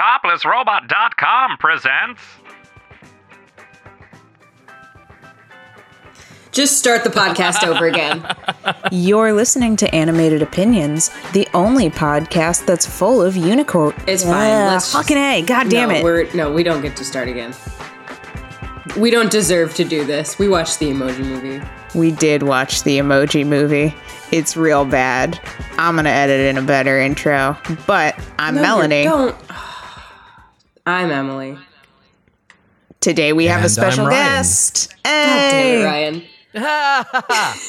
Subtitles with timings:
[0.00, 2.22] ToplessRobot.com presents.
[6.52, 8.26] Just start the podcast over again.
[8.90, 13.94] You're listening to Animated Opinions, the only podcast that's full of unicorn.
[14.06, 14.48] It's fine.
[14.48, 15.42] Yeah, Let's just- fucking a.
[15.42, 16.02] God damn no, it.
[16.02, 17.54] We're, no, we don't get to start again.
[18.96, 20.38] We don't deserve to do this.
[20.38, 21.62] We watched the emoji movie.
[21.94, 23.94] We did watch the Emoji Movie.
[24.30, 25.40] It's real bad.
[25.76, 27.56] I'm gonna edit in a better intro,
[27.86, 29.34] but I'm No, you Melanie.
[30.86, 30.92] Don't.
[30.94, 31.58] I'm Emily.
[33.00, 34.36] Today we have And a special I'm Ryan.
[34.42, 34.94] guest.
[35.04, 36.22] Hey, it, Ryan.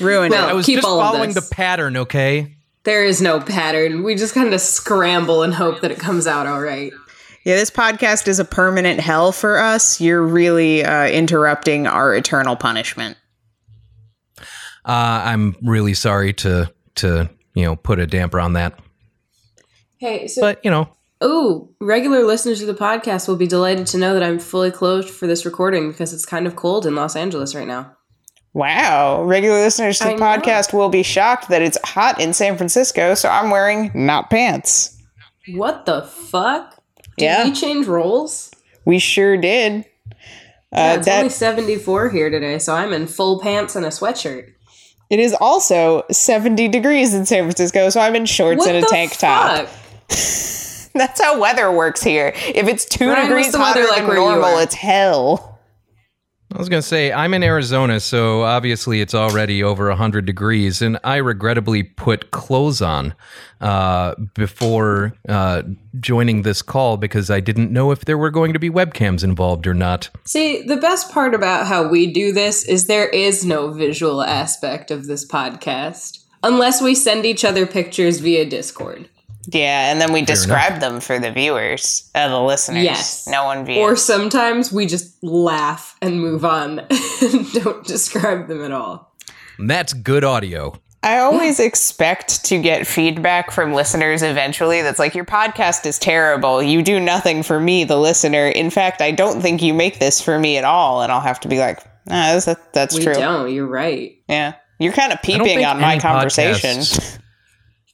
[0.00, 0.50] ruined Well, it.
[0.50, 2.56] I was Keep just following the pattern, okay?
[2.84, 4.02] There is no pattern.
[4.02, 6.92] We just kind of scramble and hope that it comes out all right.
[7.44, 10.00] Yeah, this podcast is a permanent hell for us.
[10.00, 13.18] You're really uh, interrupting our eternal punishment.
[14.38, 14.42] Uh,
[15.24, 18.78] I'm really sorry to to you know put a damper on that,
[19.98, 20.88] Hey, so but you know
[21.26, 25.08] oh, regular listeners of the podcast will be delighted to know that I'm fully clothed
[25.08, 27.96] for this recording because it's kind of cold in Los Angeles right now.
[28.52, 29.24] Wow.
[29.24, 33.28] Regular listeners to the podcast will be shocked that it's hot in San Francisco, so
[33.28, 34.96] I'm wearing not pants.
[35.54, 36.80] What the fuck?
[37.18, 37.44] Did Yeah.
[37.44, 38.50] we change roles?
[38.84, 39.84] We sure did.
[40.72, 43.88] Yeah, Uh, it's that only 74 here today, so I'm in full pants and a
[43.90, 44.50] sweatshirt.
[45.10, 48.88] it is also 70 degrees in San Francisco, so I'm in shorts What and a
[48.88, 49.68] tank top.
[50.94, 51.00] fuck?
[51.08, 52.32] That's how weather works here.
[52.36, 55.54] If it's 2 Ryan, degrees what's the hotter like than normal, it's hell.
[56.54, 61.00] I was gonna say I'm in Arizona, so obviously it's already over hundred degrees, and
[61.02, 63.14] I regrettably put clothes on
[63.60, 65.62] uh, before uh,
[65.98, 69.66] joining this call because I didn't know if there were going to be webcams involved
[69.66, 70.10] or not.
[70.26, 74.92] See, the best part about how we do this is there is no visual aspect
[74.92, 79.08] of this podcast unless we send each other pictures via Discord.
[79.50, 80.28] Yeah, and then we enough.
[80.28, 82.84] describe them for the viewers, uh, the listeners.
[82.84, 83.26] Yes.
[83.28, 83.78] No one views.
[83.78, 86.78] Or sometimes we just laugh and move on
[87.22, 89.14] and don't describe them at all.
[89.58, 90.74] And that's good audio.
[91.02, 96.62] I always expect to get feedback from listeners eventually that's like, your podcast is terrible.
[96.62, 98.46] You do nothing for me, the listener.
[98.46, 101.02] In fact, I don't think you make this for me at all.
[101.02, 103.12] And I'll have to be like, ah, that's, that's We true.
[103.12, 104.16] don't, you're right.
[104.30, 104.54] Yeah.
[104.78, 106.78] You're kind of peeping on my conversation.
[106.80, 107.18] podcasts-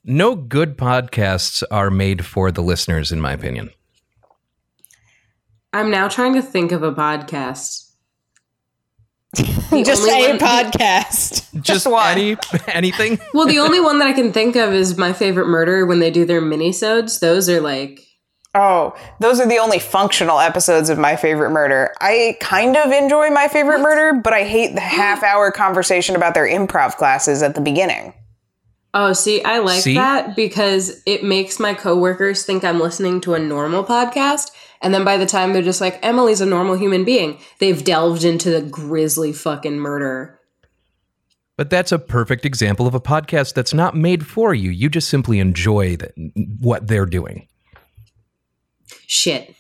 [0.05, 3.71] No good podcasts are made for the listeners, in my opinion.
[5.73, 7.87] I'm now trying to think of a podcast.
[9.37, 11.47] Just only a one- podcast.
[11.63, 12.09] Just one.
[12.19, 13.19] any anything.
[13.33, 16.11] Well, the only one that I can think of is my favorite murder when they
[16.11, 17.21] do their minisodes.
[17.21, 18.01] Those are like
[18.53, 21.95] Oh, those are the only functional episodes of My Favorite Murder.
[22.01, 26.35] I kind of enjoy My Favorite Murder, but I hate the half hour conversation about
[26.35, 28.13] their improv classes at the beginning.
[28.93, 29.95] Oh, see, I like See?
[29.95, 34.51] that because it makes my coworkers think I'm listening to a normal podcast.
[34.83, 38.25] And then by the time they're just like, Emily's a normal human being, they've delved
[38.25, 40.41] into the grisly fucking murder.
[41.57, 44.71] But that's a perfect example of a podcast that's not made for you.
[44.71, 46.11] You just simply enjoy the,
[46.61, 47.47] what they're doing.
[49.07, 49.55] Shit.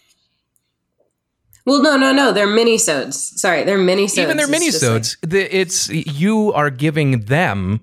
[1.66, 2.32] Well, no, no, no.
[2.32, 3.12] They're minisodes.
[3.14, 4.18] Sorry, they're minisodes.
[4.18, 7.80] Even their It's just like- minisodes, the, it's you are giving them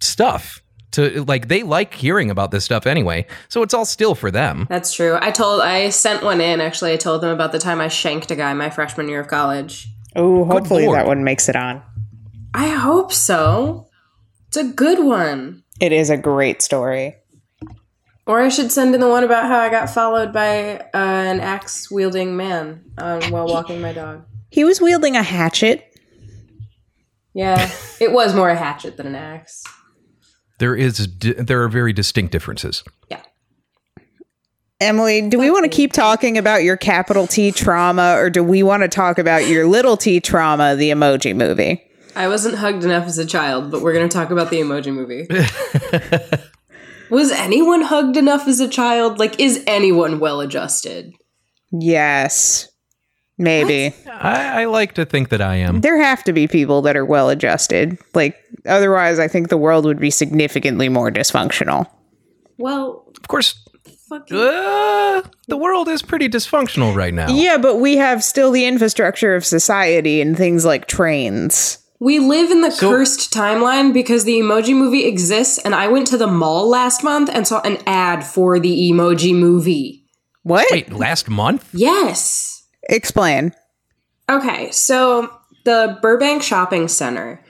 [0.00, 0.62] stuff
[0.94, 1.48] to like.
[1.48, 4.66] They like hearing about this stuff anyway, so it's all still for them.
[4.68, 5.18] that's true.
[5.20, 6.60] I told, I sent one in.
[6.60, 9.28] Actually, I told them about the time I shanked a guy my freshman year of
[9.28, 9.88] college.
[10.16, 11.82] Oh, hopefully that one makes it on.
[12.54, 13.88] I hope so.
[14.48, 15.64] It's a good one.
[15.80, 17.16] It is a great story.
[18.26, 21.40] Or I should send in the one about how I got followed by uh, an
[21.40, 24.24] axe wielding man um, while walking my dog.
[24.50, 25.90] He was wielding a hatchet.
[27.34, 29.64] Yeah, it was more a hatchet than an axe.
[30.64, 32.82] There is there are very distinct differences.
[33.10, 33.20] Yeah.
[34.80, 38.62] Emily, do we want to keep talking about your capital T trauma or do we
[38.62, 41.82] want to talk about your little T trauma, the emoji movie?
[42.16, 44.90] I wasn't hugged enough as a child, but we're going to talk about the emoji
[44.90, 45.26] movie.
[47.10, 49.18] was anyone hugged enough as a child?
[49.18, 51.12] Like, is anyone well adjusted?
[51.72, 52.70] Yes.
[53.36, 53.94] Maybe.
[54.08, 55.80] I, I like to think that I am.
[55.80, 57.98] There have to be people that are well adjusted.
[58.14, 58.36] Like,
[58.66, 61.88] otherwise, I think the world would be significantly more dysfunctional.
[62.58, 63.58] Well, Of course,
[64.12, 67.28] uh, the world is pretty dysfunctional right now.
[67.30, 71.78] Yeah, but we have still the infrastructure of society and things like trains.
[72.00, 76.06] We live in the So- cursed timeline because the emoji movie exists, and I went
[76.08, 80.04] to the mall last month and saw an ad for the emoji movie.
[80.42, 80.66] What?
[80.70, 81.68] Wait, last month?
[81.72, 82.53] Yes.
[82.88, 83.52] Explain.
[84.30, 85.30] Okay, so
[85.64, 87.44] the Burbank Shopping Center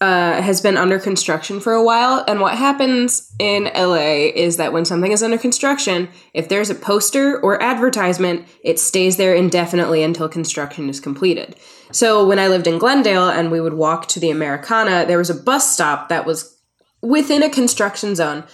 [0.00, 2.24] uh, has been under construction for a while.
[2.26, 6.74] And what happens in LA is that when something is under construction, if there's a
[6.74, 11.54] poster or advertisement, it stays there indefinitely until construction is completed.
[11.92, 15.28] So when I lived in Glendale and we would walk to the Americana, there was
[15.28, 16.58] a bus stop that was
[17.02, 18.44] within a construction zone.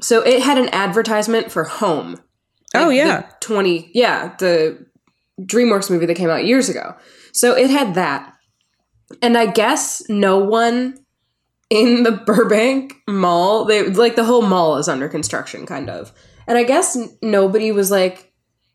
[0.00, 2.20] So it had an advertisement for home.
[2.74, 3.28] Oh, yeah.
[3.40, 4.86] 20 yeah, the
[5.40, 6.94] DreamWorks movie that came out years ago.
[7.32, 8.34] So it had that.
[9.22, 10.98] And I guess no one
[11.68, 16.12] in the Burbank mall, they like the whole mall is under construction kind of.
[16.46, 18.30] And I guess nobody was like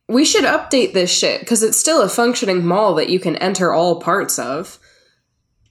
[0.08, 3.74] we should update this shit because it's still a functioning mall that you can enter
[3.74, 4.80] all parts of.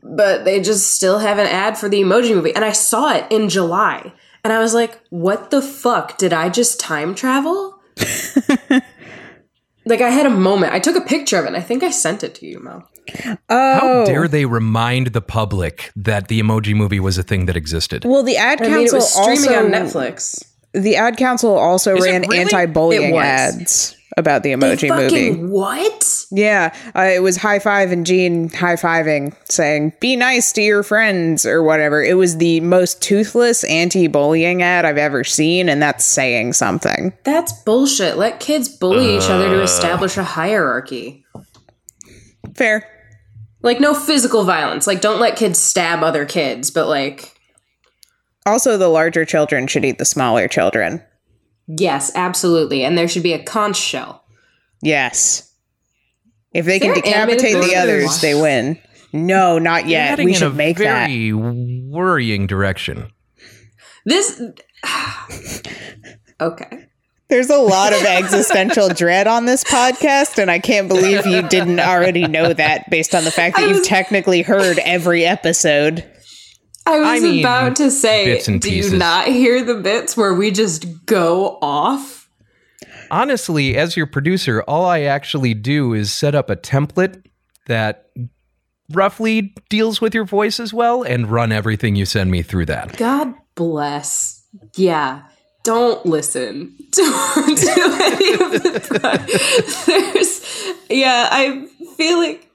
[0.02, 2.54] But they just still have an ad for the emoji movie.
[2.54, 4.12] And I saw it in July.
[4.42, 6.18] And I was like, what the fuck?
[6.18, 7.80] Did I just time travel?
[9.86, 10.72] like, I had a moment.
[10.72, 11.48] I took a picture of it.
[11.48, 12.88] And I think I sent it to you, Mel.
[13.50, 17.56] Oh, How dare they remind the public that the emoji movie was a thing that
[17.56, 18.04] existed?
[18.04, 20.44] well, the ad I council mean, it was streaming also on Netflix.
[20.72, 22.38] the ad council also Is ran really?
[22.40, 25.52] anti-bullying ads about the They emoji fucking movie.
[25.52, 26.26] what?
[26.30, 30.82] Yeah, uh, it was high five and Gene high fiving, saying "Be nice to your
[30.82, 32.02] friends" or whatever.
[32.02, 37.12] It was the most toothless anti-bullying ad I've ever seen, and that's saying something.
[37.24, 38.16] That's bullshit.
[38.16, 41.24] Let kids bully each other to establish a hierarchy.
[42.56, 42.88] Fair.
[43.62, 44.86] Like, no physical violence.
[44.86, 47.32] Like, don't let kids stab other kids, but like,
[48.46, 51.02] Also, the larger children should eat the smaller children.
[51.66, 52.84] Yes, absolutely.
[52.84, 54.24] And there should be a conch shell.
[54.82, 55.50] Yes.
[56.52, 58.78] If they can decapitate the others, they win.
[59.12, 60.18] No, not yet.
[60.18, 61.08] We in should a make that.
[61.08, 63.12] very worrying direction.
[64.04, 64.40] This.
[66.40, 66.88] okay.
[67.28, 71.80] There's a lot of existential dread on this podcast, and I can't believe you didn't
[71.80, 76.04] already know that based on the fact that I you've technically heard every episode.
[76.86, 78.92] I was I mean, about to say, do pieces.
[78.92, 82.28] you not hear the bits where we just go off?
[83.10, 87.24] Honestly, as your producer, all I actually do is set up a template
[87.68, 88.10] that
[88.90, 92.96] roughly deals with your voice as well and run everything you send me through that.
[92.98, 94.44] God bless.
[94.76, 95.22] Yeah.
[95.62, 101.66] Don't listen to, to any of the There's, yeah, I
[101.96, 102.46] feel like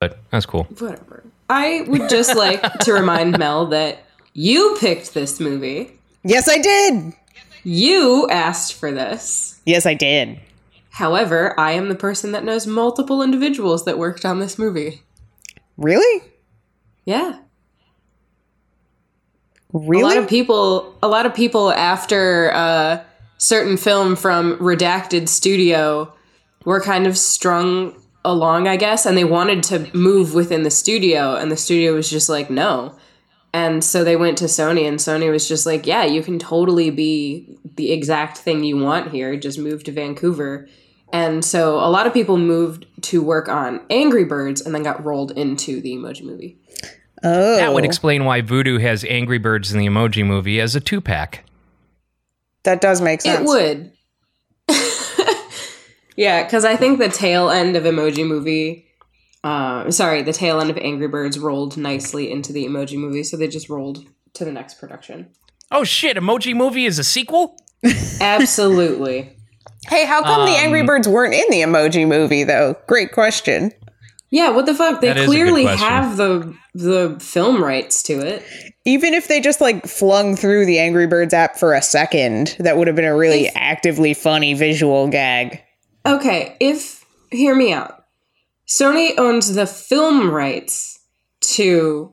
[0.00, 0.64] But that's cool.
[0.64, 1.24] whatever.
[1.48, 4.00] I would just like to remind Mel that
[4.34, 5.98] you picked this movie.
[6.24, 7.14] Yes, I did.
[7.64, 9.60] You asked for this.
[9.64, 10.40] Yes, I did.
[10.90, 15.02] However, I am the person that knows multiple individuals that worked on this movie.
[15.76, 16.22] Really?
[17.04, 17.38] Yeah.
[19.72, 20.02] Really?
[20.02, 23.04] A lot of people a lot of people after a
[23.36, 26.12] certain film from Redacted Studio
[26.64, 27.94] were kind of strung
[28.24, 32.10] along, I guess, and they wanted to move within the studio and the studio was
[32.10, 32.94] just like, "No."
[33.52, 36.90] And so they went to Sony and Sony was just like, "Yeah, you can totally
[36.90, 39.36] be the exact thing you want here.
[39.36, 40.68] Just move to Vancouver."
[41.12, 45.04] And so a lot of people moved to work on Angry Birds and then got
[45.04, 46.58] rolled into the Emoji Movie.
[47.24, 47.56] oh.
[47.56, 47.86] That would oh.
[47.86, 51.44] explain why Vudu has Angry Birds in the Emoji Movie as a two pack.
[52.64, 53.40] That does make sense.
[53.40, 53.92] It would.
[56.18, 58.88] Yeah, because I think the tail end of Emoji Movie,
[59.44, 63.36] uh, sorry, the tail end of Angry Birds rolled nicely into the Emoji Movie, so
[63.36, 64.04] they just rolled
[64.34, 65.30] to the next production.
[65.70, 67.56] Oh shit, Emoji Movie is a sequel?
[68.20, 69.34] Absolutely.
[69.86, 72.76] Hey, how come the Angry Birds weren't in the emoji movie, though?
[72.88, 73.72] Great question.
[74.28, 75.00] Yeah, what the fuck?
[75.00, 78.44] They That is a good clearly have the the film rights to it.
[78.84, 82.76] Even if they just like flung through the Angry Birds app for a second, that
[82.76, 85.62] would have been a really actively funny visual gag.
[86.16, 88.04] Okay, if hear me out.
[88.66, 90.98] Sony owns the film rights
[91.40, 92.12] to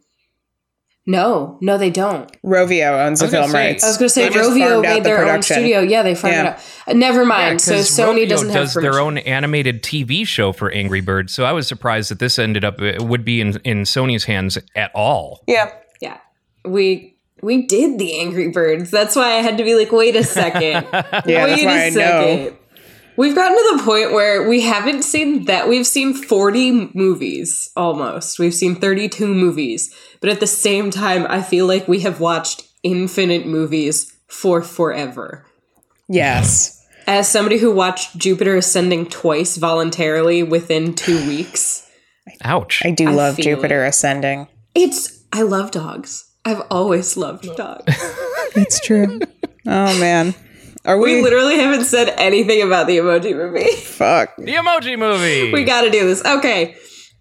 [1.07, 2.31] No, no they don't.
[2.43, 3.83] Rovio owns the I was gonna film say- rights.
[3.83, 5.79] I was going to say They Rovio farmed out made the their own studio.
[5.81, 6.53] Yeah, they farmed Yeah.
[6.55, 6.95] it out.
[6.95, 7.61] Never mind.
[7.61, 11.33] so 'cause Sony Rovio doesn't have does their own animated TV show for Angry Birds,
[11.33, 14.57] so I was surprised that this ended up it would be in, in Sony's hands
[14.75, 15.43] at all.
[15.47, 15.71] Yeah.
[16.01, 16.17] Yeah,
[16.65, 18.89] we we did the Angry Birds.
[18.89, 20.87] That's why I had to be like, wait a second.
[21.25, 22.57] Yeah, wait that's why I a know.
[23.15, 23.21] Second.
[23.21, 25.67] We've gotten to the point where we haven't seen that.
[25.67, 28.39] We've seen 40 movies almost.
[28.39, 29.93] We've seen 32 movies.
[30.21, 35.45] But at the same time, I feel like we have watched infinite movies for forever.
[36.07, 36.85] Yes.
[37.07, 41.87] As somebody who watched Jupiter Ascending twice voluntarily within two weeks,
[42.43, 42.81] Ouch.
[42.83, 44.47] I do I love feel Jupiter Ascending.
[44.73, 45.23] it's.
[45.31, 46.31] I love dogs.
[46.45, 47.83] I've always loved dogs.
[48.55, 49.19] It's true.
[49.67, 50.33] oh man.
[50.85, 53.71] Are We we, literally haven't said anything about the emoji movie.
[53.75, 54.35] fuck.
[54.37, 55.51] the Emoji Movie.
[55.51, 56.23] we gotta do this.
[56.25, 56.75] Okay.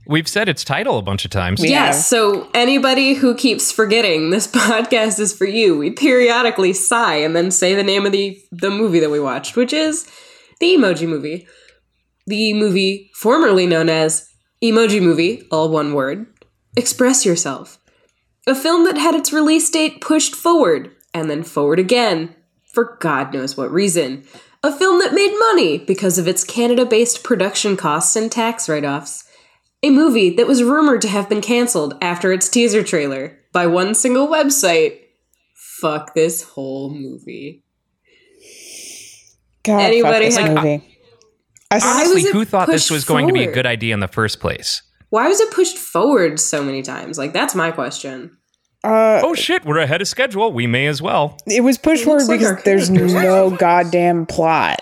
[0.07, 1.61] We've said its title a bunch of times.
[1.63, 2.05] We- Yes, have.
[2.05, 5.79] so anybody who keeps forgetting this podcast is for you.
[5.79, 9.57] We periodically sigh and then say the name of the the movie that we watched,
[9.57, 10.07] which is
[10.61, 11.47] the Emoji Movie.
[12.27, 14.29] The movie formerly known as
[14.63, 16.27] Emoji Movie, all one word.
[16.77, 17.79] Express Yourself.
[18.47, 22.35] A film that had its release date pushed forward and then forward again
[22.75, 24.25] for God knows what reason.
[24.63, 28.85] A film that made money because of its Canada based production costs and tax write
[28.85, 29.25] offs.
[29.83, 33.95] A movie that was rumored to have been canceled after its teaser trailer by one
[33.95, 35.01] single website.
[35.81, 37.63] Fuck this whole movie.
[39.63, 40.91] God, Anybody fuck this have- movie.
[41.71, 44.07] I, Honestly, who thought this pushed was going to be a good idea in the
[44.09, 44.83] first place?
[45.11, 47.19] Why was it pushed forward so many times?
[47.19, 48.37] Like, that's my question.
[48.85, 50.53] Uh, Oh shit, we're ahead of schedule.
[50.53, 51.39] We may as well.
[51.47, 54.81] it was pushed forward looks like because there's no goddamn plot.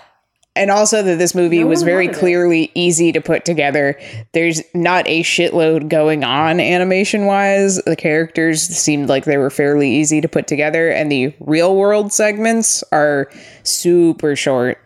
[0.55, 2.19] And also that this movie No was very wanted it.
[2.19, 3.99] clearly easy to put together.
[4.33, 7.77] There's not a shitload going on animation wise.
[7.77, 12.13] The characters seemed like they were fairly easy to put together, and the real world
[12.13, 13.31] segments are
[13.63, 14.77] super short.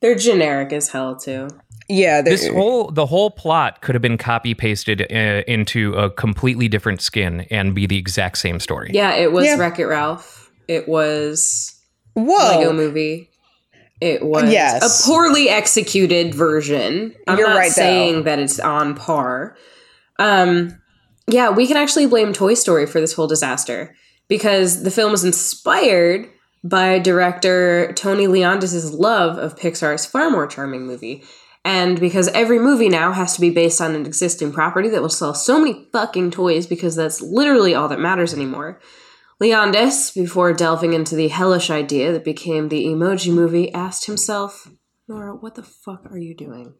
[0.00, 1.48] They're generic as hell, too.
[1.94, 6.66] Yeah, This whole the whole plot could have been copy pasted uh, into a completely
[6.68, 8.90] different skin and be the exact same story.
[8.94, 9.56] Yeah, it was Yeah.
[9.58, 10.50] Wreck It Ralph.
[10.68, 11.78] It was
[12.14, 12.58] whoa.
[12.58, 13.28] Lego Movie.
[14.00, 14.82] It was Yes.
[14.82, 17.14] a poorly executed version.
[17.28, 17.72] I'm You're not right, though.
[17.74, 19.54] saying that it's on par.
[20.18, 20.76] Um,
[21.28, 23.94] yeah, we can actually blame Toy Story for this whole disaster
[24.28, 26.26] because the film was inspired
[26.64, 31.22] by director Tony Leondis' love of Pixar's far more charming movie.
[31.64, 35.08] And because every movie now has to be based on an existing property that will
[35.08, 38.80] sell so many fucking toys because that's literally all that matters anymore.
[39.40, 44.68] Leondis, before delving into the hellish idea that became the emoji movie, asked himself,
[45.08, 46.74] Nora, what the fuck are you doing?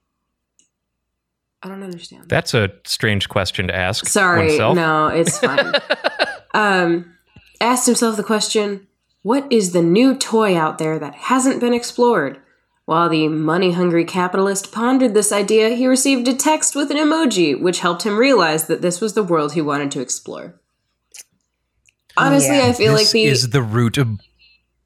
[1.62, 2.28] I don't understand.
[2.28, 4.06] That's a strange question to ask.
[4.06, 4.74] Sorry, oneself.
[4.74, 5.72] no, it's fine.
[6.54, 7.14] um,
[7.60, 8.88] asked himself the question,
[9.22, 12.40] what is the new toy out there that hasn't been explored?
[12.84, 17.58] While the money hungry capitalist pondered this idea, he received a text with an emoji,
[17.58, 20.60] which helped him realize that this was the world he wanted to explore.
[22.16, 22.66] Honestly, Yeah.
[22.66, 24.20] I feel this like the is the root of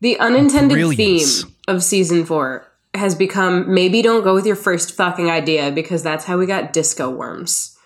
[0.00, 1.42] the unintended Brilliance.
[1.42, 6.02] theme of season four has become maybe don't go with your first fucking idea because
[6.02, 7.76] that's how we got disco worms.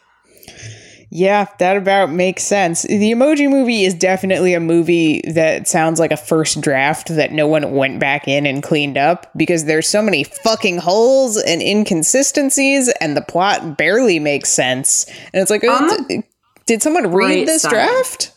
[1.12, 2.82] Yeah, that about makes sense.
[2.82, 7.48] The Emoji Movie is definitely a movie that sounds like a first draft that no
[7.48, 12.88] one went back in and cleaned up because there's so many fucking holes and inconsistencies
[13.00, 15.06] and the plot barely makes sense.
[15.34, 16.22] And it's like, On uh, d-
[16.66, 17.70] did someone read this side.
[17.70, 18.32] draft?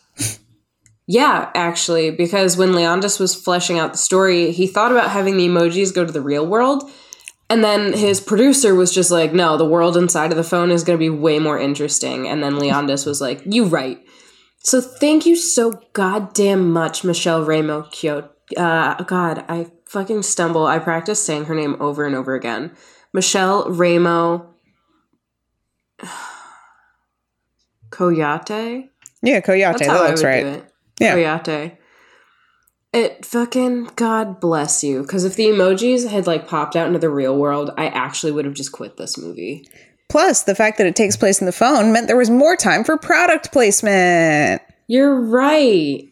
[1.06, 5.48] Yeah, actually, because when Leondis was fleshing out the story, he thought about having the
[5.48, 6.90] emojis go to the real world.
[7.50, 10.84] And then his producer was just like, no, the world inside of the phone is
[10.84, 12.28] going to be way more interesting.
[12.28, 14.00] And then Leondis was like, you right.
[14.60, 18.30] So thank you so goddamn much, Michelle Ramo Kyoto.
[18.58, 20.66] Uh, God, I fucking stumble.
[20.66, 22.72] I practice saying her name over and over again.
[23.14, 24.48] Michelle Raimo
[27.90, 28.90] Kouyate?
[29.22, 29.78] Yeah, Coyote.
[29.80, 30.42] That's how That looks right.
[30.44, 30.74] do it.
[31.00, 31.14] Yeah.
[31.14, 31.78] Coyote.
[32.94, 35.02] It fucking God bless you.
[35.02, 38.46] Because if the emojis had like popped out into the real world, I actually would
[38.46, 39.68] have just quit this movie.
[40.10, 42.84] Plus, the fact that it takes place in the phone meant there was more time
[42.84, 44.62] for product placement.
[44.88, 46.04] You're right.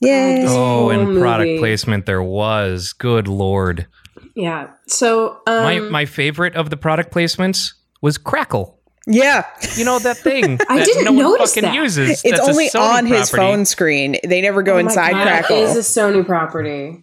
[0.00, 0.44] Yay.
[0.46, 1.58] Oh, whole and product movie.
[1.58, 2.92] placement there was.
[2.92, 3.88] Good lord.
[4.36, 4.70] Yeah.
[4.86, 8.79] So um, My my favorite of the product placements was Crackle.
[9.10, 9.44] Yeah.
[9.76, 11.74] You know that thing I that didn't no one notice fucking that.
[11.74, 12.10] uses.
[12.10, 13.36] It's That's only Sony on his property.
[13.52, 14.16] phone screen.
[14.24, 15.56] They never go oh inside God, Crackle.
[15.56, 17.00] It is a Sony property.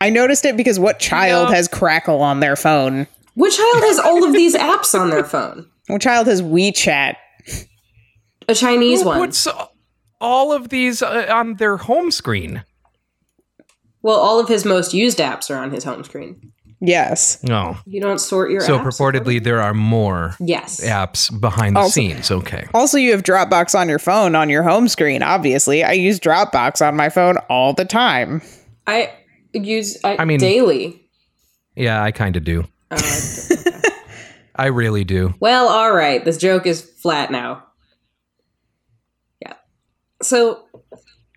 [0.00, 1.54] I noticed it because what child No.
[1.54, 3.06] has Crackle on their phone?
[3.34, 5.68] Which child has all of these apps on their phone?
[5.86, 7.14] What child has WeChat?
[8.48, 9.18] A Chinese Who one.
[9.20, 9.46] puts
[10.20, 12.64] all of these uh, on their home screen?
[14.02, 16.52] Well, all of his most used apps are on his home screen.
[16.86, 17.42] Yes.
[17.42, 17.76] No.
[17.86, 20.80] You don't sort your So apps purportedly there are more Yes.
[20.84, 22.30] apps behind the Also- scenes.
[22.30, 22.66] Okay.
[22.74, 25.82] Also, you have Dropbox on your phone on your home screen, obviously.
[25.82, 28.42] I use Dropbox on my phone all the time.
[28.86, 29.10] I
[29.52, 31.00] use I, I mean- daily.
[31.76, 32.64] Yeah, I kind of do.
[32.90, 33.90] Oh, I-
[34.56, 35.34] I really do.
[35.40, 36.24] Well, all right.
[36.24, 37.64] This joke is flat now.
[39.42, 39.54] Yeah.
[40.22, 40.66] So,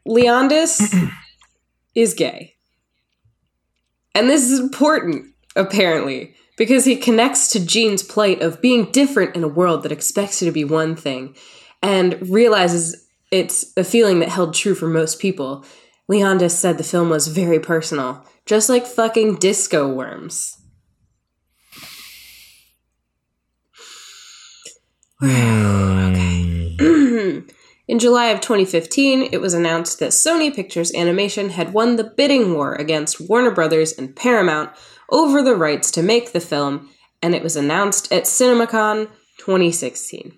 [0.08, 1.10] Leondis
[1.96, 2.54] is gay.
[4.14, 9.44] And this is important, apparently, because he connects to Jean's plight of being different in
[9.44, 11.36] a world that expects you to be one thing
[11.82, 15.66] and realizes it's a feeling that held true for most people.
[16.10, 20.58] Leondis said the film was very personal, just like fucking disco worms.
[25.20, 25.88] Hmm.
[27.88, 32.54] In July of 2015, it was announced that Sony Pictures Animation had won the bidding
[32.54, 34.72] war against Warner Brothers and Paramount
[35.10, 36.90] over the rights to make the film,
[37.22, 40.34] and it was announced at CinemaCon 2016.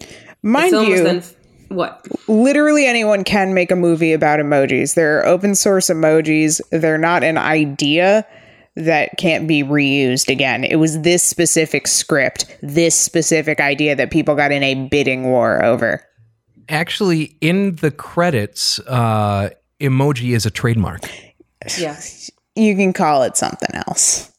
[0.00, 0.06] The
[0.42, 1.22] Mind film was you, then
[1.68, 2.06] what?
[2.28, 4.94] literally anyone can make a movie about emojis.
[4.94, 6.60] They're open source emojis.
[6.70, 8.26] They're not an idea
[8.76, 10.64] that can't be reused again.
[10.64, 15.62] It was this specific script, this specific idea that people got in a bidding war
[15.64, 16.04] over.
[16.68, 19.50] Actually, in the credits, uh,
[19.80, 21.02] emoji is a trademark.
[21.76, 21.98] Yeah.
[22.58, 24.32] You can call it something else.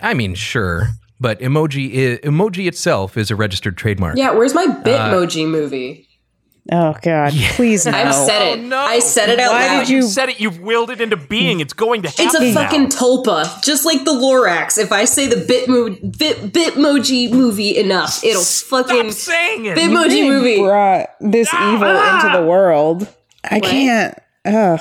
[0.00, 0.88] I mean, sure,
[1.20, 4.16] but emoji i emoji itself is a registered trademark.
[4.16, 6.08] Yeah, where's my Bitmoji uh, movie?
[6.72, 7.32] Oh God!
[7.52, 7.92] Please no.
[7.92, 8.58] I've said it.
[8.58, 8.78] Oh, no.
[8.78, 9.78] I said it out Why loud.
[9.80, 10.40] did you- You said it.
[10.40, 11.60] You've willed it into being.
[11.60, 12.26] It's going to happen.
[12.26, 12.62] It's a now.
[12.62, 14.78] fucking tulpa, just like the Lorax.
[14.78, 19.78] If I say the Bitmo- Bit Bitmoji movie enough, it'll fucking Stop saying it.
[19.78, 20.58] Bitmoji movie.
[20.58, 21.74] brought this ah.
[21.74, 23.08] evil into the world.
[23.44, 24.18] I can't.
[24.44, 24.80] Ugh.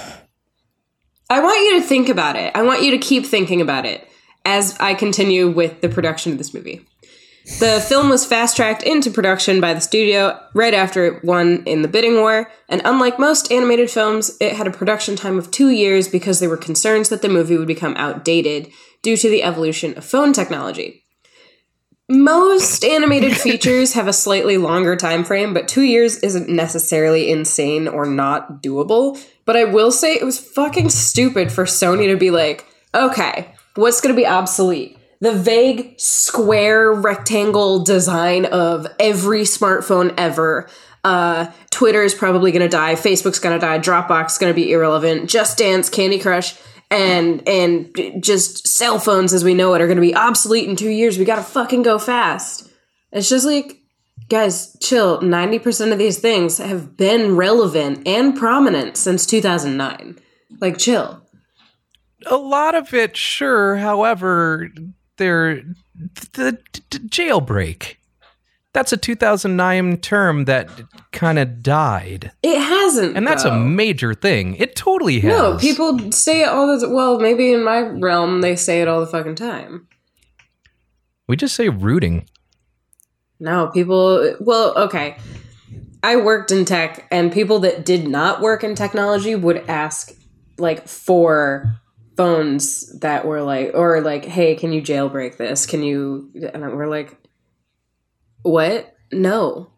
[1.29, 2.51] I want you to think about it.
[2.55, 4.07] I want you to keep thinking about it
[4.45, 6.86] as I continue with the production of this movie.
[7.59, 11.81] The film was fast tracked into production by the studio right after it won in
[11.81, 15.69] the bidding war, and unlike most animated films, it had a production time of two
[15.69, 18.71] years because there were concerns that the movie would become outdated
[19.01, 21.03] due to the evolution of phone technology.
[22.07, 27.88] Most animated features have a slightly longer time frame, but two years isn't necessarily insane
[27.88, 29.24] or not doable.
[29.50, 34.00] But I will say it was fucking stupid for Sony to be like, okay, what's
[34.00, 34.96] gonna be obsolete?
[35.22, 40.70] The vague square rectangle design of every smartphone ever.
[41.03, 42.94] Uh, Twitter is probably gonna die.
[42.94, 43.79] Facebook's gonna die.
[43.79, 45.27] Dropbox is gonna be irrelevant.
[45.27, 46.56] Just Dance, Candy Crush,
[46.91, 50.91] and and just cell phones as we know it are gonna be obsolete in two
[50.91, 51.18] years.
[51.18, 52.70] We gotta fucking go fast.
[53.12, 53.78] It's just like,
[54.29, 55.21] guys, chill.
[55.21, 60.17] Ninety percent of these things have been relevant and prominent since two thousand nine.
[60.62, 61.21] Like, chill.
[62.25, 63.77] a lot of it, sure.
[63.77, 64.69] However,
[65.17, 65.62] there
[66.33, 66.57] the,
[66.91, 67.96] the jailbreak.
[68.72, 70.70] That's a 2009 term that
[71.11, 73.50] kind of died, It hasn't, and that's though.
[73.50, 74.55] a major thing.
[74.57, 75.31] It totally has.
[75.31, 77.20] No, people say it all the well.
[77.20, 79.87] Maybe in my realm, they say it all the fucking time.
[81.27, 82.27] We just say rooting.
[83.39, 84.35] No, people.
[84.39, 85.17] Well, okay.
[86.01, 90.13] I worked in tech, and people that did not work in technology would ask,
[90.57, 91.79] like, for
[92.15, 95.65] phones that were like, or like, hey, can you jailbreak this?
[95.65, 96.31] Can you?
[96.53, 97.17] And we're like,
[98.43, 98.95] what?
[99.11, 99.71] No.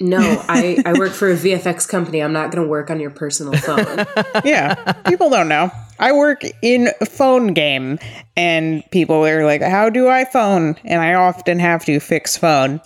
[0.00, 2.20] No, I, I work for a VFX company.
[2.20, 4.04] I'm not going to work on your personal phone.
[4.44, 4.74] Yeah,
[5.08, 5.70] people don't know.
[5.98, 7.98] I work in a phone game,
[8.36, 12.80] and people are like, "How do I phone?" And I often have to fix phone.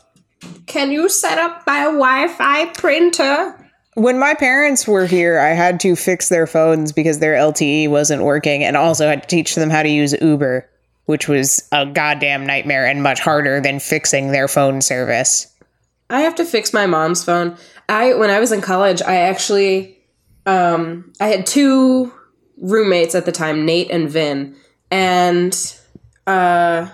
[0.66, 3.54] Can you set up my Wi Fi printer?
[3.94, 8.22] When my parents were here, I had to fix their phones because their LTE wasn't
[8.22, 10.68] working, and also had to teach them how to use Uber,
[11.06, 15.46] which was a goddamn nightmare and much harder than fixing their phone service.
[16.10, 17.56] I have to fix my mom's phone.
[17.88, 19.98] I when I was in college, I actually
[20.46, 22.12] um I had two
[22.60, 24.56] roommates at the time, Nate and Vin,
[24.90, 25.54] and
[26.26, 26.88] uh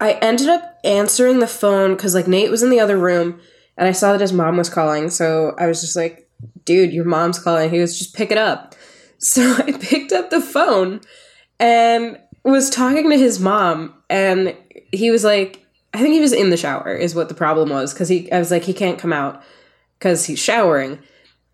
[0.00, 3.40] I ended up answering the phone cuz like Nate was in the other room
[3.76, 6.28] and I saw that his mom was calling, so I was just like,
[6.64, 8.74] "Dude, your mom's calling." He was just pick it up.
[9.24, 11.00] So I picked up the phone
[11.60, 14.56] and was talking to his mom and
[14.90, 17.94] he was like I think he was in the shower is what the problem was
[17.94, 19.42] cuz he I was like he can't come out
[20.00, 20.98] cuz he's showering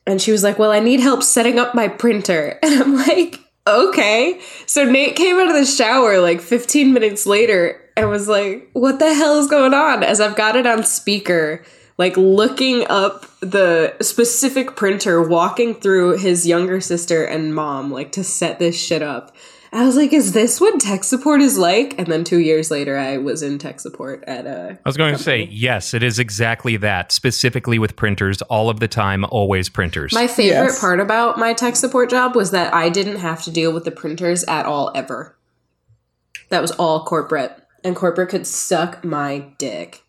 [0.08, 2.58] and she was like well I need help setting up my printer.
[2.62, 4.40] And I'm like okay.
[4.66, 8.98] So Nate came out of the shower like 15 minutes later and was like what
[8.98, 10.02] the hell is going on?
[10.02, 11.62] As I've got it on speaker
[11.98, 18.24] like looking up the specific printer walking through his younger sister and mom like to
[18.24, 19.34] set this shit up
[19.72, 21.98] I was like, is this what tech support is like?
[21.98, 24.78] And then two years later, I was in tech support at a.
[24.84, 25.92] I was going to say yes.
[25.92, 27.12] It is exactly that.
[27.12, 30.12] Specifically with printers, all of the time, always printers.
[30.14, 30.80] My favorite Yes.
[30.80, 33.90] part about my tech support job was that I didn't have to deal with the
[33.90, 35.36] printers at all ever.
[36.48, 37.52] That was all corporate,
[37.84, 40.02] and corporate could suck my dick.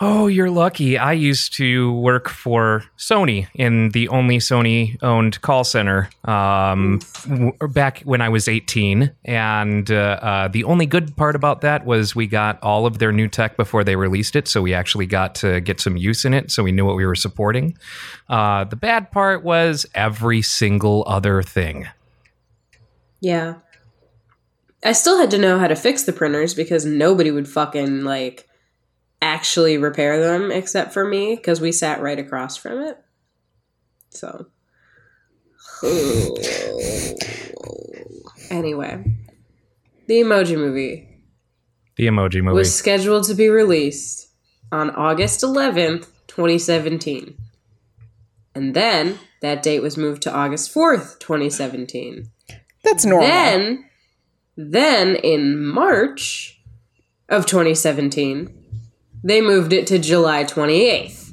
[0.00, 0.98] Oh, you're lucky.
[0.98, 7.52] I used to work for Sony in the only Sony owned call center um, w-
[7.70, 9.14] back when I was 18.
[9.24, 13.12] And uh, uh, the only good part about that was we got all of their
[13.12, 14.48] new tech before they released it.
[14.48, 16.50] So we actually got to get some use in it.
[16.50, 17.78] So we knew what we were supporting.
[18.28, 21.86] Uh, the bad part was every single other thing.
[23.20, 23.54] Yeah.
[24.84, 28.48] I still had to know how to fix the printers because nobody would fucking like
[29.24, 32.98] actually repair them except for me because we sat right across from it.
[34.10, 34.46] So.
[38.50, 39.04] anyway,
[40.06, 41.08] the Emoji Movie
[41.96, 42.54] The emoji movie.
[42.54, 44.28] was scheduled to be released
[44.70, 47.36] on August 11th, 2017.
[48.54, 52.30] And then that date was moved to August 4th, 2017.
[52.82, 53.28] That's normal.
[53.28, 53.84] Then
[54.56, 56.60] then in March
[57.28, 58.63] of 2017,
[59.24, 61.32] they moved it to July 28th.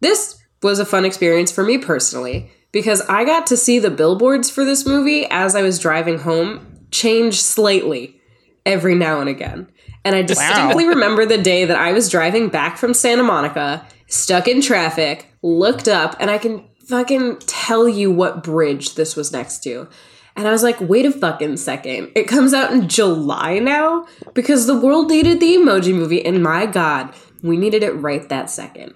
[0.00, 4.48] This was a fun experience for me personally because I got to see the billboards
[4.48, 8.20] for this movie as I was driving home change slightly
[8.64, 9.68] every now and again.
[10.04, 14.46] And I distinctly remember the day that I was driving back from Santa Monica, stuck
[14.46, 19.62] in traffic, looked up, and I can fucking tell you what bridge this was next
[19.64, 19.88] to.
[20.38, 22.12] And I was like, wait a fucking second.
[22.14, 24.06] It comes out in July now?
[24.34, 28.48] Because the world needed the emoji movie, and my god, we needed it right that
[28.48, 28.94] second.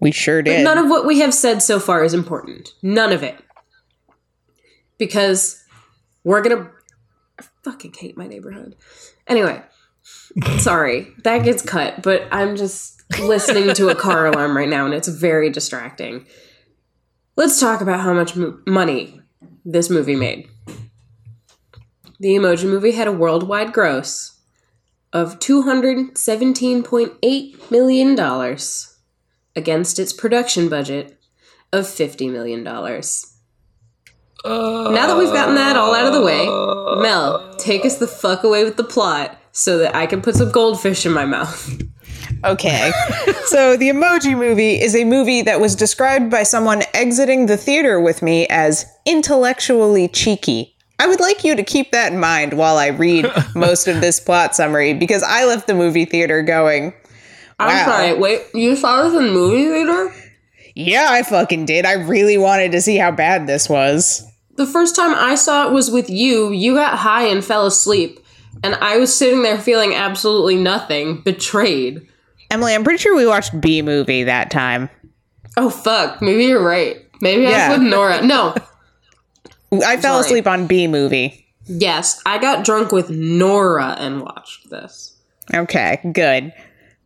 [0.00, 0.62] we sure did.
[0.64, 2.70] None of what we have said so far is important.
[2.82, 3.36] None of it.
[4.98, 5.62] Because
[6.24, 6.70] we're gonna.
[7.38, 8.76] I fucking hate my neighborhood.
[9.26, 9.62] Anyway,
[10.58, 11.08] sorry.
[11.24, 15.08] That gets cut, but I'm just listening to a car alarm right now and it's
[15.08, 16.26] very distracting.
[17.36, 19.20] Let's talk about how much mo- money
[19.64, 20.48] this movie made.
[22.20, 24.38] The Emoji Movie had a worldwide gross
[25.10, 28.58] of $217.8 million
[29.56, 31.18] against its production budget
[31.72, 32.62] of $50 million.
[32.62, 32.82] now
[34.44, 36.44] that we've gotten that all out of the way,
[37.00, 40.52] Mel, take us the fuck away with the plot so that I can put some
[40.52, 41.80] goldfish in my mouth.
[42.44, 42.92] Okay.
[43.46, 47.98] so, The Emoji Movie is a movie that was described by someone exiting the theater
[47.98, 50.76] with me as intellectually cheeky.
[51.00, 54.20] I would like you to keep that in mind while I read most of this
[54.20, 56.92] plot summary because I left the movie theater going,
[57.58, 57.84] I'm Wow.
[57.86, 60.14] sorry, wait, you saw this in the movie theater?
[60.74, 61.84] yeah, I fucking did.
[61.86, 64.26] I really wanted to see how bad this was.
[64.56, 66.52] The first time I saw it was with you.
[66.52, 68.20] You got high and fell asleep.
[68.62, 72.06] And I was sitting there feeling absolutely nothing, betrayed.
[72.50, 74.90] Emily, I'm pretty sure we watched B Movie that time.
[75.56, 76.20] Oh, fuck.
[76.20, 76.98] Maybe you're right.
[77.22, 78.22] Maybe I was with Nora.
[78.22, 78.54] No.
[79.72, 80.26] I fell Sorry.
[80.26, 81.46] asleep on B Movie.
[81.66, 85.16] Yes, I got drunk with Nora and watched this.
[85.54, 86.52] Okay, good.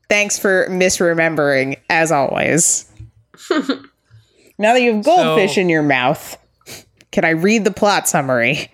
[0.08, 2.90] Thanks for misremembering, as always.
[3.50, 6.36] now that you have goldfish So- in your mouth,
[7.10, 8.70] can I read the plot summary?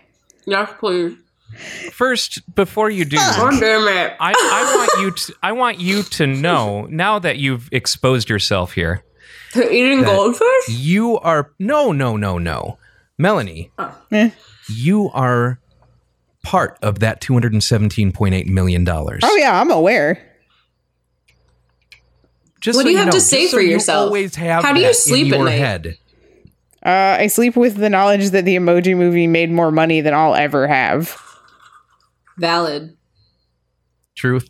[0.46, 1.16] Yes, please.
[1.92, 4.16] First, before you do, God damn it.
[4.20, 8.72] I, I want you to I want you to know now that you've exposed yourself
[8.72, 9.04] here.
[9.52, 10.68] To eating goldfish?
[10.68, 12.78] You are no no no no,
[13.20, 13.70] Melanie.
[14.12, 14.30] Eh.
[14.68, 15.60] You are
[16.42, 19.20] part of that two hundred and seventeen point eight million dollars.
[19.24, 20.26] Oh yeah, I'm aware.
[22.60, 24.06] Just What so do you have know, to just say so for you yourself?
[24.06, 25.58] Always have How do you sleep in at your night?
[25.58, 25.98] head.
[26.84, 30.34] Uh, I sleep with the knowledge that the Emoji Movie made more money than I'll
[30.34, 31.20] ever have.
[32.38, 32.96] Valid.
[34.16, 34.48] Truth.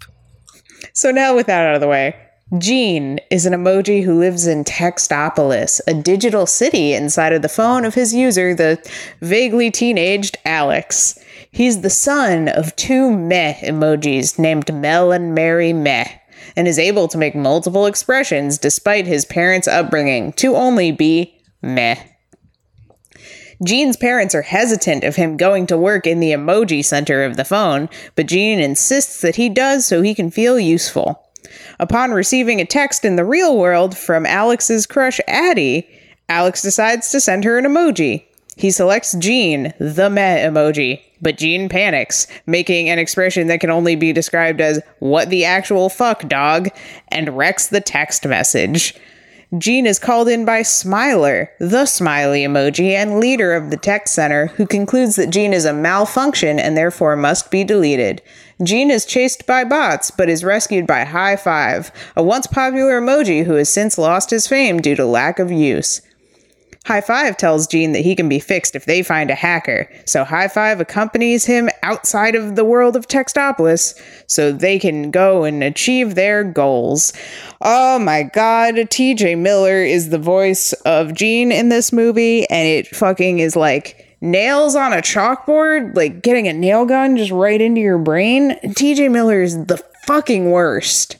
[0.92, 2.14] So now, with that out of the way,
[2.58, 7.84] Gene is an emoji who lives in Textopolis, a digital city inside of the phone
[7.84, 8.84] of his user, the
[9.20, 11.16] vaguely teenaged Alex.
[11.52, 16.08] He's the son of two meh emojis named Mel and Mary Meh,
[16.56, 22.02] and is able to make multiple expressions despite his parents' upbringing to only be meh.
[23.62, 27.44] Gene's parents are hesitant of him going to work in the emoji center of the
[27.44, 31.29] phone, but Gene insists that he does so he can feel useful.
[31.78, 35.88] Upon receiving a text in the real world from Alex's crush Addie,
[36.28, 38.24] Alex decides to send her an emoji.
[38.56, 43.96] He selects Gene, the meh emoji, but Gene panics, making an expression that can only
[43.96, 46.68] be described as, What the actual fuck, dog?
[47.08, 48.94] and wrecks the text message.
[49.58, 54.46] Gene is called in by Smiler, the smiley emoji and leader of the tech center,
[54.46, 58.22] who concludes that Gene is a malfunction and therefore must be deleted.
[58.62, 63.44] Gene is chased by bots, but is rescued by High Five, a once popular emoji
[63.44, 66.00] who has since lost his fame due to lack of use.
[66.90, 70.24] High Five tells Gene that he can be fixed if they find a hacker, so
[70.24, 75.62] High Five accompanies him outside of the world of Textopolis so they can go and
[75.62, 77.12] achieve their goals.
[77.60, 82.88] Oh my god, TJ Miller is the voice of Gene in this movie, and it
[82.88, 87.80] fucking is like nails on a chalkboard, like getting a nail gun just right into
[87.80, 88.58] your brain.
[88.64, 91.19] TJ Miller is the fucking worst.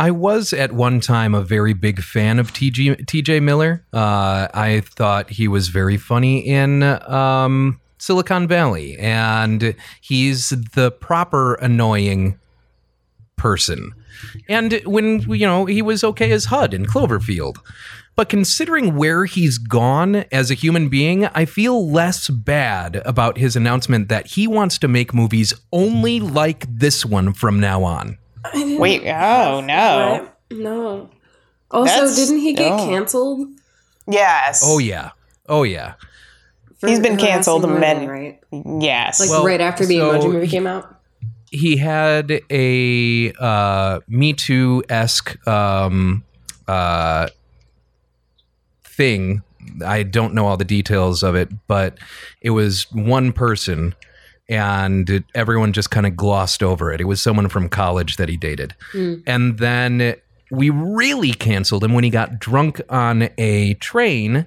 [0.00, 3.84] I was at one time a very big fan of TG, TJ Miller.
[3.92, 11.56] Uh, I thought he was very funny in um, Silicon Valley, and he's the proper
[11.56, 12.38] annoying
[13.36, 13.92] person.
[14.48, 17.58] And when, you know, he was okay as HUD in Cloverfield.
[18.16, 23.54] But considering where he's gone as a human being, I feel less bad about his
[23.54, 28.16] announcement that he wants to make movies only like this one from now on.
[28.54, 30.28] Wait, oh no.
[30.50, 30.58] What?
[30.58, 31.10] No.
[31.70, 32.86] Also, That's- didn't he get oh.
[32.88, 33.48] canceled?
[34.08, 34.62] Yes.
[34.64, 35.10] Oh, yeah.
[35.48, 35.94] Oh, yeah.
[36.78, 38.40] for He's been harassing canceled women, many- right?
[38.80, 39.20] Yes.
[39.20, 40.96] Like Well, right after the so Emoji movie he- came out.
[41.50, 46.24] he had a uh, Me Too esque um,
[46.66, 47.28] uh,
[48.84, 49.42] thing.
[49.86, 51.98] I don't know all the details of it, but
[52.40, 53.94] it was one person,
[54.50, 57.00] and it, everyone just kind of glossed over it.
[57.00, 58.74] It was someone from college that he dated,
[59.26, 60.16] and then
[60.50, 64.46] we really canceled him when he got drunk on a train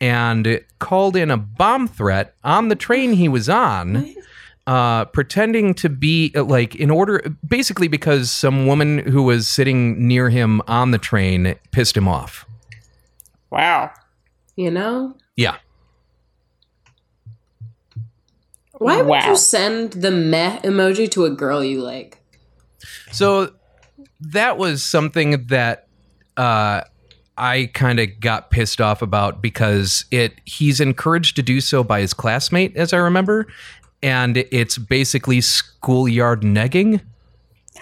[0.00, 4.14] and called in a bomb threat on the train he was on
[4.68, 10.06] uh, pretending to be uh, like in order basically because some woman who was sitting
[10.06, 12.44] near him on the train pissed him off.
[13.50, 13.90] wow.
[14.56, 15.16] You know?
[15.36, 15.56] Yeah.
[18.78, 22.18] Why would you send the meh emoji to a girl you like?
[23.12, 23.52] So
[24.20, 25.88] that was something that
[26.36, 26.82] uh,
[27.36, 32.00] I kind of got pissed off about because it he's encouraged to do so by
[32.00, 33.46] his classmate, as I remember,
[34.02, 37.00] and it's basically schoolyard negging.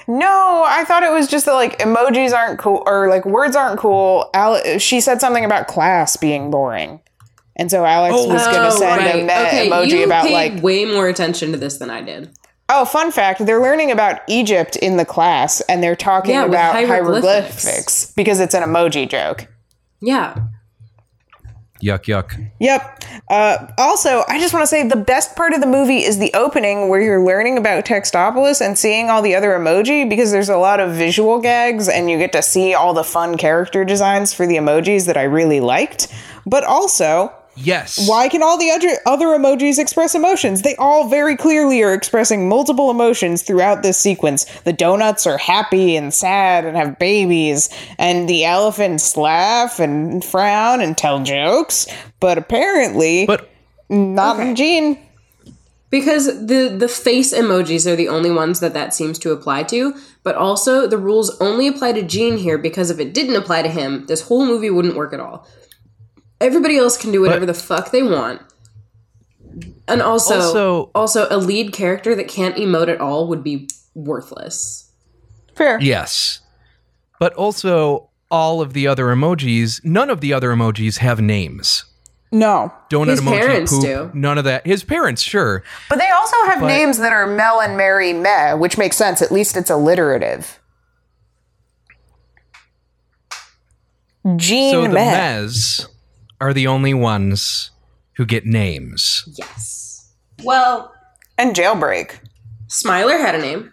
[0.08, 3.78] No, I thought it was just that like emojis aren't cool or like words aren't
[3.78, 4.30] cool.
[4.34, 7.00] Ale- she said something about class being boring.
[7.56, 8.32] And so Alex Oh.
[8.32, 11.58] was going to send a meh emoji you about paid like way more attention to
[11.58, 12.30] this than I did.
[12.68, 16.74] Oh, fun fact, they're learning about Egypt in the class and they're talking Yeah, about
[16.74, 17.64] hieroglyphics.
[17.64, 19.46] hieroglyphics because it's an emoji joke.
[20.02, 20.36] Yeah.
[21.82, 22.50] Yuck, yuck.
[22.58, 23.04] Yep.
[23.28, 26.32] Uh, also, I just want to say the best part of the movie is the
[26.32, 30.56] opening where you're learning about Textopolis and seeing all the other emoji because there's a
[30.56, 34.46] lot of visual gags and you get to see all the fun character designs for
[34.46, 36.08] the emojis that I really liked.
[36.46, 38.08] But also, Yes.
[38.08, 40.62] why can all the other other emojis express emotions?
[40.62, 44.44] They all very clearly are expressing multiple emotions throughout this sequence.
[44.60, 50.80] The donuts are happy and sad and have babies, and the elephants laugh and frown
[50.80, 51.86] and tell jokes.
[52.20, 53.48] But apparently, But
[53.88, 54.98] not in Gene.
[55.88, 59.94] Because the the face emojis are the only ones that that seems to apply to,
[60.24, 63.68] but also the rules only apply to Gene here because if it didn't apply to
[63.68, 65.46] him, this whole movie wouldn't work at all.
[66.40, 68.42] Everybody else can do whatever the fuck they want.
[69.88, 74.90] And also, Also- also a lead character that can't emote at all would be worthless.
[75.54, 75.78] Fair.
[75.80, 76.40] Yes.
[77.18, 81.84] But also, all of the other emojis, none of the other emojis have names.
[82.32, 82.72] No.
[82.90, 84.10] Donut His emoji, parents poop, do.
[84.12, 84.66] none of that.
[84.66, 85.62] His parents, sure.
[85.88, 89.22] But they also have But- names that are Mel and Mary Meh, which makes sense.
[89.22, 90.58] At least it's alliterative.
[94.36, 95.14] Gene So Meh.
[95.44, 95.86] Mez
[96.40, 97.70] are the only ones
[98.14, 99.24] who get names.
[99.36, 100.12] Yes.
[100.42, 100.92] Well,
[101.38, 102.18] and Jailbreak.
[102.68, 103.72] Smiler had a name.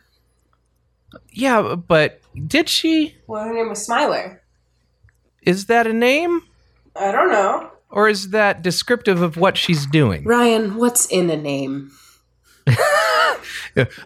[1.32, 3.16] Yeah, but did she?
[3.28, 4.42] Well, her name was Smiler.
[5.42, 6.42] Is that a name?
[6.96, 7.72] I don't know.
[7.90, 10.24] Or is that descriptive of what she's doing?
[10.24, 11.92] Ryan, what's in a name?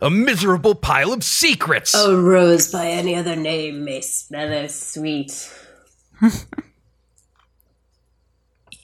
[0.01, 1.93] A miserable pile of secrets.
[1.93, 5.53] A rose by any other name may smell as sweet.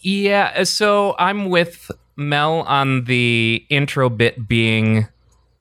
[0.04, 5.08] Yeah, so I'm with Mel on the intro bit being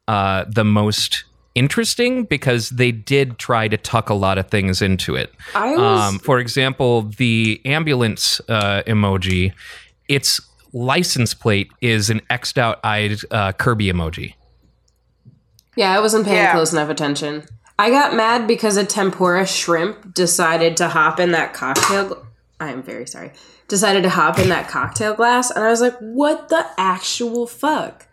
[0.08, 1.24] uh, the most
[1.54, 5.32] interesting because they did try to tuck a lot of things into it.
[5.54, 9.52] I was Um, for example, the ambulance uh, emoji,
[10.08, 10.40] its
[10.72, 14.34] license plate is an X'd out eyed uh, Kirby emoji.
[15.76, 16.52] Yeah, I wasn't paying Yeah.
[16.52, 17.44] close enough attention.
[17.78, 22.08] I got mad because a tempura shrimp decided to hop in that cocktail.
[22.10, 22.24] gl-
[22.60, 23.32] I am very sorry.
[23.72, 28.06] Decided to hop in that cocktail glass, and I was like, "What the actual fuck?"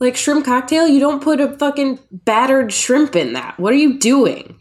[0.00, 3.60] Like shrimp cocktail, you don't put a fucking battered shrimp in that.
[3.60, 4.58] What are you doing?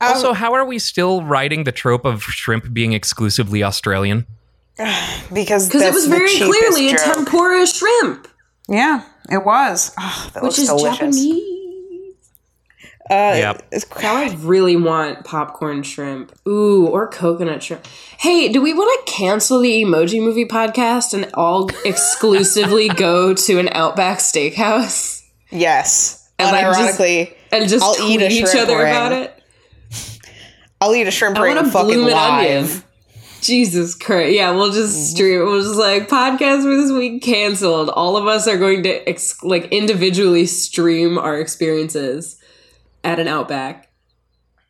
[0.00, 4.24] Also, how are we still riding the trope of shrimp being exclusively Australian?
[5.34, 8.28] Because Because it was very cheapest clearly a tempura shrimp,
[8.68, 9.92] Yeah, it was.
[9.98, 10.98] Oh, that which looks is delicious.
[10.98, 11.51] Japanese.
[13.10, 13.64] Uh, Yep.
[14.02, 16.32] Now I really want popcorn shrimp.
[16.46, 17.86] Ooh, or coconut shrimp.
[18.18, 23.58] Hey, do we want to cancel the Emoji Movie podcast and all exclusively go to
[23.58, 26.30] an Outback Steakhouse Yes.
[26.38, 27.00] And, like, just-
[27.52, 28.86] and just I'll tweet eat a each other ring.
[28.92, 29.42] about it?
[30.80, 32.64] I'll eat a shrimp I ring want a fucking live.
[32.70, 32.82] onion.
[33.42, 34.34] Jesus Christ.
[34.34, 35.40] Yeah, we'll just stream.
[35.40, 37.90] We'll just like podcast for this week canceled.
[37.90, 42.38] All of us are going to ex- like individually stream our experiences
[43.04, 43.90] at an Outback.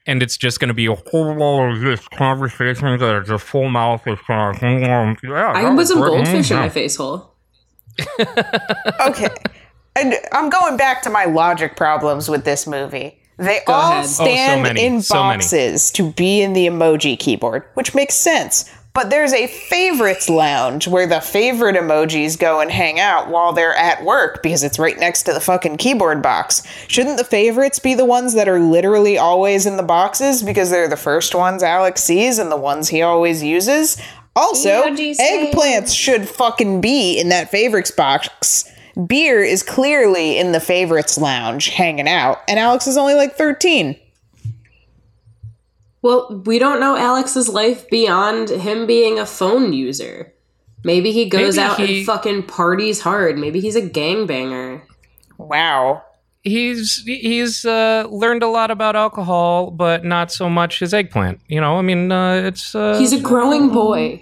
[0.07, 3.45] and it's just going to be a whole lot of this conversation that are just
[3.45, 5.15] full mouth of uh, yeah,
[5.55, 7.35] I can put some goldfish in my face hole.
[9.01, 9.29] okay.
[9.95, 13.19] And I'm going back to my logic problems with this movie.
[13.37, 14.05] They Go all ahead.
[14.05, 18.15] Oh, so stand many, in so boxes to be in the emoji keyboard, which makes
[18.15, 18.71] sense.
[18.95, 23.77] But there's a favorites lounge where the favorite emojis go and hang out while they're
[23.77, 26.63] at work because it's right next to the fucking keyboard box.
[26.89, 30.89] Shouldn't the favorites be the ones that are literally always in the boxes because they're
[30.89, 33.97] the first ones Alex sees and the ones he always uses?
[34.37, 38.71] Also, eggplants should fucking be in that favorites box.
[39.07, 43.97] Beer is clearly in the favorites lounge hanging out, and Alex is only like 13.
[46.03, 50.33] Well, we don't know Alex's life beyond him being a phone user.
[50.85, 53.39] Maybe he goes Maybe out he- and fucking parties hard.
[53.39, 54.83] Maybe he's a gangbanger.
[55.39, 56.03] Wow.
[56.43, 61.41] he's he's uh, learned a lot about alcohol, but not so much his eggplant.
[61.47, 64.21] You know, I mean, uh, it's uh, He's a growing boy.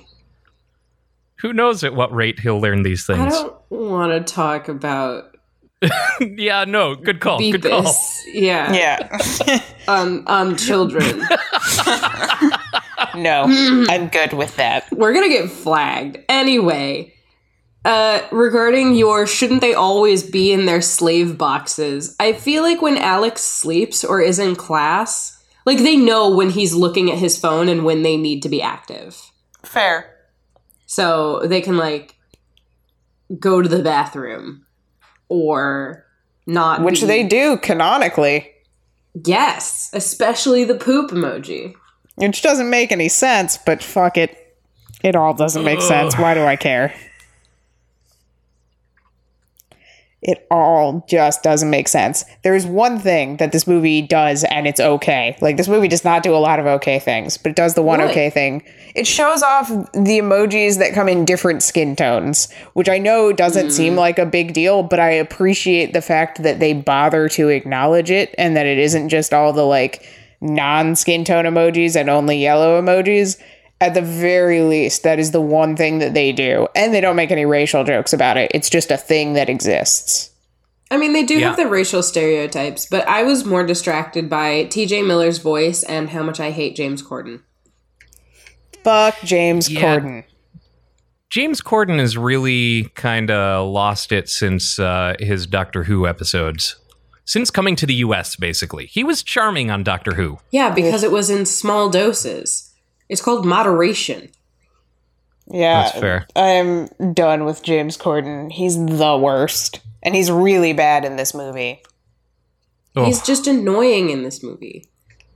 [1.36, 3.34] who knows at what rate he'll learn these things?
[3.34, 5.29] I don't want to talk about
[6.20, 7.82] yeah, no, good call, good call.
[7.82, 8.22] Beepus.
[8.32, 8.72] Yeah.
[8.72, 9.62] Yeah.
[9.88, 11.18] Um, um, children.
[13.16, 13.44] no,
[13.88, 14.86] I'm good with that.
[14.92, 16.18] We're gonna get flagged.
[16.28, 17.12] Anyway,
[17.84, 22.14] uh, regarding your shouldn't they always be in their slave boxes?
[22.20, 26.74] I feel like when Alex sleeps or is in class, like they know when he's
[26.74, 29.32] looking at his phone and when they need to be active.
[29.64, 30.14] Fair.
[30.86, 32.14] So they can like
[33.38, 34.66] go to the bathroom
[35.30, 36.04] or
[36.46, 38.50] not Which be- they do canonically,
[39.24, 41.74] Yes, especially the poop emoji.
[42.16, 44.36] which doesn't make any sense, but fuck it.
[45.02, 46.16] It all doesn't make sense.
[46.18, 46.92] Why do I care?
[50.22, 52.26] It all just doesn't make sense.
[52.42, 55.36] There's one thing that this movie does, and it's okay.
[55.40, 57.82] Like, this movie does not do a lot of okay things, but it does the
[57.82, 58.10] one What?
[58.10, 58.62] okay thing.
[58.94, 63.66] It shows off the emojis that come in different skin tones, which I know doesn't
[63.66, 63.72] hmm.
[63.72, 68.10] seem like a big deal, but I appreciate the fact that they bother to acknowledge
[68.10, 70.06] it and that it isn't just all the like
[70.42, 73.40] non skin tone emojis and only yellow emojis.
[73.80, 76.68] At the very least, that is the one thing that they do.
[76.74, 78.50] And they don't make any racial jokes about it.
[78.52, 80.30] It's just a thing that exists.
[80.90, 85.06] I mean, they do have the racial stereotypes, but I was more distracted by TJ
[85.06, 87.42] Miller's voice and how much I hate James Corden.
[88.82, 89.98] Fuck James Yeah.
[89.98, 90.24] Corden.
[91.30, 96.76] James Corden has really kind of lost it since uh, his Doctor Who episodes.
[97.24, 98.86] Since coming to the US, basically.
[98.86, 100.38] He was charming on Doctor Who.
[100.50, 102.69] Yeah, because it was in small doses.
[103.10, 104.30] It's called moderation.
[105.48, 105.82] Yeah.
[105.82, 106.26] That's fair.
[106.36, 108.52] I'm done with James Corden.
[108.52, 109.80] He's the worst.
[110.02, 111.82] And he's really bad in this movie.
[112.96, 114.86] Oh, He's just annoying in this movie.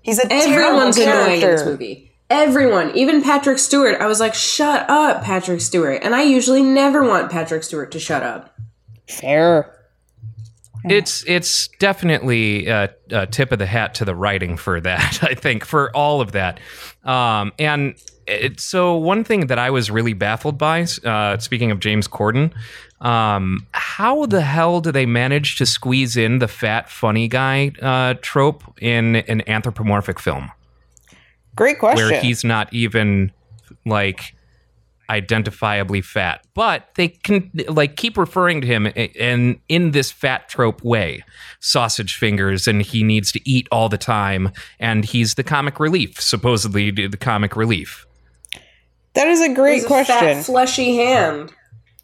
[0.03, 2.13] He's a Everyone's terrible annoying in this movie.
[2.31, 4.01] Everyone, even Patrick Stewart.
[4.01, 6.01] I was like, shut up, Patrick Stewart.
[6.03, 8.55] And I usually never want Patrick Stewart to shut up.
[9.09, 9.74] Fair.
[10.91, 15.19] It's it's definitely a, a tip of the hat to the writing for that.
[15.23, 16.61] I think for all of that,
[17.05, 17.95] um, and
[18.27, 22.53] it, so one thing that I was really baffled by, uh, speaking of James Corden,
[23.01, 28.15] um, how the hell do they manage to squeeze in the fat funny guy uh,
[28.23, 30.51] trope in an anthropomorphic film
[31.55, 32.09] Great question.
[32.09, 33.31] where he's not even
[33.85, 34.34] like
[35.11, 40.49] identifiably fat but they can like keep referring to him and in in this fat
[40.49, 41.23] trope way
[41.61, 46.21] sausage fingers and he needs to eat all the time and he's the comic relief
[46.21, 48.07] supposedly the comic relief
[49.15, 50.19] that is a great He's a question.
[50.19, 51.53] fat, fleshy hand.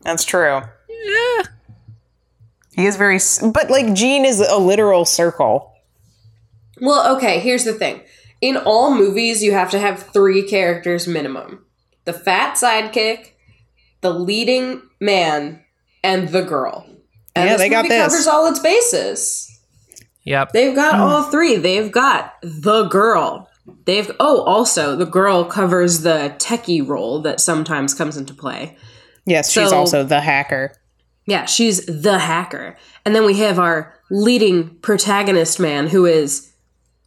[0.02, 0.62] That's true.
[0.88, 1.42] Yeah.
[2.72, 3.18] He is very,
[3.52, 5.74] but like Gene is a literal circle.
[6.80, 8.02] Well, okay, here's the thing.
[8.40, 11.64] In all movies, you have to have three characters minimum
[12.04, 13.32] the fat sidekick,
[14.00, 15.62] the leading man,
[16.02, 16.86] and the girl.
[17.36, 18.02] And Yeah, this they got this.
[18.12, 19.46] covers all its bases.
[20.24, 21.00] yep They've got Hmm.
[21.02, 21.56] all three.
[21.56, 23.48] They've got the girl.
[23.84, 28.76] They've oh, also the girl covers the techie role that sometimes comes into play.
[29.26, 30.72] Yes, she's also the hacker.
[31.26, 32.76] Yeah, she's the hacker.
[33.04, 36.50] And then we have our leading protagonist man who is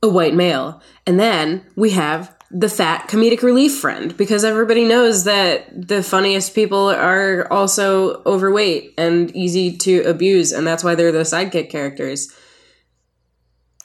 [0.01, 0.81] a white male.
[1.05, 6.53] And then we have the fat comedic relief friend because everybody knows that the funniest
[6.53, 12.31] people are also overweight and easy to abuse and that's why they're the sidekick characters.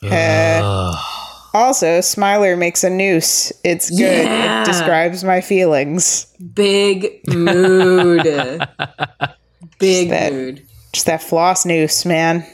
[0.02, 0.94] Uh,
[1.54, 3.52] also, Smiler makes a noose.
[3.64, 4.26] It's good.
[4.26, 4.62] Yeah.
[4.62, 6.26] It describes my feelings.
[6.52, 8.22] Big mood.
[9.78, 10.64] Big that- mood.
[10.92, 12.46] Just that floss noose, man.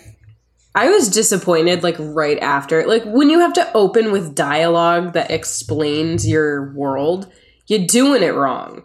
[0.75, 2.87] I was disappointed like right after.
[2.87, 7.33] Like when you have to open with dialogue that explains your world,
[7.67, 8.85] you're doing it wrong.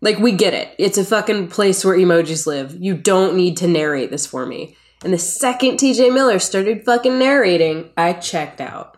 [0.00, 0.74] Like we get it.
[0.78, 2.76] It's a fucking place where emojis live.
[2.80, 4.76] You don't need to narrate this for me.
[5.02, 8.96] And the second TJ Miller started fucking narrating, I checked out.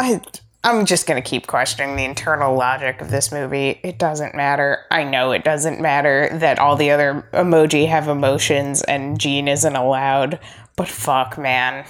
[0.00, 0.20] I,
[0.66, 3.78] I'm just going to keep questioning the internal logic of this movie.
[3.84, 4.80] It doesn't matter.
[4.90, 9.76] I know it doesn't matter that all the other emoji have emotions and Gene isn't
[9.76, 10.40] allowed,
[10.74, 11.86] but fuck, man.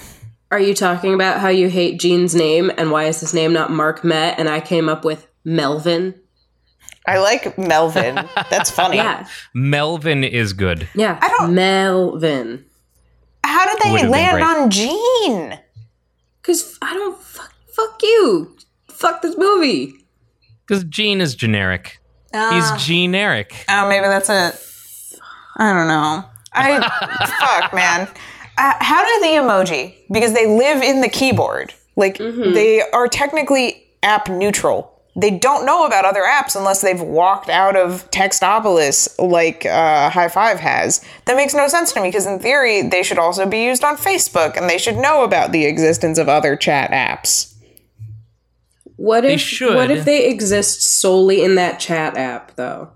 [0.51, 3.71] Are you talking about how you hate Gene's name and why is his name not
[3.71, 6.13] Mark Met and I came up with Melvin?
[7.07, 8.13] I like Melvin.
[8.51, 8.97] That's funny.
[8.97, 9.27] Yeah.
[9.55, 10.87] Melvin is good.
[10.93, 11.17] Yeah.
[11.19, 12.63] I don't- Melvin.
[13.43, 15.57] How did they Would've land on Gene?
[16.43, 18.55] Cause I don't fuck fuck you.
[18.97, 19.93] Fuck this movie.
[20.65, 21.99] Because Gene is generic.
[22.33, 23.65] He's generic.
[23.69, 25.19] Oh, maybe that's it.
[25.55, 26.25] I don't know.
[26.53, 26.79] I
[27.61, 28.07] fuck, man.
[28.57, 29.95] Uh, how do the emoji?
[30.11, 31.73] Because they live in the keyboard.
[31.95, 34.93] Like they are technically app neutral.
[35.15, 40.27] They don't know about other apps unless they've walked out of Textopolis, like uh, High
[40.27, 41.03] Five has.
[41.25, 43.97] That makes no sense to me because in theory they should also be used on
[43.97, 47.53] Facebook and they should know about the existence of other chat apps.
[48.97, 49.75] What if should.
[49.75, 52.91] what if they exist solely in that chat app though?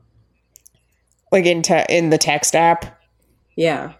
[1.31, 2.99] Like in te- in the text app.
[3.55, 3.93] Yeah.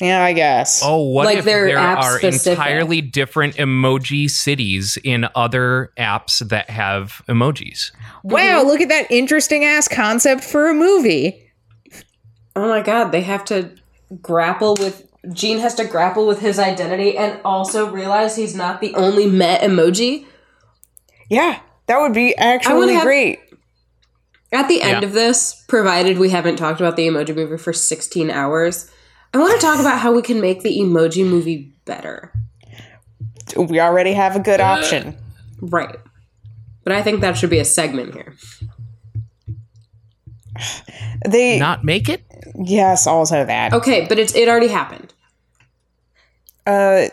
[0.00, 0.80] Yeah, I guess.
[0.84, 2.56] Oh, what Like if they're there are specific.
[2.58, 7.90] entirely different emoji cities in other apps that have emojis?
[8.22, 11.50] Wow, look at that interesting ass concept for a movie.
[12.54, 13.72] Oh my god, they have to
[14.22, 18.94] grapple with Gene has to grapple with his identity and also realize he's not the
[18.94, 20.26] only met emoji.
[21.28, 23.40] Yeah, that would be actually have- great.
[24.50, 25.08] At the end Yeah.
[25.08, 28.90] of this, provided we haven't talked about the emoji movie for 16 hours,
[29.34, 32.32] I want to talk about how we can make the emoji movie better.
[33.56, 35.16] We already have a good option.
[35.60, 35.96] Right.
[36.82, 38.34] But I think that should be a segment here.
[41.26, 42.22] They Not make it?
[42.64, 43.72] yes, also that.
[43.72, 45.12] Okay, but it's it already happened.
[46.66, 47.06] Uh,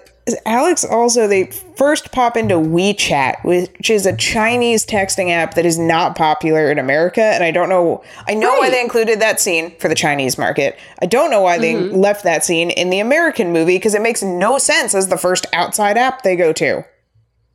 [0.45, 1.45] Alex also they
[1.77, 6.79] first pop into WeChat, which is a Chinese texting app that is not popular in
[6.79, 8.03] America, and I don't know.
[8.27, 10.79] I know why they included that scene for the Chinese market.
[10.99, 11.95] I don't know why they mm-hmm.
[11.95, 15.45] left that scene in the American movie because it makes no sense as the first
[15.53, 16.83] outside app they go to.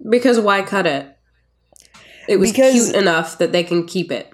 [0.08, 1.16] Because why cut it?
[2.28, 4.32] It was Because- cute enough that they can keep it.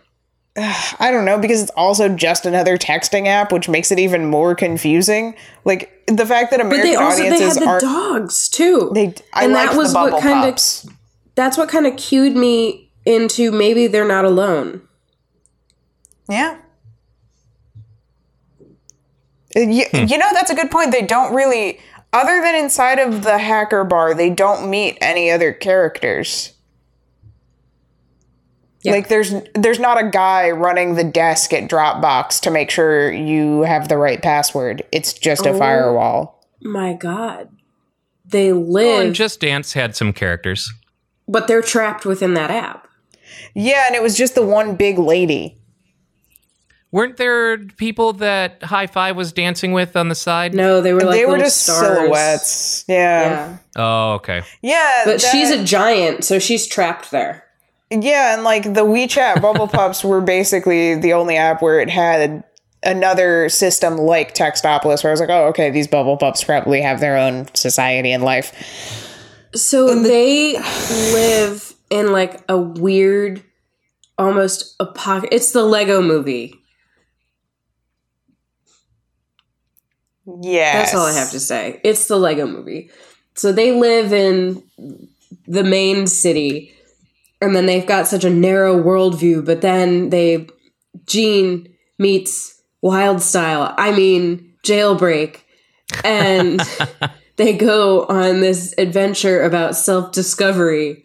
[0.99, 4.55] I don't know because it's also just another texting app, which makes it even more
[4.55, 5.35] confusing.
[5.65, 8.91] Like the fact that But American they also they had audiences the are dogs too.
[8.95, 9.15] they.
[9.33, 10.59] I and that was the what kind of
[11.35, 14.83] that's what kind of cued me into maybe they're not alone.
[16.29, 16.59] Yeah.
[19.55, 20.91] Uh, You, you know, that's a good point.
[20.93, 21.79] They don't really,
[22.13, 26.53] other than inside of the hacker bar, they don't meet any other characters.
[28.87, 28.93] Yeah.
[28.93, 33.63] Like there's there's not a guy running the desk at Dropbox to make sure you
[33.63, 34.83] have the right password.
[34.93, 35.59] It's just a Oh.
[35.59, 36.45] firewall.
[36.63, 37.49] My God,
[38.25, 40.73] they Oh, live, and Just Dance had some characters.
[41.29, 42.87] but they're trapped within that app.
[43.55, 45.59] Yeah, and it was just the one big lady.
[46.93, 50.55] Weren't there people that High Five was dancing with on the side?
[50.55, 51.79] No, they were like they were just stars.
[51.81, 52.85] silhouettes.
[52.89, 53.21] Yeah.
[53.23, 54.43] Yeah, Oh, okay.
[54.63, 55.03] Yeah.
[55.05, 57.43] but that- she's a giant, so she's trapped there.
[57.91, 62.43] Yeah, and like the WeChat Bubble Pups were basically the only app where it had
[62.83, 67.01] another system like Textopolis, where I was like, oh, okay, these Bubble Pups probably have
[67.01, 68.53] their own society and life.
[69.55, 70.55] So they
[71.13, 73.43] live in like a weird,
[74.19, 75.31] almost a pocket.
[75.33, 76.55] It's the Lego movie.
[80.41, 81.81] Yeah, That's all I have to say.
[81.85, 82.91] It's the Lego movie.
[83.35, 84.63] So they live in
[85.47, 86.76] the main city,
[87.41, 90.49] and then they've got such a narrow worldview, but then they,
[91.07, 95.41] Gene meets Wyldstyle, I mean, Jailbreak,
[96.05, 96.61] and
[97.37, 101.05] they go on this adventure about self discovery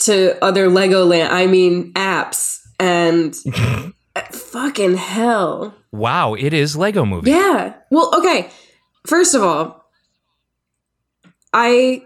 [0.00, 3.34] to other Legoland, I mean, apps, and
[4.32, 5.74] fucking hell.
[5.92, 7.30] Wow, it is Lego Movie.
[7.30, 7.74] Yeah.
[7.90, 8.50] Well, okay.
[9.06, 9.88] First of all,
[11.52, 12.05] I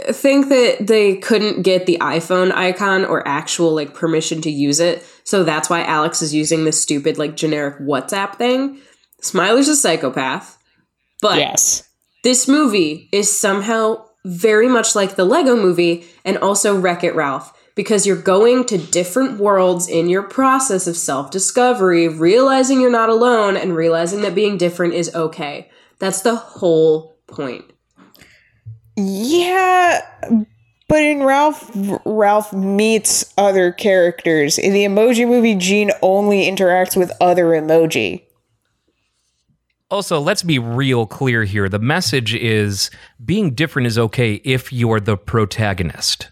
[0.00, 5.04] think that they couldn't get the iPhone icon or actual like permission to use it.
[5.24, 8.80] So that's why Alex is using this stupid like generic WhatsApp thing.
[9.22, 10.56] Smiler's a psychopath.
[11.20, 11.88] But yes.
[12.22, 17.52] this movie is somehow very much like the Lego movie and also Wreck It Ralph
[17.74, 23.08] because you're going to different worlds in your process of self discovery, realizing you're not
[23.08, 25.70] alone and realizing that being different is okay.
[25.98, 27.64] That's the whole point.
[29.00, 30.00] Yeah,
[30.88, 31.70] but in Ralph,
[32.04, 34.58] Ralph meets other characters.
[34.58, 38.24] In the Emoji Movie, Gene only interacts with other emoji.
[39.88, 41.68] Also, let's be real clear here.
[41.68, 42.90] The message is
[43.24, 46.28] being different is okay if you're the protagonist.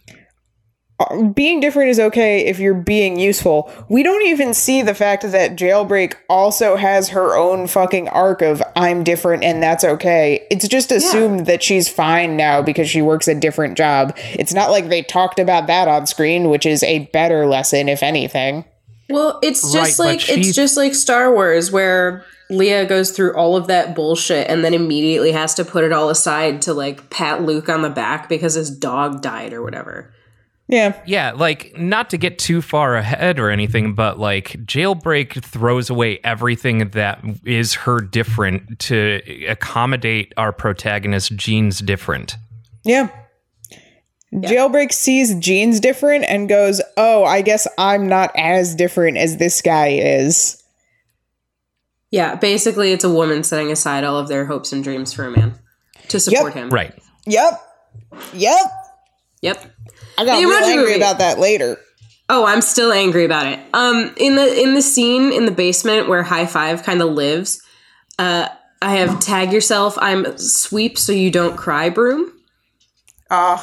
[1.35, 3.71] Being different is okay if you're being useful.
[3.89, 8.63] We don't even see the fact that Jailbreak also has her own fucking arc of
[8.75, 10.47] I'm different and that's okay.
[10.51, 14.15] It's just assumed that she's fine now because she works a different job.
[14.17, 18.03] It's not like they talked about that on screen, which is a better lesson, if
[18.03, 18.65] anything.
[19.11, 23.37] Well, it's just Right, like she- it's just like Star Wars where Leia goes through
[23.37, 27.11] all of that bullshit and then immediately has to put it all aside to like
[27.11, 30.13] pat Luke on the back because his dog died or whatever.
[30.69, 31.01] Yeah.
[31.07, 36.19] Yeah, like not to get too far ahead or anything, but like Jailbreak throws away
[36.25, 42.37] everything that is her different to accommodate our protagonist Gene's different.
[42.85, 43.11] Yeah.
[44.35, 49.63] Jailbreak sees Gene's different and goes, Oh, I guess I'm not as different as this
[49.63, 50.63] guy is.
[52.11, 55.31] Yeah, basically it's a woman setting aside all of their hopes and dreams for a
[55.31, 55.59] man
[56.09, 56.71] to support him.
[56.71, 56.95] Right.
[57.27, 57.61] Yep.
[58.35, 58.61] Yep.
[59.43, 59.76] Yep.
[60.19, 60.97] I got The real Emoji angry Movie.
[60.97, 61.79] about that later.
[62.29, 63.61] Oh, I'm still angry about it.
[63.73, 67.63] Um, in the in the scene in the basement where High Five kind of lives,
[68.19, 68.49] uh,
[68.83, 69.97] I have tag yourself.
[70.01, 72.33] I'm sweep so you don't cry broom.
[73.31, 73.59] Uh,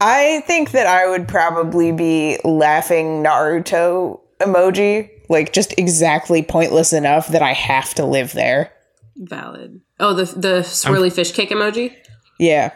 [0.00, 7.28] I think that I would probably be laughing Naruto emoji, like just exactly pointless enough
[7.28, 8.72] that I have to live there.
[9.16, 9.80] Valid.
[10.00, 11.94] Oh, the the swirly fish cake emoji.
[12.40, 12.72] Yeah.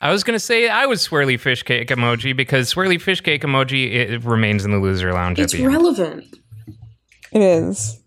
[0.00, 3.92] I was gonna say I was swirly fish cake emoji because swirly fish cake emoji
[3.92, 5.72] it remains in the loser lounge It's at the end.
[5.72, 6.36] relevant.
[7.32, 8.00] It is.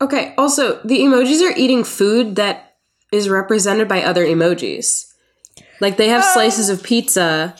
[0.00, 0.34] Okay.
[0.38, 2.76] Also, the emojis are eating food that
[3.12, 5.06] is represented by other emojis.
[5.80, 7.56] Like they have slices of pizza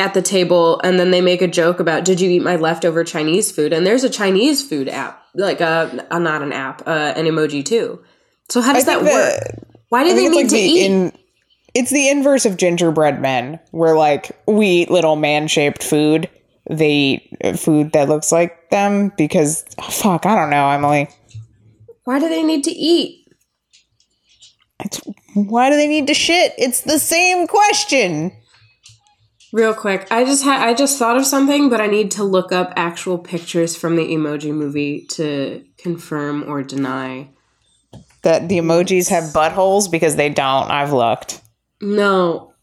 [0.00, 3.04] at the table, and then they make a joke about, "Did you eat my leftover
[3.04, 7.14] Chinese food?" And there's a Chinese food app, like a, a not an app, uh,
[7.16, 8.00] an emoji too.
[8.48, 9.66] So how does that think work?
[9.88, 10.86] Why do I they think need it's to the eat?
[10.90, 11.12] in
[11.74, 16.28] it's the inverse of gingerbread men, where like we eat little man-shaped food.
[16.70, 21.08] They eat food that looks like them because oh, fuck, I don't know, Emily.
[22.04, 23.26] Why do they need to eat?
[24.80, 25.00] It's,
[25.34, 26.54] why do they need to shit?
[26.58, 28.32] It's the same question.
[29.52, 32.52] Real quick, I just had I just thought of something, but I need to look
[32.52, 37.30] up actual pictures from the emoji movie to confirm or deny.
[38.22, 40.70] That the emojis have buttholes because they don't.
[40.70, 41.40] I've looked.
[41.80, 42.54] No.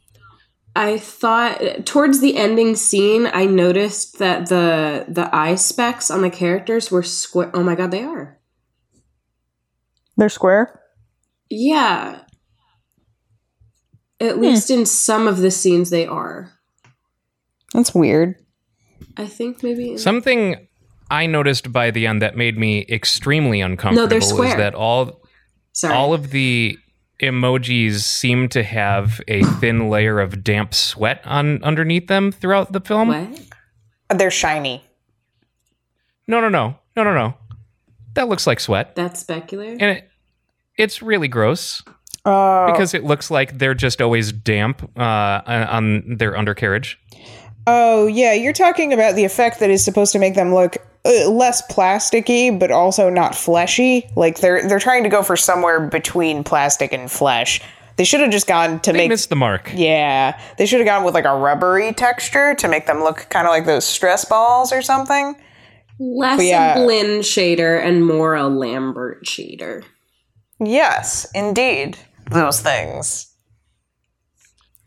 [0.75, 6.29] I thought towards the ending scene, I noticed that the the eye specs on the
[6.29, 7.49] characters were square.
[7.53, 8.39] Oh my god, they are.
[10.17, 10.81] They're square.
[11.49, 12.21] Yeah.
[14.19, 14.41] At hmm.
[14.41, 16.51] least in some of the scenes, they are.
[17.73, 18.35] That's weird.
[19.17, 19.97] I think maybe.
[19.97, 20.67] Something
[21.09, 24.57] I noticed by the end that made me extremely uncomfortable is square.
[24.57, 25.21] that all
[25.73, 25.93] Sorry.
[25.93, 26.77] all of the
[27.21, 32.79] emojis seem to have a thin layer of damp sweat on underneath them throughout the
[32.81, 33.07] film.
[33.09, 34.17] what?
[34.19, 34.83] They're shiny.
[36.27, 37.33] No, no, no, no, no, no.
[38.15, 39.71] That looks like sweat, That's specular.
[39.71, 40.09] and it,
[40.77, 41.81] it's really gross
[42.23, 46.99] Uh, because it looks like they're just always damp uh, on their undercarriage.
[47.67, 51.29] oh yeah, you're talking about the effect that is supposed to make them look uh,
[51.29, 54.07] less plasticky, but also not fleshy.
[54.15, 57.61] Like they're they're trying to go for somewhere between plastic and flesh.
[57.97, 59.71] They should have just gone to They make missed the mark.
[59.73, 60.37] yeah.
[60.57, 63.51] They should have gone with like a rubbery texture to make them look kind of
[63.51, 65.35] like those stress balls or something.
[65.97, 66.73] Less yeah.
[66.75, 69.83] a Blinn shader and more a Lambert shader.
[70.59, 71.97] Yes, indeed,
[72.31, 73.31] those things.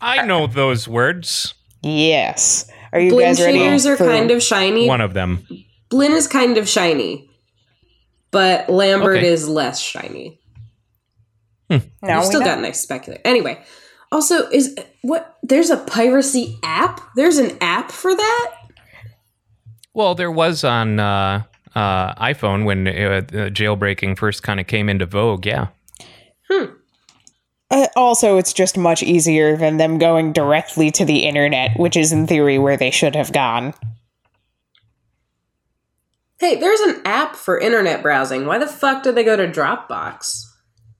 [0.00, 1.54] I know those words.
[1.82, 2.70] Yes.
[2.92, 3.58] Are you Blinn guys ready?
[3.58, 4.86] shaders are for- kind of shiny.
[4.86, 5.46] One of them.
[5.90, 7.30] Blinn is kind of shiny,
[8.30, 9.26] but Lambert Okay.
[9.28, 10.40] is less shiny.
[11.70, 12.46] Now You we still know.
[12.46, 13.18] got nice specular.
[13.24, 13.62] Anyway,
[14.10, 17.00] also is what there's a piracy app.
[17.16, 18.54] There's an app for that.
[19.92, 21.42] Well, there was on uh,
[21.74, 25.44] uh, iPhone when uh, uh, jailbreaking first kind of came into vogue.
[25.44, 25.68] Yeah.
[27.70, 32.12] Uh, also, it's just much easier than them going directly to the internet, which is
[32.12, 33.74] in theory where they should have gone.
[36.38, 38.46] Hey, there's an app for internet browsing.
[38.46, 40.44] Why the fuck did they go to Dropbox?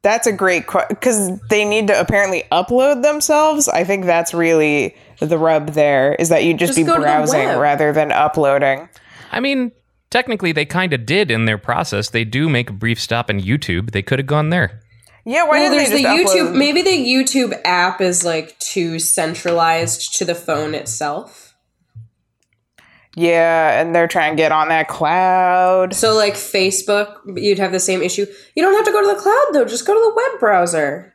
[0.03, 3.69] That's a great question because they need to apparently upload themselves.
[3.69, 7.01] I think that's really the rub there is that you just, Just be go to
[7.01, 8.89] the browsing rather than uploading.
[9.33, 9.73] I mean,
[10.11, 12.11] technically, they kind of did in their process.
[12.11, 13.91] They do make a brief stop in YouTube.
[13.91, 14.81] They could have gone there.
[15.25, 16.49] Yeah, why Well, didn't there's they the just YouTube.
[16.53, 21.48] upload- Maybe the YouTube app is like too centralized to the phone itself.
[23.19, 25.93] Yeah, and they're trying to get on that cloud.
[25.93, 28.27] So, like Facebook, you'd have the same issue.
[28.55, 29.65] You don't have to go to the cloud though.
[29.65, 31.15] Just go to the web browser.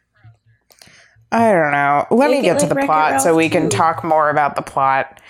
[1.32, 2.06] I don't know.
[2.12, 4.04] Let me Make it get to like the Wreck-It plot so Ralph we can talk
[4.04, 5.22] more about the plot.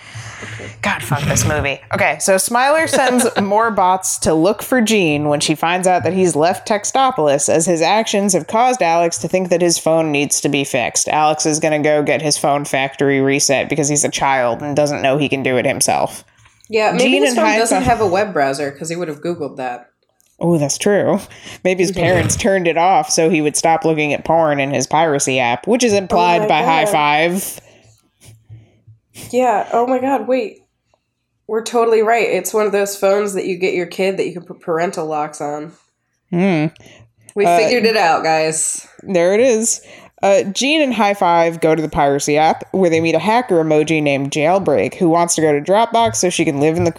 [0.82, 1.80] God, fuck this movie.
[1.94, 6.12] Okay, so Smiler sends more bots to look for Gene when she finds out that
[6.12, 10.40] he's left Textopolis, as his actions have caused Alex to think that his phone needs
[10.42, 11.08] to be fixed.
[11.08, 14.76] Alex is going to go get his phone factory reset because he's a child and
[14.76, 16.24] doesn't know he can do it himself.
[16.68, 19.56] Yeah, maybe Gene his phone doesn't have a web browser because he would have googled
[19.56, 19.90] that.
[20.40, 21.20] Oh, that's true.
[21.62, 24.86] Maybe his parents turned it off so he would stop looking at porn in his
[24.86, 27.60] piracy app, which is implied my by High Five.
[29.30, 29.68] Yeah.
[29.72, 30.26] Oh my God.
[30.26, 30.58] Wait.
[31.46, 32.26] We're totally right.
[32.26, 35.06] It's one of those phones that you get your kid that you can put parental
[35.06, 35.72] locks on.
[36.30, 36.66] Hmm.
[37.34, 38.86] We figured it out, guys.
[39.02, 39.80] There it is.
[40.24, 43.62] Uh, Gene and High Five go to the piracy app where they meet a hacker
[43.62, 46.94] emoji named Jailbreak who wants to go to Dropbox so she can live in the.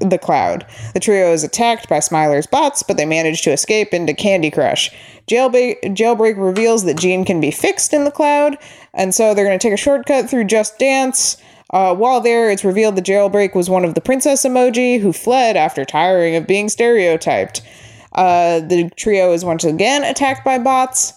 [0.00, 0.66] The cloud.
[0.94, 4.90] The trio is attacked by Smiler's bots, but they manage to escape into Candy Crush.
[5.28, 8.58] Jailbreak, Jailbreak reveals that Gene can be fixed in the cloud,
[8.92, 11.36] and so they're going to take a shortcut through Just Dance.
[11.70, 15.56] Uh, while there, it's revealed the Jailbreak was one of the princess emoji who fled
[15.56, 17.62] after tiring of being stereotyped.
[18.12, 21.12] Uh, the trio is once again attacked by bots.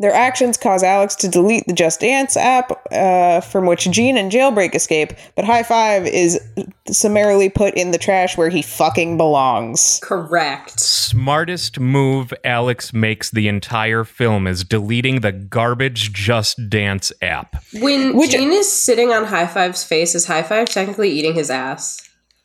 [0.00, 4.30] Their actions cause Alex to delete the Just Dance app, uh, from which Gene and
[4.30, 6.40] Jailbreak escape, but High Five is
[6.86, 9.98] summarily put in the trash where he fucking belongs.
[10.02, 10.78] Correct.
[10.78, 17.56] Smartest move Alex makes the entire film is deleting the garbage Just Dance app.
[17.80, 21.50] When Which- Gene is sitting on High Five's face, is High Five technically eating his
[21.50, 22.00] ass?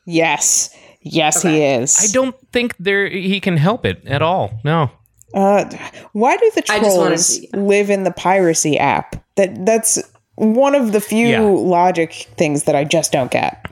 [0.06, 0.76] Yes.
[1.02, 2.00] Yes, he is.
[2.02, 4.60] I don't think there he can help it at all.
[4.64, 4.90] No.
[5.34, 5.66] Uh,
[6.14, 9.16] why do the I just wanted trolls live in the piracy app?
[9.36, 10.02] That That's
[10.36, 11.42] one of the few Yeah.
[11.42, 13.66] logic things that I just don't get.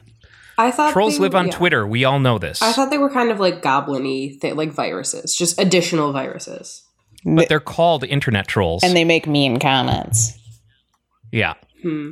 [0.58, 1.54] I thought Trolls they live were- on yeah.
[1.54, 1.88] Twitter.
[1.88, 2.62] We all know this.
[2.62, 6.84] I thought they were kind of like goblin-y, th- like viruses, just additional viruses.
[7.26, 8.84] but they're called internet trolls.
[8.84, 10.38] And they make mean comments.
[11.32, 11.54] yeah.
[11.82, 12.10] Hmm.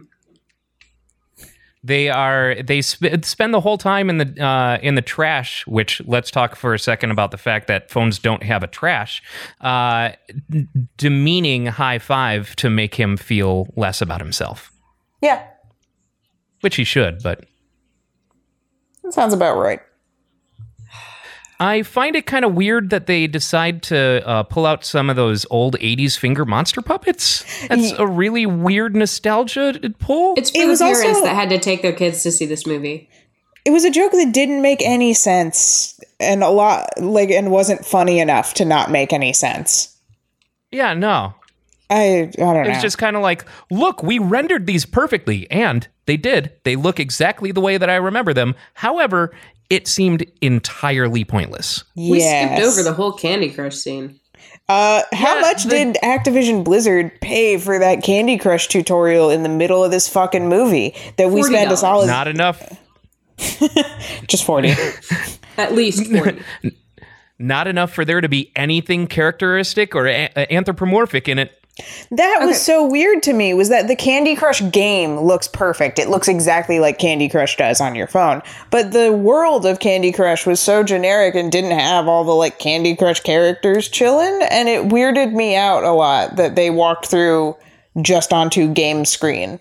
[1.81, 5.65] They are they sp- spend the whole time in the uh, in the trash.
[5.65, 9.23] Which let's talk for a second about the fact that phones don't have a trash,
[9.61, 10.09] uh,
[10.97, 14.71] demeaning high five to make him feel less about himself,
[15.21, 15.41] Yeah,
[16.61, 17.23] which he should.
[17.23, 17.45] But
[19.03, 19.79] that sounds about right.
[21.61, 25.15] I find it kind of weird that they decide to uh, pull out some of
[25.17, 27.43] those old '80s finger monster puppets.
[27.67, 30.35] That's a really weird nostalgia pull.
[30.37, 32.45] It's for It the was parents also- that had to take their kids to see
[32.45, 33.09] this movie.
[33.65, 37.85] It was a joke that didn't make any sense and a lot like and wasn't
[37.85, 39.95] funny enough to not make any sense.
[40.71, 41.33] yeah, no,
[41.89, 42.69] I I don't It know.
[42.69, 46.53] was just kind of like, look, we rendered these perfectly, and they did.
[46.63, 48.55] They look exactly the way that I remember them.
[48.75, 49.31] However,
[49.69, 51.83] it seemed entirely pointless.
[51.95, 54.19] We skipped over the whole Candy Crush scene.
[54.67, 59.43] Uh, how Yeah, much the- did Activision Blizzard pay for that Candy Crush tutorial in
[59.43, 62.61] the middle of this fucking movie that we spent a solid Not enough.
[64.27, 64.73] just forty?
[65.57, 66.39] At least 40.
[67.39, 71.58] Not enough for there to be anything characteristic or a- a- anthropomorphic in it.
[72.11, 73.53] That was so weird to me.
[73.53, 75.99] Was that the Candy Crush game looks perfect?
[75.99, 80.11] It looks exactly like Candy Crush does on your phone, but the world of Candy
[80.11, 84.67] Crush was so generic and didn't have all the like Candy Crush characters chilling, and
[84.69, 87.55] it weirded me out a lot that they walked through
[88.01, 89.59] just onto game screen.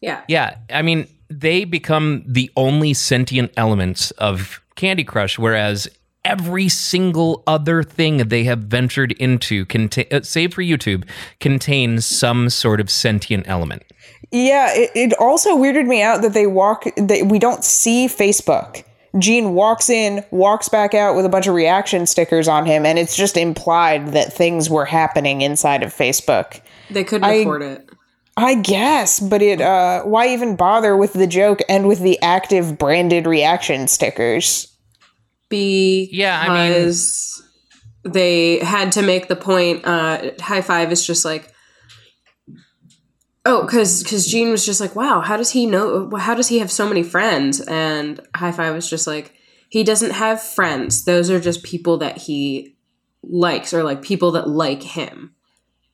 [0.00, 0.22] Yeah.
[0.28, 5.88] Yeah, I mean, they become the only sentient elements of Candy Crush, whereas
[6.24, 11.08] every single other thing they have ventured into, conta- uh, save for YouTube,
[11.40, 13.82] contains some sort of sentient element.
[14.30, 18.84] Yeah, it, it also weirded me out that they walk that we don't see Facebook.
[19.18, 22.98] Gene walks in, walks back out with a bunch of reaction stickers on him, and
[22.98, 26.60] it's just implied that things were happening inside of Facebook.
[26.90, 27.88] They couldn't I- afford it.
[28.36, 32.78] I guess, but it uh why even bother with the joke and with the active
[32.78, 34.67] branded reaction stickers?
[35.48, 36.92] Because Yeah, I mean-
[38.04, 39.84] they had to make the point.
[39.84, 41.52] Uh, High Five is just like,
[43.44, 46.10] oh, because because Gene was just like, wow, how does he know?
[46.16, 47.60] How does he have so many friends?
[47.60, 49.34] And High Five was just like,
[49.68, 51.04] he doesn't have friends.
[51.04, 52.76] Those are just people that he
[53.22, 55.34] likes or like people that like him.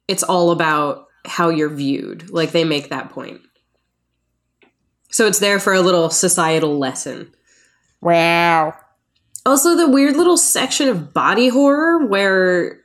[0.07, 2.31] It's all about how you're viewed.
[2.31, 3.41] Like they make that point.
[5.11, 7.33] So it's there for a little societal lesson.
[8.01, 8.75] Wow.
[9.47, 12.81] Also, the weird little section of body horror where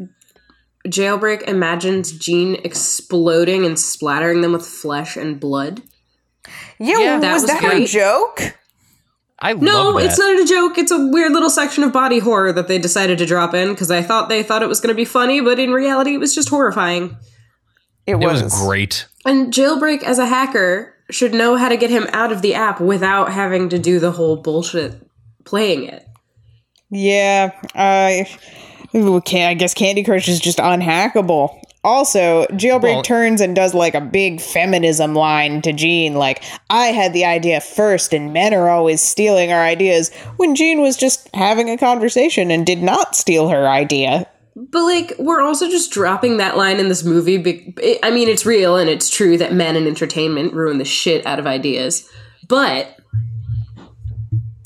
[0.88, 5.82] Jailbreak imagines Gene exploding and splattering them with flesh and blood.
[6.80, 8.42] Yeah, Yeah, that was was that a joke?
[9.42, 10.06] I No, love that.
[10.06, 10.78] it's not a joke.
[10.78, 13.90] It's a weird little section of body horror that they decided to drop in because
[13.90, 16.36] I thought they thought it was going to be funny, but in reality, it was
[16.36, 17.16] just horrifying.
[18.06, 19.06] It It was, was great.
[19.26, 22.82] And Jailbreak, as a hacker, should know how to get him out of the app
[22.82, 25.08] without having to do the whole bullshit
[25.46, 26.06] playing it.
[26.90, 28.28] Yeah, I
[28.96, 31.60] ooh, can I guess Candy Crush is just unhackable.
[31.82, 36.88] Also, Jailbreak Well- turns and does like a big feminism line to Gene, like, I
[36.88, 41.34] had the idea first and men are always stealing our ideas, when Gene was just
[41.34, 44.28] having a conversation and did not steal her idea.
[44.58, 47.38] But like, we're also just dropping that line in this movie.
[47.38, 50.86] Be- it, I mean, it's real and it's true that men in entertainment ruin the
[50.86, 52.10] shit out of ideas.
[52.50, 52.99] But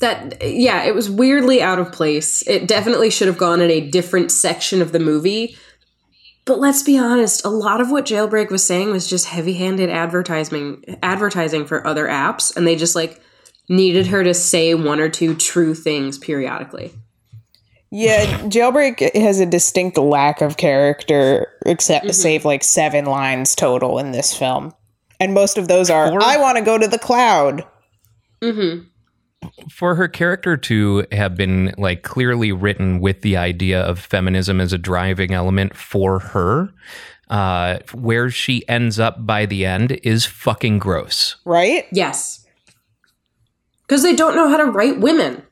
[0.04, 2.46] that, yeah, it was weirdly out of place.
[2.46, 5.56] It definitely should have gone in a different section of the movie.
[6.44, 10.84] But let's be honest, a lot of what Jailbreak was saying was just heavy-handed advertising,
[11.02, 13.20] advertising for other apps, and they just like
[13.68, 16.92] needed her to say one or two true things periodically.
[17.90, 22.12] Yeah, Jailbreak has a distinct lack of character, except Mm-hmm.
[22.12, 24.74] save like seven lines total in this film.
[25.20, 26.22] And most of those are, Four?
[26.22, 27.64] I want to go to the cloud.
[29.70, 34.72] For her character to have been like clearly written with the idea of feminism as
[34.72, 36.70] a driving element for her
[37.30, 41.86] uh where she ends up by the end is fucking gross Right?
[41.92, 42.46] Yes.
[43.86, 45.42] Because they don't know how to write women.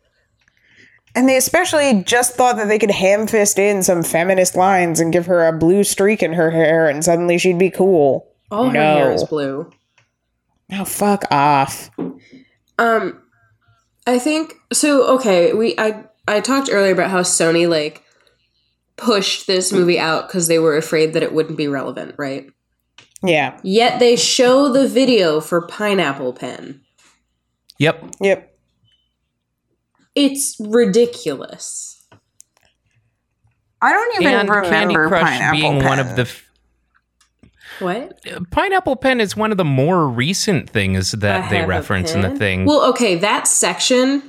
[1.15, 5.13] And they especially just thought that they could ham fist in some feminist lines and
[5.13, 8.31] give her a blue streak in her hair and suddenly she'd be cool.
[8.51, 9.71] All her hair is blue.
[10.73, 11.91] Oh, fuck off.
[12.79, 13.22] Um,
[14.07, 15.15] I think so.
[15.17, 18.03] Okay, we I I talked earlier about how Sony like
[18.97, 22.51] pushed this movie out because they were afraid that it wouldn't be relevant, right?
[23.23, 23.59] Yeah.
[23.63, 26.81] Yet they show the video for Pineapple Pen.
[27.79, 28.49] yep Yep.
[30.15, 32.05] It's ridiculous.
[33.81, 36.45] I don't even and candy crush being one of the f-
[37.79, 38.21] What?
[38.51, 42.31] pineapple pen is one of the more recent things I that they reference in the
[42.31, 44.23] thing Well, okay, that section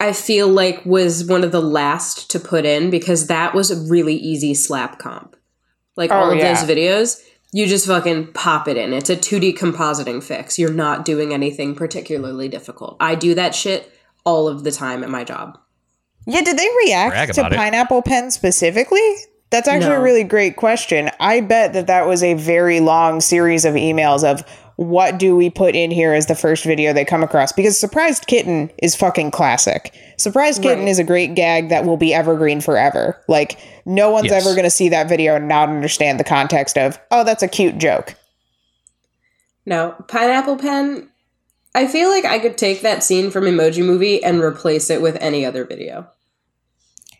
[0.00, 3.90] I feel like was one of the last to put in because that was a
[3.90, 5.34] really easy slap comp.
[5.96, 6.54] Like oh, all Oh, of yeah.
[6.54, 7.20] those videos,
[7.52, 8.92] you just fucking pop it in.
[8.92, 10.58] It's a 2D compositing fix.
[10.58, 12.96] You're not doing anything particularly difficult.
[13.00, 13.92] I do that shit
[14.24, 15.58] all of the time at my job.
[16.26, 17.56] Yeah, did they react to about it.
[17.56, 19.14] Pineapple Pen specifically?
[19.50, 20.00] That's actually No.
[20.00, 21.10] a really great question.
[21.20, 24.44] I bet that that was a very long series of emails of
[24.76, 28.26] what do we put in here as the first video they come across because Surprised
[28.28, 29.92] Kitten is fucking classic.
[30.18, 30.88] Surprised Kitten Right.
[30.88, 33.20] is a great gag that will be evergreen forever.
[33.26, 34.44] Like no one's Yes.
[34.44, 37.48] ever going to see that video and not understand the context of, "Oh, that's a
[37.48, 38.14] cute joke."
[39.66, 41.08] No, Pineapple Pen,
[41.74, 45.16] I feel like I could take that scene from Emoji Movie and replace it with
[45.20, 46.06] any other video.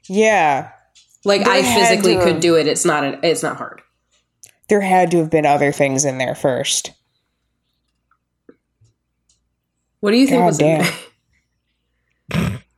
[0.08, 0.68] Yeah.
[1.24, 2.66] Like They I physically could have- do it.
[2.66, 3.82] It's not an, it's not hard.
[4.68, 6.92] There had to have been other things in there first.
[10.00, 10.92] What do you think God was in damn.
[12.30, 12.62] there?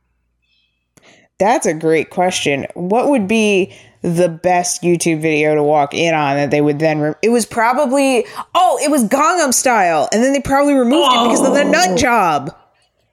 [1.39, 2.67] That's a great question.
[2.75, 6.99] What would be the best YouTube video to walk in on that they would then?
[6.99, 8.25] Re- it was probably
[8.55, 11.89] oh, it was Gangnam Style, and then they probably removed it because of the nut
[11.91, 11.97] oh.
[11.97, 12.55] job.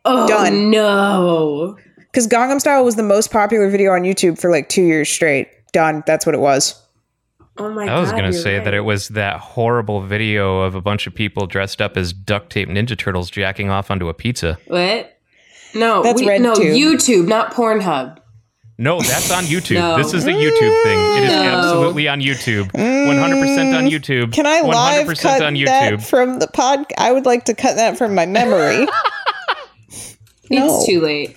[0.04, 0.70] Oh Done.
[0.70, 1.76] no!
[2.18, 5.46] Because Gangnam Style was the most popular video on YouTube for like two years straight.
[5.72, 6.02] Done.
[6.04, 6.74] That's what it was.
[7.58, 7.96] Oh my god!
[7.96, 8.64] I was going to say right.
[8.64, 12.50] that it was that horrible video of a bunch of people dressed up as duct
[12.50, 14.58] tape Ninja Turtles jacking off onto a pizza.
[14.66, 15.16] What?
[15.76, 16.76] No, That's we, no RedTube.
[16.76, 18.18] YouTube, not Pornhub.
[18.78, 19.76] No, that's on YouTube.
[19.76, 19.96] No.
[19.96, 20.98] This is the YouTube thing.
[21.18, 21.56] It is No.
[21.56, 22.72] absolutely on YouTube.
[22.72, 23.90] 100% on mm.
[23.92, 24.32] YouTube.
[24.32, 26.84] Can I live 100% cut on that from the pod?
[26.98, 28.88] I would like to cut that from my memory.
[30.50, 30.78] No.
[30.78, 31.36] It's too late.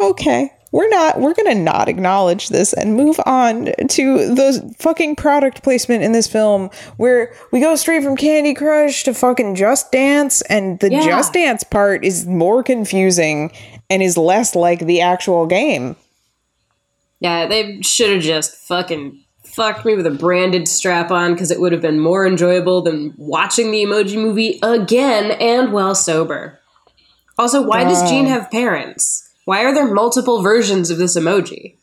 [0.00, 5.62] Okay we're not we're gonna not acknowledge this and move on to the fucking product
[5.62, 10.42] placement in this film where we go straight from candy crush to fucking just dance
[10.42, 11.04] and the Yeah.
[11.06, 13.50] just dance part is more confusing
[13.88, 15.96] and is less like the actual game
[17.20, 21.60] Yeah, they should have just fucking fucked me with a branded strap on because it
[21.60, 26.58] would have been more enjoyable than watching the emoji movie again and while sober.
[27.36, 29.29] Also, why does Gene have parents?
[29.50, 31.74] Why are there multiple versions of this emoji?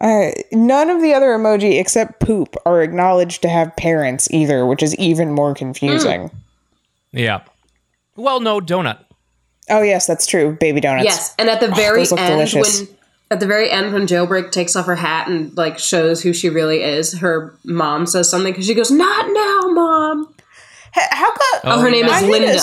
[0.00, 4.80] uh, none of the other emoji except poop are acknowledged to have parents either which
[4.80, 6.30] is even more confusing
[7.12, 7.42] Yeah.
[8.14, 8.98] Well, no, donut.
[9.70, 12.80] oh yes that's true baby donuts Yes, and at the very those look end, delicious.
[12.82, 12.88] when
[13.32, 16.48] At the very end, when Jailbreak takes off her hat and like shows who she
[16.48, 20.34] really is, her mom says something because she goes, "Not now, mom."
[20.96, 21.60] H- How come?
[21.64, 22.58] Oh, her name is had, Linda.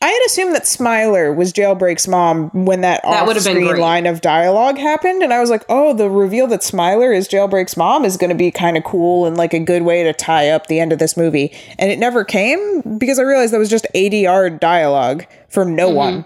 [0.00, 4.20] Assu- I had assumed that Smiler was Jailbreak's mom when that, that off-screen line of
[4.20, 8.16] dialogue happened, and I was like, "Oh, the reveal that Smiler is Jailbreak's mom is
[8.16, 10.80] going to be kind of cool and like a good way to tie up the
[10.80, 14.58] end of this movie." And it never came because I realized that was just ADR
[14.58, 15.96] dialogue from no Mm-hmm.
[15.96, 16.24] one.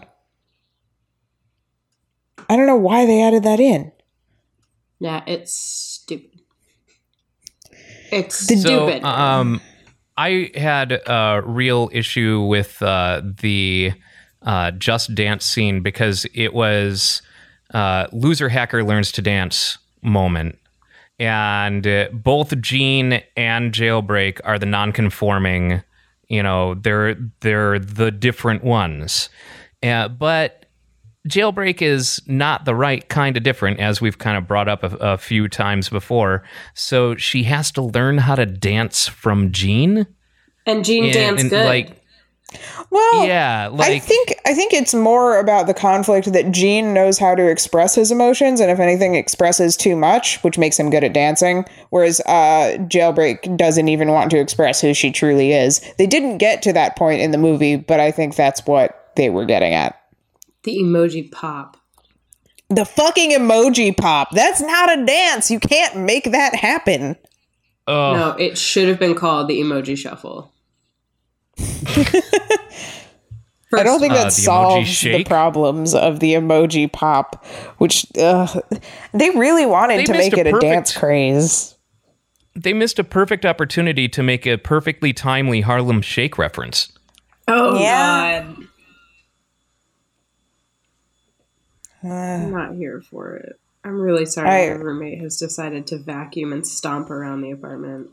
[2.48, 3.90] I don't know why they added that in.
[5.00, 6.30] Yeah, it's stupid.
[8.12, 9.02] It's So, stupid.
[9.02, 9.60] um,
[10.16, 13.92] I had a real issue with uh, the
[14.42, 17.22] uh, Just Dance scene because it was
[17.72, 20.58] uh, loser hacker learns to dance moment.
[21.18, 25.82] And uh, both Gene and Jailbreak are the non-conforming.
[26.28, 29.28] You know, they're they're the different ones.
[29.82, 30.63] Uh, but
[31.28, 34.96] jailbreak is not the right kind of different as we've kind of brought up a,
[34.96, 36.42] a few times before
[36.74, 40.06] so she has to learn how to dance from gene
[40.66, 41.66] and Gene dance and, good.
[41.66, 42.00] like
[42.90, 47.34] Well, yeah I think I think it's more about the conflict that Gene knows how
[47.34, 51.12] to express his emotions, and if anything, expresses too much, which makes him good at
[51.12, 51.64] dancing.
[51.90, 55.80] Whereas uh, Jailbreak doesn't even want to express who she truly is.
[55.98, 59.30] They didn't get to that point in the movie, but I think that's what they
[59.30, 60.00] were getting at.
[60.64, 61.76] The emoji pop.
[62.70, 64.30] The fucking emoji pop.
[64.32, 65.50] That's not a dance.
[65.50, 67.16] You can't make that happen.
[67.86, 70.50] oh No, it should have been called the emoji shuffle.
[73.76, 75.28] I don't think Uh, that the solves the shake?
[75.28, 77.44] problems of the emoji pop,
[77.78, 78.46] which uh,
[79.12, 81.74] they really wanted They to make a it a perfect- dance craze.
[82.54, 86.92] they missed a perfect opportunity to make a perfectly timely harlem shake reference
[87.48, 88.44] Oh Yeah.
[88.44, 88.63] god.
[92.05, 93.59] Uh, I'm not here for it.
[93.84, 98.09] I'm really sorry I- my roommate has decided to vacuum and stomp around the apartment.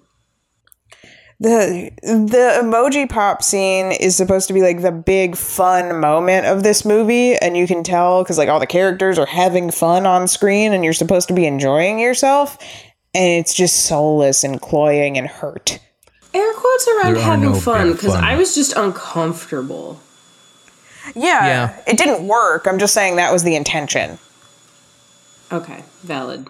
[1.39, 6.62] the the emoji pop scene is supposed to be like the big fun moment of
[6.64, 10.28] this movie and you can tell because like all the characters are having fun on
[10.28, 12.58] screen and you're supposed to be enjoying yourself
[13.16, 15.80] and it's just soulless and cloying and hurt
[16.34, 18.14] Air quotes around There having no fun because.
[18.16, 20.00] I was just uncomfortable.
[21.16, 21.82] Yeah, Yeah.
[21.88, 24.18] it didn't work i'm just saying that was the intention
[25.52, 26.47] Okay, valid.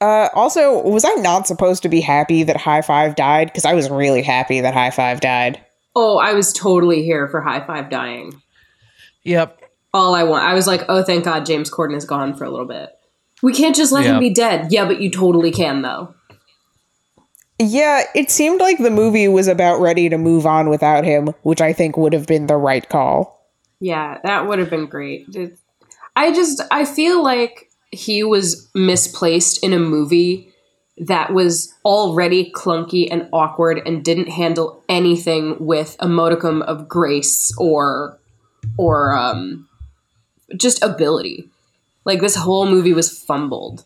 [0.00, 3.74] uh, also was i not supposed to be happy that high five died because i
[3.74, 5.60] was really happy that high five died
[5.94, 8.40] Oh, I was totally here for high five dying.
[9.24, 9.60] yep
[9.92, 12.50] All I want, I was like, oh, thank God James Corden is gone for a
[12.50, 12.88] little bit.
[13.42, 14.14] We can't just let Yeah.
[14.14, 14.68] him be dead.
[14.72, 16.14] Yeah, but you totally can though.
[17.64, 21.60] Yeah, it seemed like the movie was about ready to move on without him, which
[21.60, 23.48] I think would have been the right call.
[23.80, 25.26] Yeah, that would have been great.
[25.34, 25.58] It-
[26.14, 30.52] I just I feel like he was misplaced in a movie
[30.98, 37.54] that was already clunky and awkward and didn't handle anything with a modicum of grace
[37.56, 38.18] or
[38.76, 39.68] or um
[40.56, 41.48] just ability.
[42.04, 43.84] Like this whole movie was fumbled.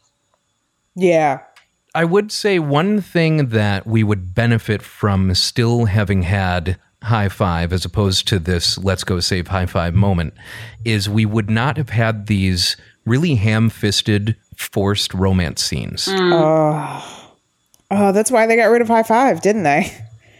[0.96, 1.40] Yeah.
[1.96, 7.72] I would say one thing that we would benefit from still having had high five
[7.72, 10.34] as opposed to this let's go save high five moment
[10.84, 16.06] is we would not have had these really ham fisted forced romance scenes.
[16.10, 17.32] Oh,
[17.90, 19.90] oh, that's why they got rid of high five, didn't they?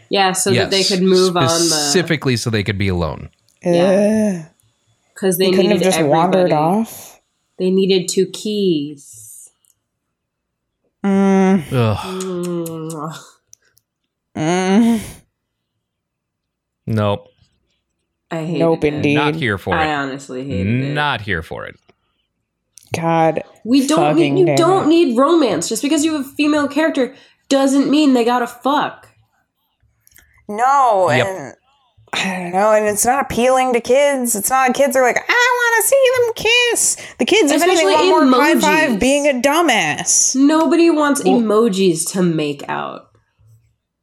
[0.09, 3.30] Yeah, so that they could move on the specifically so they could be alone.
[3.62, 4.46] Yeah.
[5.14, 6.18] Because they They couldn't needed have just everybody.
[6.18, 7.20] wandered off.
[7.59, 9.26] They needed two keys.
[11.07, 13.12] Mm, Ugh,
[14.36, 15.00] Mm.
[16.86, 17.28] nope,
[18.30, 18.94] I hate Nope, it.
[18.94, 19.14] indeed.
[19.14, 19.88] not here for I it.
[19.88, 20.94] I honestly hated it.
[20.94, 21.76] Not here for it.
[22.94, 23.42] God.
[23.64, 24.88] We don't Fucking need, you damn don't it.
[24.88, 25.68] need romance.
[25.68, 27.14] Just because you have a female character
[27.48, 29.09] doesn't mean they gotta fuck.
[30.48, 31.26] No, Yep.
[31.26, 31.54] and
[32.12, 34.34] I don't know, and it's not appealing to kids.
[34.34, 37.14] It's not kids are like, I want to see them kiss.
[37.18, 40.36] The kids, if anything, Especially want more high five being a dumbass.
[40.36, 43.07] Nobody wants emojis to make out.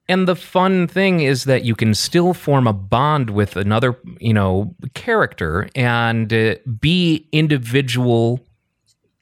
[0.10, 4.34] And the fun thing is that you can still form a bond with another, you
[4.34, 8.46] know, character and uh, be individual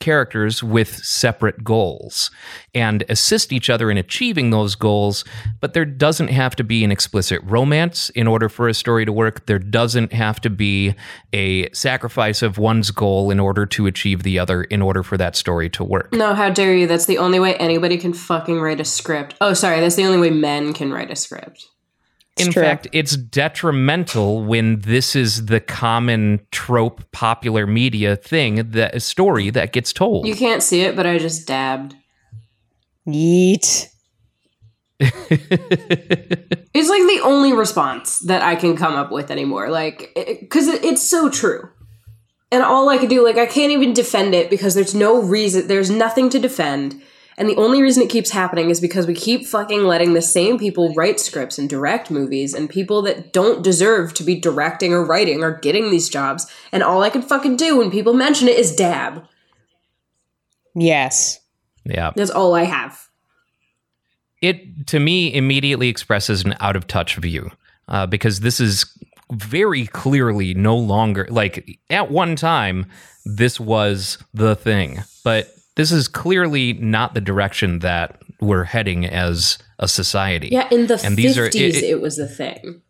[0.01, 2.29] characters with separate goals
[2.73, 5.23] and assist each other in achieving those goals.
[5.59, 9.13] But there doesn't have to be an explicit romance in order for a story to
[9.13, 9.45] work.
[9.45, 10.95] There doesn't have to be
[11.31, 15.35] a sacrifice of one's goal in order to achieve the other in order for that
[15.35, 16.11] story to work.
[16.13, 16.87] No, how dare you?
[16.87, 19.35] That's the only way anybody can fucking write a script.
[19.39, 21.67] Oh, sorry, that's the only way men can write a script.
[22.37, 22.63] In true.
[22.63, 29.73] fact, it's detrimental when this is the common trope, popular media thing that story that
[29.73, 30.25] gets told.
[30.25, 31.95] You can't see it, but I just dabbed.
[33.07, 33.87] Yeet.
[36.73, 39.69] It's like the only response that I can come up with anymore.
[39.69, 41.69] Like, because it, it's so true.
[42.51, 45.67] And all I can do, like, I can't even defend it because there's no reason,
[45.67, 47.01] there's nothing to defend.
[47.41, 50.59] And the only reason it keeps happening is because we keep fucking letting the same
[50.59, 55.03] people write scripts and direct movies, and people that don't deserve to be directing or
[55.03, 56.45] writing are getting these jobs.
[56.71, 59.25] And all I can fucking do when people mention it is dab.
[60.75, 61.39] Yes.
[61.83, 62.11] yeah.
[62.15, 63.09] That's all I have.
[64.43, 67.49] it to me immediately expresses an out of touch view
[67.87, 68.85] uh, because this is
[69.31, 72.85] very clearly no longer like at one time
[73.25, 79.57] this was the thing but this is clearly not the direction that we're heading as
[79.79, 82.81] a society Yeah, in the And 50s, these are- it- it, it- was the thing.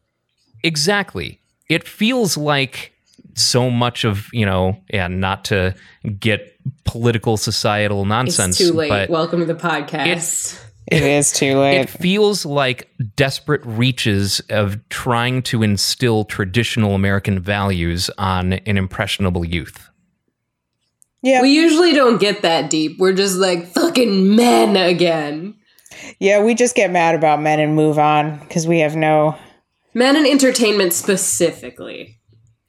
[0.64, 2.94] exactly it feels like
[3.36, 5.74] so much of you know and not to
[6.20, 6.48] get
[6.84, 8.60] political societal nonsense.
[8.60, 8.90] It's too late.
[8.90, 10.60] but Welcome to the podcast.
[10.88, 11.78] It is too late.
[11.80, 19.46] it feels like desperate reaches of trying to instill traditional American values on an impressionable
[19.46, 19.90] youth.
[21.22, 21.42] Yeah.
[21.42, 22.98] We usually don't get that deep.
[23.00, 25.56] We're just like fucking men again.
[26.20, 29.38] yeah, we just get mad about men and move on because we have no.
[29.94, 32.20] Men in entertainment specifically.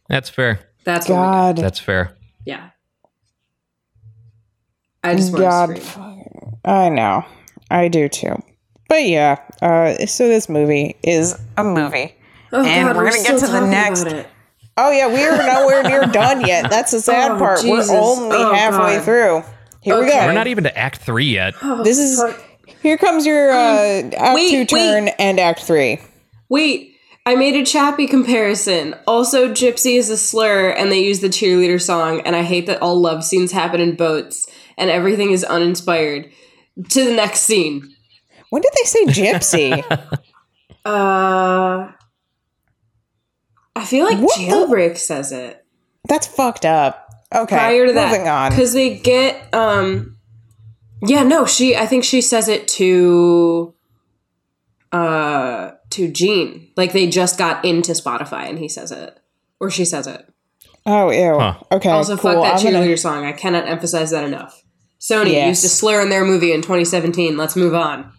[0.08, 0.60] That's fair.
[0.84, 1.56] That's God.
[1.56, 2.16] That's fair.
[2.44, 2.70] Yeah.
[5.04, 5.80] I just God.
[6.64, 7.24] I know.
[7.70, 8.34] I do too.
[8.88, 12.14] But yeah, uh, so this movie is a movie.
[12.52, 14.26] Oh, And God, we're gonna get to the next- about it.
[14.76, 16.70] Oh yeah, we are nowhere near done yet.
[16.70, 17.60] That's the sad Oh, part.
[17.60, 17.90] Jesus.
[17.90, 19.04] We're only Oh, halfway God.
[19.04, 19.42] through.
[19.82, 20.16] Here we go.
[20.26, 21.54] We're not even to Act Three yet.
[21.82, 22.40] this is Fuck.
[22.82, 23.56] here comes your uh,
[24.16, 24.68] act wait, two wait.
[24.68, 25.98] turn and act three.
[26.48, 26.94] Wait,
[27.26, 28.94] I made a Chappie comparison.
[29.06, 32.80] Also, gypsy is a slur, and they use the cheerleader song, and I hate that
[32.80, 34.46] all love scenes happen in boats,
[34.78, 36.30] and everything is uninspired.
[36.90, 37.94] To the next scene.
[38.50, 40.18] When did they say gypsy?
[40.84, 41.92] Uh,
[43.74, 45.64] I feel like What the- Jailbreak says it.
[46.08, 47.08] That's fucked up.
[47.34, 48.50] Okay, prior to that moving on.
[48.50, 50.18] because they get um
[51.00, 53.72] yeah no she i think she says it to
[54.92, 59.18] uh to Gene like they just got into spotify and he says it
[59.60, 60.26] or she says it
[60.84, 61.38] Oh ew.
[61.38, 61.54] Huh.
[61.70, 62.32] Okay, also cool.
[62.32, 64.62] fuck that cheerleader gonna- song i cannot emphasize that enough
[65.00, 65.48] sony Yes.
[65.48, 68.12] used a slur in their movie in 2017 let's move on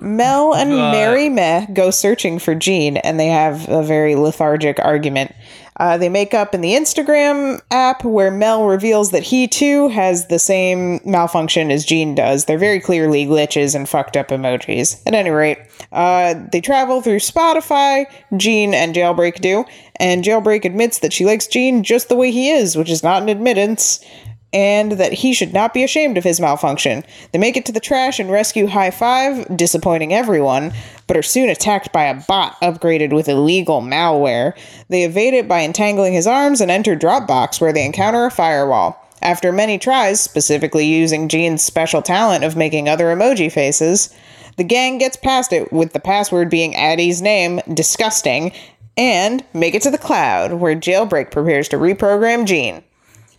[0.00, 4.78] Mel and Uh, Mary Meh go searching for Gene, and they have a very lethargic
[4.80, 5.34] argument.
[5.80, 10.26] Uh, they make up in the Instagram app where Mel reveals that he too has
[10.26, 12.46] the same malfunction as Gene does.
[12.46, 15.00] They're very clearly glitches and fucked up emojis.
[15.06, 15.58] At any rate,
[15.92, 19.64] uh, they travel through Spotify, Gene and Jailbreak do,
[20.00, 23.22] and Jailbreak admits that she likes Gene just the way he is, which is not
[23.22, 24.04] an admittance
[24.52, 27.04] and that he should not be ashamed of his malfunction.
[27.32, 30.72] They make it to the trash and rescue High Five, disappointing everyone,
[31.06, 34.56] but are soon attacked by a bot upgraded with illegal malware.
[34.88, 39.04] They evade it by entangling his arms and enter Dropbox, where they encounter a firewall.
[39.20, 44.14] After many tries, specifically using Gene's special talent of making other emoji faces,
[44.56, 48.52] the gang gets past it with the password being Addie's name, disgusting,
[48.96, 52.82] and make it to the cloud, where Jailbreak prepares to reprogram Gene.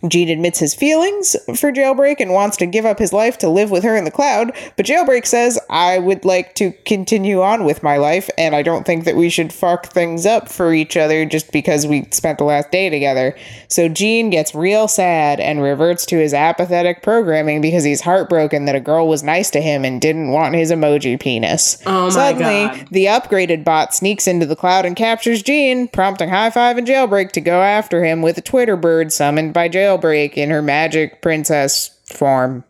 [0.08, 3.70] Gene admits his feelings for Jailbreak and wants to give up his life to live
[3.70, 7.82] with her in the cloud, but Jailbreak says, I would like to continue on with
[7.82, 11.26] my life, and I don't think that we should fuck things up for each other
[11.26, 13.36] just because we spent the last day together.
[13.68, 18.74] So Gene gets real sad and reverts to his apathetic programming because he's heartbroken that
[18.74, 21.76] a girl was nice to him and didn't want his emoji penis.
[21.84, 22.88] Oh my Suddenly, God.
[22.90, 27.32] the upgraded bot sneaks into the cloud and captures Gene, prompting High Five and Jailbreak
[27.32, 31.98] to go after him with a Twitter bird summoned by Jailbreak in her magic princess
[32.12, 32.64] form.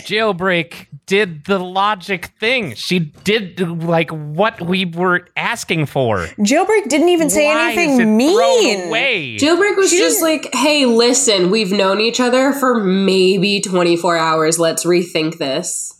[0.00, 2.74] Jailbreak did the logic thing.
[2.74, 6.26] She did like what we were asking for.
[6.38, 8.88] Jailbreak didn't even say Why is it anything mean.
[8.88, 9.36] away?
[9.36, 14.84] jailbreak was just like hey listen we've known each other for maybe 24 hours let's
[14.84, 15.94] rethink this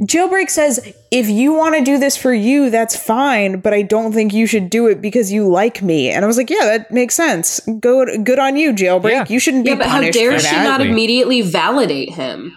[0.00, 4.12] Jailbreak says, if you want to do this for you, that's fine, but I don't
[4.12, 6.08] think you should do it because you like me.
[6.10, 7.60] And I was like, yeah, that makes sense.
[7.80, 9.10] Go, good on you, Jailbreak.
[9.10, 9.26] Yeah.
[9.28, 10.64] You shouldn't be yeah but how dare for she that.
[10.64, 12.56] not immediately validate him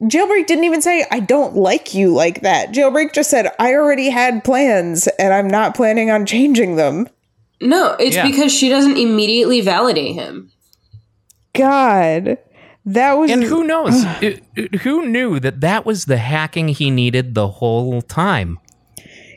[0.00, 2.70] Jailbreak didn't even say, I don't like you like that.
[2.72, 7.08] Jailbreak just said, I already had plans and I'm not planning on changing them.
[7.60, 8.26] no it's Yeah.
[8.26, 10.50] because she doesn't immediately validate him
[11.52, 12.38] God.
[12.92, 13.30] That was.
[13.30, 14.04] And who knows?
[14.22, 18.58] It- it- who knew that that was the hacking he needed the whole time?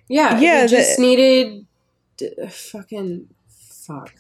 [0.07, 1.65] Yeah, Yeah, he just the- needed
[2.17, 4.13] d- fucking fuck.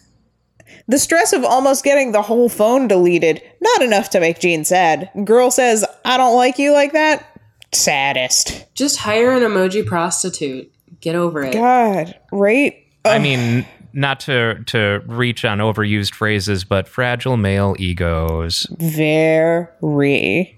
[0.87, 5.09] The stress of almost getting the whole phone deleted, not enough to make Gene sad.
[5.25, 7.25] Girl says, I don't like you like that.
[7.73, 8.65] Saddest.
[8.73, 10.71] Just hire an emoji prostitute.
[11.01, 11.53] Get over it.
[11.53, 12.75] God, right?
[13.03, 18.67] I mean, not to to reach on overused phrases, but fragile male egos.
[18.77, 20.57] Very.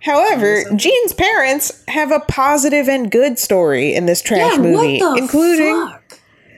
[0.00, 5.14] However, Gene's parents have a positive and good story in this trash yeah, movie, what
[5.16, 6.03] the including fuck?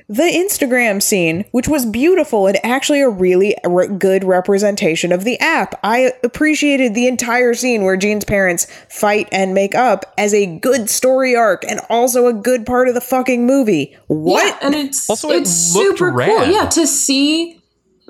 [0.08, 5.36] The Instagram scene, which was beautiful and actually a really re- good representation of the
[5.40, 5.74] app.
[5.82, 10.88] I appreciated the entire scene where Gene's parents fight and make up as a good
[10.88, 13.96] story arc and also a good part of the fucking movie.
[14.06, 14.46] What?
[14.46, 16.46] Yeah, and it's Also, it's looked super cool.
[16.46, 17.60] Yeah, to see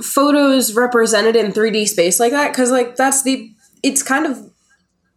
[0.02, 3.50] photos represented in 3D space like that because like that's the
[3.82, 4.50] it's kind of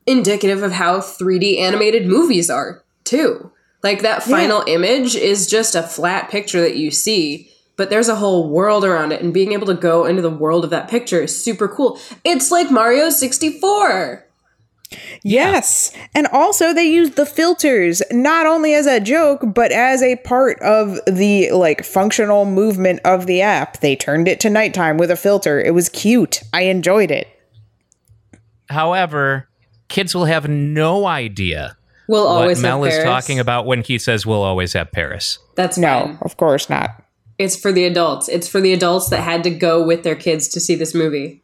[0.07, 3.51] indicative of how 3D animated movies are too.
[3.81, 8.15] Like that final image is just a flat picture that you see, but there's a
[8.15, 11.21] whole world around it, and being able to go into the world of that picture
[11.21, 11.97] is super cool.
[12.25, 14.25] It's like Mario 64.
[15.23, 15.91] Yes.
[16.15, 20.59] And also they used the filters not only as a joke but as a part
[20.61, 23.81] of the like functional movement of the app.
[23.81, 25.61] They turned it to nighttime with a filter.
[25.61, 26.41] It was cute.
[26.53, 27.27] I enjoyed it.
[28.69, 29.47] However,
[29.89, 31.77] kids will have no idea
[32.09, 33.07] We'll what always Mel have is Paris.
[33.25, 35.37] talking about when he says we'll always have Paris.
[35.55, 36.17] That's No, fine.
[36.23, 37.03] of course not.
[37.37, 38.27] It's for the adults.
[38.27, 41.43] It's for the adults that had to go with their kids to see this movie.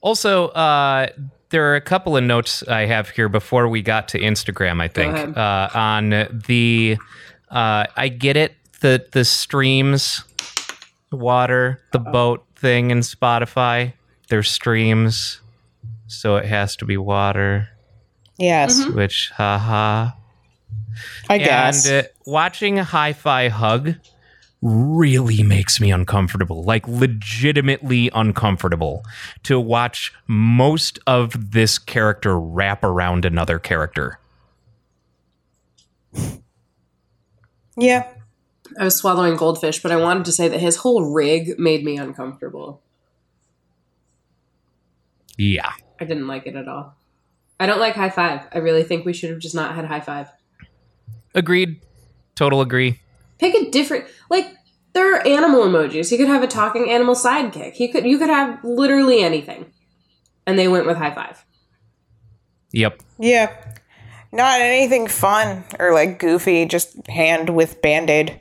[0.00, 1.06] Also, uh,
[1.50, 4.82] there are a couple of notes I have here before we got to Instagram.
[4.82, 6.10] I think uh, on
[6.46, 6.98] the
[7.50, 10.24] uh, I get it the the streams,
[11.12, 13.92] water, the boat thing in Spotify.
[14.28, 15.40] There's streams,
[16.08, 17.68] so it has to be water.
[18.40, 18.86] Yes.
[18.88, 20.12] Which, haha.
[21.28, 21.86] I guess.
[21.86, 23.96] And uh, watching Hi-Fi Hug
[24.62, 29.04] really makes me uncomfortable, like legitimately uncomfortable
[29.42, 34.18] to watch most of this character wrap around another character.
[37.76, 38.08] yeah.
[38.78, 41.98] I was swallowing goldfish, but I wanted to say that his whole rig made me
[41.98, 42.80] uncomfortable.
[45.36, 45.72] Yeah.
[46.00, 46.96] I didn't like it at all.
[47.60, 48.48] I don't like high five.
[48.52, 50.28] I really think we should have just not had high five.
[51.34, 51.80] Agreed.
[52.34, 52.98] Total agree.
[53.38, 54.46] Pick a different like
[54.94, 56.10] there are animal emojis.
[56.10, 57.74] He could have a talking animal sidekick.
[57.74, 59.72] He could you could have literally anything.
[60.46, 61.44] And they went with high five.
[62.72, 63.02] Yep.
[63.18, 63.54] Yeah.
[64.32, 68.40] Not anything fun or like goofy, just hand with band-aid.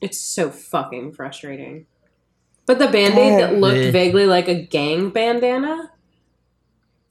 [0.00, 1.86] It's so fucking frustrating.
[2.66, 5.92] But the band-aid that looked vaguely like a gang bandana?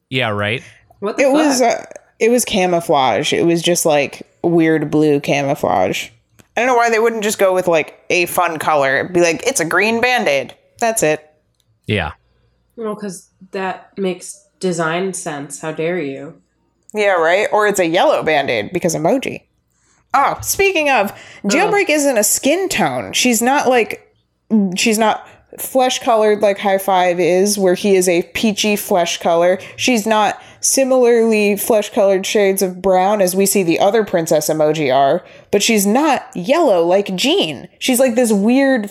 [0.10, 0.62] Yeah, right.
[1.02, 1.34] What the It fuck?
[1.34, 1.86] was uh,
[2.20, 3.34] it was camouflage.
[3.34, 6.10] It was just like weird blue camouflage.
[6.56, 9.08] I don't know why they wouldn't just go with like a fun color.
[9.10, 10.56] Be like, it's a green band-aid.
[10.80, 11.28] That's it.
[11.88, 12.12] Yeah.
[12.76, 15.62] well, because that makes design sense.
[15.62, 16.42] How dare you?
[16.94, 17.48] Yeah, right?
[17.52, 19.44] Or it's a yellow band-aid because emoji.
[20.14, 21.12] Oh, speaking of,
[21.46, 23.14] Jailbreak isn't a skin tone.
[23.14, 24.14] She's not like
[24.76, 25.26] she's not
[25.58, 29.58] flesh colored like High Five is, where he is a peachy flesh color.
[29.78, 34.94] She's not similarly flesh colored shades of brown as we see the other princess emoji
[34.94, 37.68] are, but she's not yellow like Gene.
[37.80, 38.90] She's like this weird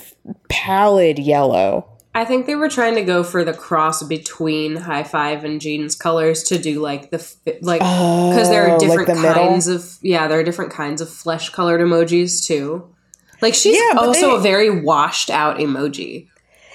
[0.49, 1.87] pallid yellow.
[2.13, 5.95] I think they were trying to go for the cross between High Five and Gene's
[5.95, 7.19] colors to do like the
[7.63, 9.35] like because there Oh, are like different the middle?
[9.49, 12.89] kinds of yeah there are different kinds of flesh colored emojis too.
[13.41, 16.27] Like she's Yeah, also they- a very washed out emoji.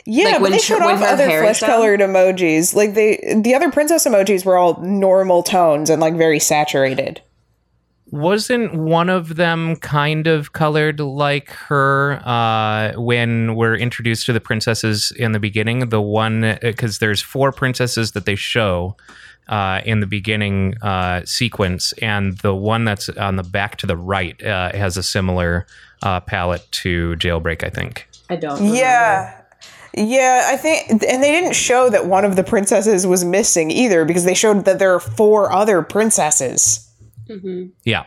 [0.05, 2.75] Yeah, Like, but when they showed when off other flesh colored emojis.
[2.75, 7.21] Like they, the other princess emojis were all normal tones and like very saturated.
[8.11, 14.39] Wasn't one of them kind of colored like her uh, when we're introduced to the
[14.39, 15.89] princesses in the beginning?
[15.89, 18.95] The one, because there's four princesses that they show
[19.47, 23.97] uh, in the beginning uh, sequence, and the one that's on the back to the
[23.97, 25.65] right uh, has a similar
[26.03, 28.07] uh, palette to Jailbreak, I think.
[28.29, 28.59] I don't.
[28.59, 28.77] remember.
[28.77, 29.41] Yeah.
[29.97, 34.03] Yeah, I think, and they didn't show that one of the princesses was missing either
[34.03, 36.89] because they showed that there are four other princesses.
[37.29, 37.67] Mm-hmm.
[37.85, 38.05] Yeah.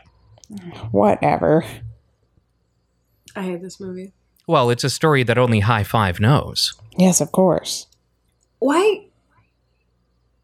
[0.90, 1.64] Whatever.
[3.34, 4.12] I hate this movie.
[4.46, 6.74] Well, it's a story that only High Five knows.
[6.98, 7.86] Yes, of course.
[8.58, 9.06] Why?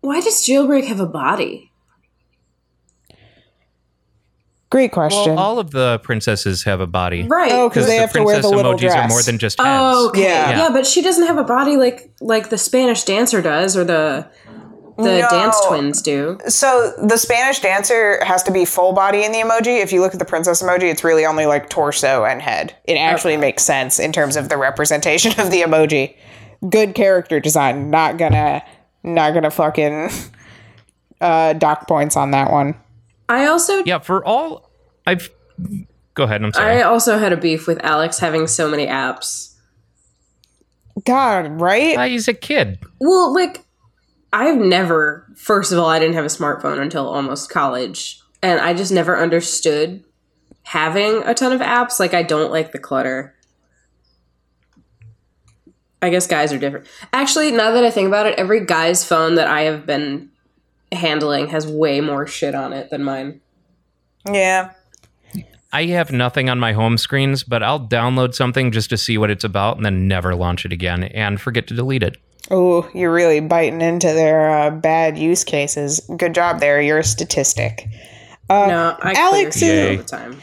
[0.01, 1.73] Why does Jailbreak have a body?
[4.75, 5.37] Great question.
[5.37, 7.23] Well, all of the princesses have a body.
[7.29, 7.53] Right.
[7.53, 8.97] oh, because Because they the have to wear princess the little emojis dress.
[8.97, 9.69] are more than just heads.
[9.71, 10.23] Oh, okay.
[10.25, 10.51] Yeah.
[10.51, 10.71] Yeah.
[10.73, 14.27] but she doesn't have a body like like the Spanish dancer does, or the
[14.99, 15.29] the No.
[15.31, 16.39] dance twins do.
[16.49, 19.81] So the Spanish dancer has to be full body in the emoji.
[19.81, 22.75] If you look at the princess emoji, it's really only like torso and head.
[22.85, 26.17] It actually makes sense in terms of the representation of the emoji.
[26.69, 27.91] Good character design.
[27.91, 28.65] Not gonna,
[29.05, 30.11] not gonna fucking
[31.21, 32.75] uh, dock points on that one.
[33.29, 34.71] I also Yeah, for all
[35.07, 35.31] I've
[36.15, 36.43] go ahead.
[36.43, 36.79] I'm sorry.
[36.79, 39.55] I also had a beef with Alex having so many apps.
[41.05, 41.97] God, right?
[41.99, 42.79] Ah, he's a kid.
[43.01, 43.65] Well, like
[44.33, 48.75] I've never first of all, I didn't have a smartphone until almost college, and I
[48.75, 50.05] just never understood
[50.63, 52.01] having a ton of apps.
[52.01, 53.35] Like I don't like the clutter.
[56.01, 56.87] I guess guys are different.
[57.15, 60.31] Actually, now that I think about it, every guy's phone that I have been
[60.95, 63.41] handling has way more shit on it than mine.
[64.31, 64.73] yeah.
[65.73, 69.29] I have nothing on my home screens, but I'll download something just to see what
[69.31, 72.17] it's about and then never launch it again and forget to delete it.
[72.49, 75.99] Oh, you're really biting into their uh, bad use cases.
[76.17, 76.81] Good job there.
[76.81, 77.89] You're a statistic.
[78.49, 80.43] no, I Alex clear shit is- all the time.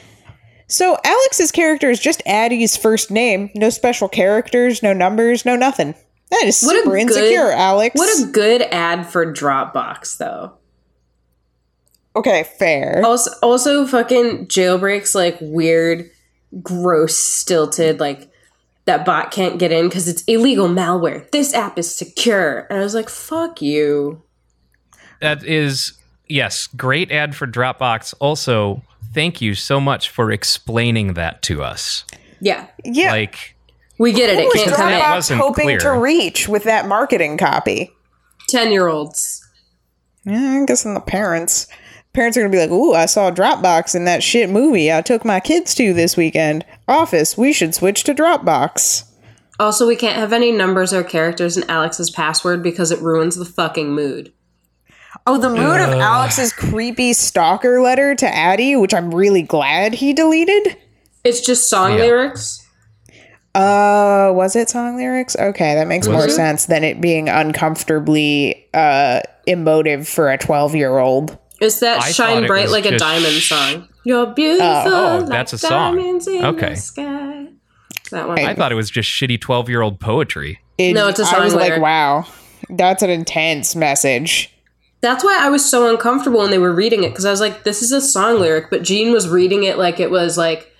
[0.67, 3.51] So Alex's character is just Addie's first name.
[3.55, 5.95] No special characters, no numbers, no nothing.
[6.31, 7.95] That is What a super good- insecure, Alex.
[7.97, 10.53] What a good ad for Dropbox, though.
[12.15, 13.01] okay, fair.
[13.05, 16.09] Also, also fucking jailbreaks like weird,
[16.61, 18.29] gross, stilted like
[18.85, 21.29] that bot can't get in because it's illegal malware.
[21.31, 24.21] This app is secure, and I was like, "Fuck you."
[25.21, 25.93] That is
[26.27, 28.13] yes, great ad for Dropbox.
[28.19, 28.81] Also,
[29.13, 32.05] thank you so much for explaining that to us.
[32.39, 33.11] Yeah, yeah.
[33.11, 33.55] Like
[34.01, 34.39] we get it.
[34.39, 35.05] It Who was can't come Dropbox?
[35.05, 35.11] in.
[35.15, 35.79] Wasn't hoping clear.
[35.79, 37.91] to reach with that marketing copy?
[38.47, 39.47] Ten year olds.
[40.25, 41.67] Yeah, I guess in the parents.
[42.13, 45.23] Parents are gonna be like, "Ooh, I saw Dropbox in that shit movie I took
[45.23, 46.65] my kids to this weekend.
[46.87, 49.03] Office, we should switch to Dropbox."
[49.59, 53.45] Also, we can't have any numbers or characters in Alex's password because it ruins the
[53.45, 54.33] fucking mood.
[55.27, 60.13] Oh, the mood of Alex's creepy stalker letter to Addie, which I'm really glad he
[60.13, 60.75] deleted.
[61.23, 62.05] It's just song Yeah.
[62.05, 62.60] lyrics.
[63.53, 65.35] Uh, was it song lyrics?
[65.35, 66.31] Okay, that makes more it?
[66.31, 71.37] sense than it being uncomfortably uh emotive for a 12-year-old.
[71.59, 73.87] Is that I "Shine Bright Like a Diamond" sh- song.
[74.03, 74.67] You're beautiful.
[74.67, 75.95] Oh, like that's a song.
[75.97, 76.69] diamonds in Okay.
[76.71, 77.47] the sky.
[78.11, 78.39] That one.
[78.39, 80.59] I thought it was just shitty twelve year old poetry.
[80.77, 81.81] It, No, it's a song was like, lyric.
[81.83, 82.25] wow,
[82.69, 84.49] that's an intense message.
[85.01, 87.63] That's why I was so uncomfortable when they were reading it because I was like,
[87.63, 90.70] this is a song lyric, but Gene was reading it like it was like,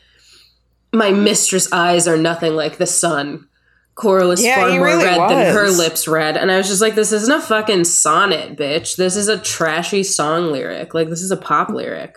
[0.94, 3.48] my mistress' eyes are nothing like the sun.
[3.96, 6.38] Coral is Yeah, far more really red than her lips red.
[6.38, 8.96] And I was just like, this isn't a fucking sonnet, bitch.
[8.96, 10.94] This is a trashy song lyric.
[10.94, 12.16] Like, this is a pop lyric.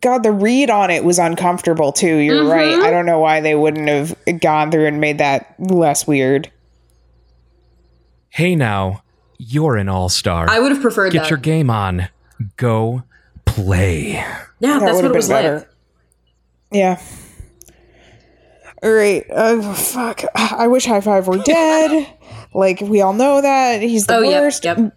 [0.00, 2.16] God, the read on it was uncomfortable too.
[2.16, 2.50] You're Mm-hmm.
[2.50, 2.86] right.
[2.86, 6.50] I don't know why they wouldn't have gone through and made that less weird.
[8.30, 9.02] Hey now,
[9.38, 10.48] you're an all star.
[10.50, 11.30] I would have preferred Get that.
[11.30, 12.08] your game on.
[12.56, 13.02] Go
[13.44, 14.12] play.
[14.12, 15.58] yeah, That that's what it was better.
[15.58, 15.68] like.
[16.72, 17.00] Yeah.
[18.82, 19.24] All right.
[19.30, 20.22] Oh, fuck.
[20.34, 22.06] I wish High Five were dead.
[22.54, 23.82] like, we all know that.
[23.82, 24.64] He's the Oh, worst.
[24.64, 24.92] yep.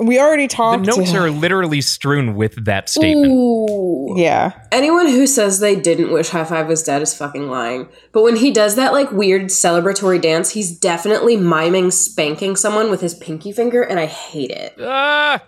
[0.00, 0.84] We already talked.
[0.86, 3.30] The notes are literally strewn with that statement.
[3.32, 4.14] Ooh.
[4.16, 4.52] Yeah.
[4.72, 7.88] Anyone who says they didn't wish High Five was dead is fucking lying.
[8.12, 13.00] But when he does that like weird celebratory dance, he's definitely miming spanking someone with
[13.00, 14.74] his pinky finger, and I hate it.
[14.80, 15.42] Ah!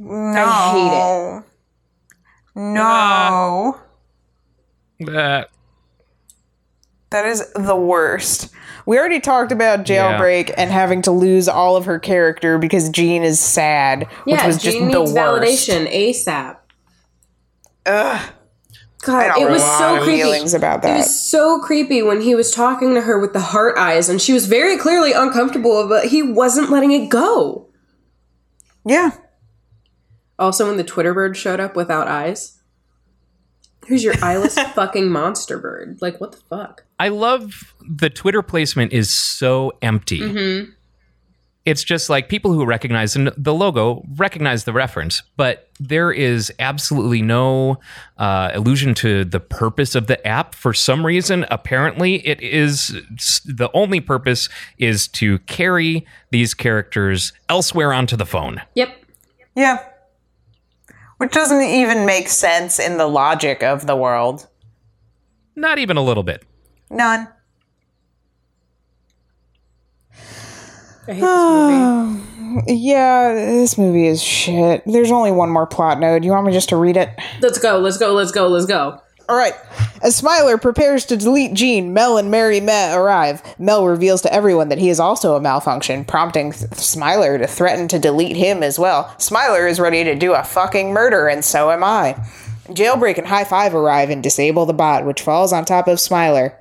[0.00, 1.44] I hate it.
[2.56, 3.80] No.
[5.00, 5.48] That-
[7.14, 8.50] That is the worst.
[8.86, 13.22] We already talked about jailbreak and having to lose all of her character because Gene
[13.22, 15.68] is sad, which Yeah, was just Gene the needs worst.
[15.68, 16.56] validation ASAP.
[17.86, 18.30] Ugh.
[19.02, 20.18] God, I don't it was have so lot creepy.
[20.22, 20.96] feelings about It that.
[20.96, 24.32] was so creepy when he was talking to her with the heart eyes, and she
[24.32, 27.68] was very clearly uncomfortable, but he wasn't letting it go.
[28.84, 29.12] Yeah.
[30.36, 32.60] Also, when the Twitter bird showed up without eyes,
[33.86, 35.98] here's your eyeless fucking monster bird.
[36.00, 36.84] Like, what the fuck?
[36.98, 40.20] I love the Twitter placement is so empty.
[40.20, 40.70] Mm-hmm.
[41.64, 47.22] It's just like people who recognize the logo recognize the reference, but there is absolutely
[47.22, 47.78] no
[48.18, 50.54] uh, allusion to the purpose of the app.
[50.54, 52.88] For some reason, apparently, it is
[53.46, 58.60] the only purpose is to carry these characters elsewhere onto the phone.
[58.74, 59.02] Yep.
[59.56, 59.88] Yeah.
[61.18, 64.48] Which doesn't even make sense in the logic of the world.
[65.56, 66.44] Not even a little bit.
[66.90, 67.28] None.
[71.06, 72.20] I hate this movie.
[72.68, 74.84] Yeah, this movie is shit.
[74.86, 76.24] There's only one more plot node.
[76.24, 77.10] You want me just to read it?
[77.40, 79.00] Let's go, let's go, let's go, let's go.
[79.28, 79.54] All right.
[80.02, 83.42] As Smiler prepares to delete Gene, Mel and Mary Meh arrive.
[83.58, 87.98] Mel reveals to everyone that he is also a malfunction, prompting Smiler to threaten to
[87.98, 89.14] delete him as well.
[89.18, 92.14] Smiler is ready to do a fucking murder, and so am I.
[92.68, 96.58] Jailbreak and High Five arrive and disable the bot, which falls on top of Smiler.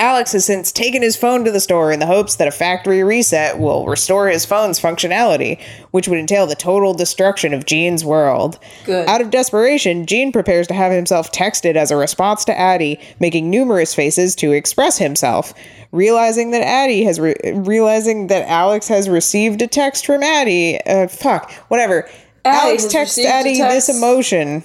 [0.00, 3.02] Alex has since taken his phone to the store in the hopes that a factory
[3.02, 5.60] reset will restore his phone's functionality,
[5.90, 8.60] which would entail the total destruction of Gene's world.
[8.84, 9.08] Good.
[9.08, 13.50] Out of desperation, Gene prepares to have himself texted as a response to Addie, making
[13.50, 15.52] numerous faces to express himself.
[15.90, 21.08] Realizing that Addie has re- realizing that Alex has received a text from Addie, uh,
[21.08, 22.08] fuck, whatever.
[22.44, 23.88] Addie Alex texts Addie text.
[23.88, 24.62] this emotion,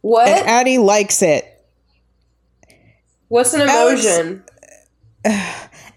[0.00, 0.26] What?
[0.28, 1.44] and Addie likes it.
[3.28, 4.44] What's an Alex- emotion?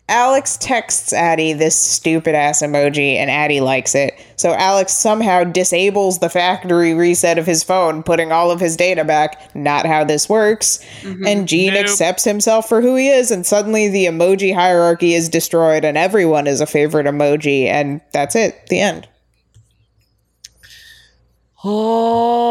[0.10, 4.14] Alex texts Addie this stupid ass emoji and Addie likes it.
[4.36, 9.06] So Alex somehow disables the factory reset of his phone, putting all of his data
[9.06, 9.56] back.
[9.56, 10.80] Not how this works.
[11.04, 11.26] Mm-hmm.
[11.26, 11.84] And Gene Nope.
[11.86, 16.46] accepts himself for who he is, and suddenly the emoji hierarchy is destroyed and everyone
[16.46, 18.68] is a favorite emoji, and that's it.
[18.68, 19.08] The end.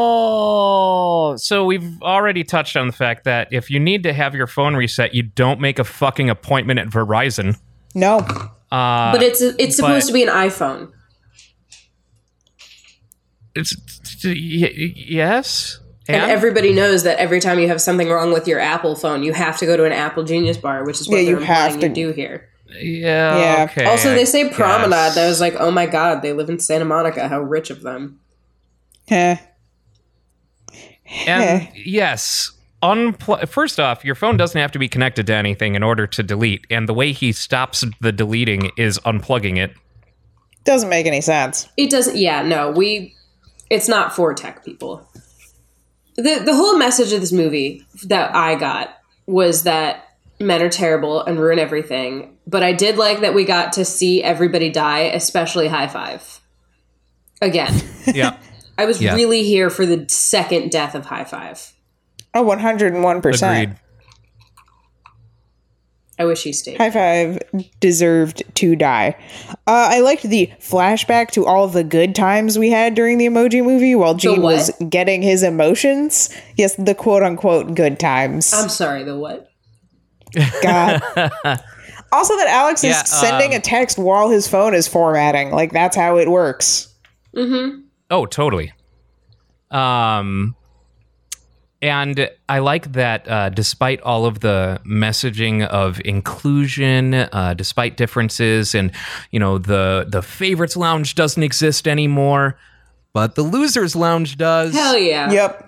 [0.03, 0.57] Oh,
[1.37, 4.75] so we've already touched on the fact that if you need to have your phone
[4.77, 7.57] reset, you don't make a fucking appointment at Verizon.
[7.95, 8.19] No.
[8.71, 10.93] Uh, but it's it's supposed but- to be an iPhone.
[13.57, 13.75] it's
[14.25, 18.47] y- y- yes, And, and, everybody knows that every time you have something wrong with
[18.47, 21.17] your Apple phone, you have to go to an Apple Genius Bar, which is what
[21.23, 22.49] Yeah, you have to- you do here.
[22.81, 23.65] yeah, Yeah.
[23.69, 23.85] okay.
[23.87, 24.91] also, they say promenade.
[24.91, 25.17] guess.
[25.17, 27.27] I was like, oh my god, they live in Santa Monica.
[27.29, 28.21] How rich of them.
[29.11, 29.37] Heh.
[31.27, 35.83] And yes, unpl- first off, your phone doesn't have to be connected to anything in
[35.83, 39.73] order to delete, and the way he stops the deleting is unplugging it.
[40.65, 41.69] Doesn't make any sense.
[41.77, 42.17] It doesn't.
[42.17, 43.15] Yeah, no, we.
[43.71, 45.07] It's not for tech people.
[46.17, 48.97] the The whole message of this movie that I got
[49.27, 50.07] was that
[50.39, 52.37] men are terrible and ruin everything.
[52.47, 56.41] But I did like that we got to see everybody die, especially High Five.
[57.43, 57.73] Again,
[58.07, 58.37] Yeah,
[58.81, 59.15] I was Yeah.
[59.15, 61.73] really here for the second death of High Five.
[62.33, 63.43] Oh, 101%.
[63.43, 63.77] agreed.
[66.19, 66.77] I wish he stayed.
[66.79, 67.39] High five
[67.81, 69.17] deserved to die.
[69.67, 73.65] Uh, I liked the flashback to all the good times we had during the emoji
[73.65, 76.29] movie while Gene was getting his emotions.
[76.57, 78.53] Yes, the quote unquote good times.
[78.53, 79.03] I'm sorry.
[79.05, 79.49] The what?
[80.63, 81.01] God.
[82.13, 85.51] also, that Alex Yeah, is sending um, a text while his phone is formatting.
[85.53, 86.89] Like, that's how it works.
[88.11, 88.73] Oh, totally.
[89.71, 90.57] Um,
[91.83, 98.75] and I like that uh, despite all of the messaging of inclusion, uh, despite differences,
[98.75, 98.91] and
[99.31, 102.59] you know the the favorites lounge doesn't exist anymore,
[103.13, 104.75] but the losers lounge does.
[104.75, 105.31] Hell yeah.
[105.31, 105.67] Yep.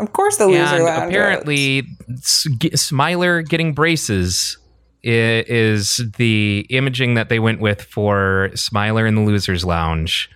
[0.00, 1.08] Of course, the loser and lounge.
[1.08, 4.63] apparently, S- G- Smiler getting braces i-
[5.04, 10.30] is the imaging that they went with for Smiler in the losers lounge,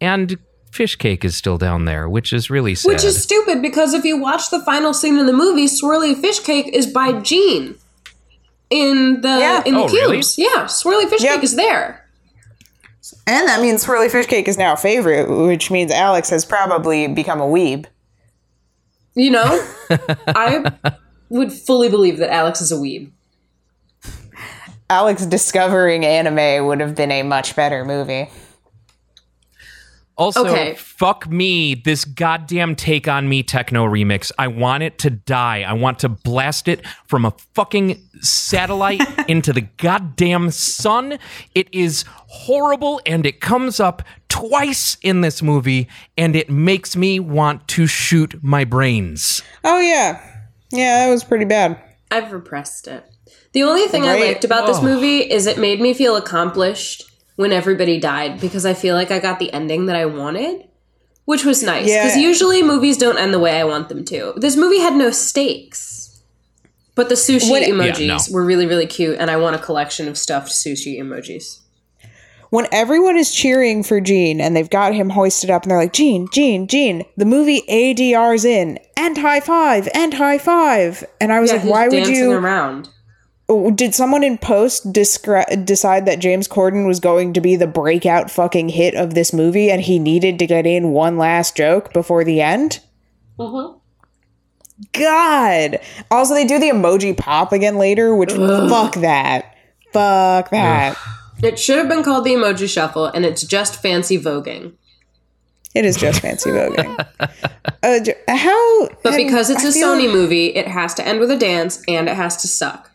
[0.00, 0.36] and
[0.72, 2.88] fish cake is still down there, which is really sad.
[2.92, 6.40] Which is stupid because if you watch the final scene in the movie, Swirly Fish
[6.40, 7.74] Cake is by Gene
[8.70, 9.62] in the Yeah.
[9.64, 10.18] in the Oh, really?
[10.36, 11.36] Yeah, Swirly Fish Yep.
[11.36, 12.04] Cake is there.
[13.26, 17.06] And that means Swirly Fish Cake is now a favorite, which means Alex has probably
[17.08, 17.86] become a weeb.
[19.14, 19.66] You know,
[20.28, 20.70] I
[21.30, 23.10] would fully believe that Alex is a weeb.
[24.90, 28.28] Alex discovering anime would have been a much better movie.
[30.16, 30.74] Also, Okay.
[30.74, 34.32] fuck me, this goddamn Take On Me techno remix.
[34.36, 35.62] I want it to die.
[35.62, 41.20] I want to blast it from a fucking satellite into the goddamn sun.
[41.54, 45.86] It is horrible and it comes up twice in this movie
[46.16, 49.42] and it makes me want to shoot my brains.
[49.62, 50.20] Oh yeah,
[50.72, 51.80] yeah, that was pretty bad.
[52.10, 53.04] I've repressed it.
[53.52, 54.82] The only thing I liked about this Oh.
[54.82, 57.04] movie is it made me feel accomplished
[57.36, 60.64] when everybody died because I feel like I got the ending that I wanted,
[61.24, 61.84] which was nice.
[61.86, 62.22] Because Yeah.
[62.22, 64.34] usually movies don't end the way I want them to.
[64.36, 65.94] This movie had no stakes.
[66.94, 68.18] But the sushi When- emojis Yeah, no.
[68.32, 71.58] were really, really cute, and I want a collection of stuffed sushi emojis.
[72.50, 75.92] When everyone is cheering for Gene and they've got him hoisted up and they're like,
[75.92, 81.04] Gene, Gene, Gene, the movie ADR's in and high five and high five.
[81.20, 82.32] And I was Yeah, like, why would dancing you?
[82.32, 82.88] around?
[83.74, 88.30] Did someone in post discre- decide that James Corden was going to be the breakout
[88.30, 92.24] fucking hit of this movie and he needed to get in one last joke before
[92.24, 92.80] the end?
[94.92, 95.80] God.
[96.10, 99.54] Also, they do the emoji pop again later, which fuck that.
[99.92, 100.96] Fuck that.
[101.42, 104.74] It should have been called the Emoji Shuffle, and it's just fancy voguing.
[105.74, 107.06] It is just fancy voguing.
[107.80, 108.88] Uh, how?
[109.04, 112.08] But because it's a a Sony movie, it has to end with a dance and
[112.08, 112.90] it has to suck.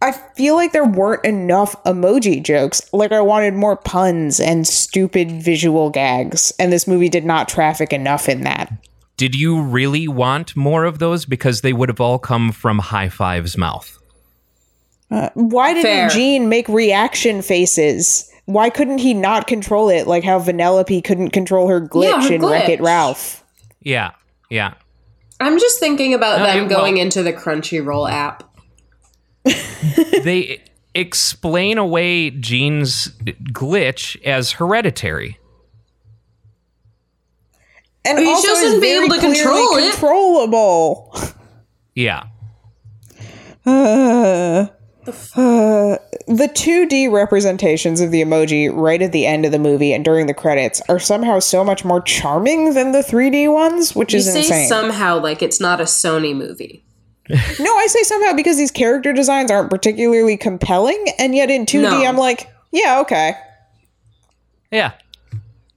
[0.00, 2.80] I feel like there weren't enough emoji jokes.
[2.92, 7.92] Like I wanted more puns and stupid visual gags, and this movie did not traffic
[7.92, 8.72] enough in that.
[9.16, 11.24] Did you really want more of those?
[11.24, 13.98] Because they would have all come from High Five's mouth.
[15.10, 16.08] Uh, why didn't Fair.
[16.10, 18.30] Gene make reaction faces?
[18.44, 22.34] Why couldn't he not control it like how Vanellope couldn't control her glitch Yeah, her
[22.34, 22.80] in Wreck It.
[22.80, 23.42] Ralph?
[23.82, 24.12] Yeah,
[24.50, 24.74] yeah.
[25.40, 28.44] I'm just thinking about No, them it- going well- into the Crunchyroll app.
[30.22, 30.62] they
[30.94, 33.08] explain away Gene's
[33.52, 35.38] glitch as hereditary.
[38.04, 39.90] And He also just is shouldn't be able to control it.
[39.92, 41.14] Controllable.
[41.94, 42.24] Yeah.
[43.66, 43.70] Uh,
[45.06, 45.96] uh,
[46.26, 50.26] the 2D representations of the emoji right at the end of the movie and during
[50.26, 54.32] the credits are somehow so much more charming than the 3D ones, which You is
[54.32, 54.68] say insane.
[54.68, 56.84] somehow like it's not a Sony movie.
[57.60, 61.82] no, I say somehow because these character designs aren't particularly compelling, and yet in 2D,
[61.82, 62.04] No.
[62.04, 63.34] I'm like, yeah, okay.
[64.70, 64.92] Yeah.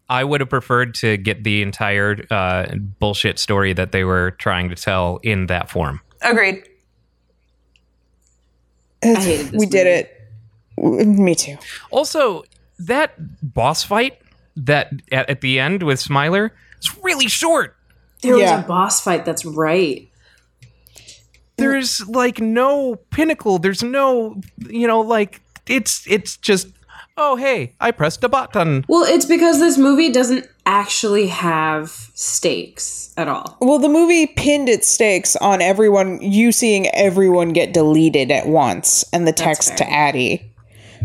[0.10, 4.68] I would have preferred to get the entire uh, bullshit story that they were trying
[4.70, 6.02] to tell in that form.
[6.22, 6.64] Agreed.
[9.02, 10.18] hated this we did it.
[10.78, 11.58] Me too.
[11.92, 12.44] Also,
[12.80, 13.14] that
[13.54, 14.20] boss fight
[14.56, 17.76] that at, at the end with Smiler is really short.
[18.22, 18.58] There Yeah.
[18.58, 19.26] was a boss fight.
[19.26, 20.08] That's right.
[21.62, 23.60] There's like no pinnacle.
[23.60, 26.68] There's no, you know, like it's it's just
[27.18, 28.86] oh hey, I pressed a button.
[28.88, 33.58] Well, it's because this movie doesn't actually have stakes at all.
[33.62, 39.04] Well, the movie pinned its stakes on everyone, you seeing everyone get deleted at once,
[39.12, 39.94] and the text to fair.
[39.94, 40.51] Addie.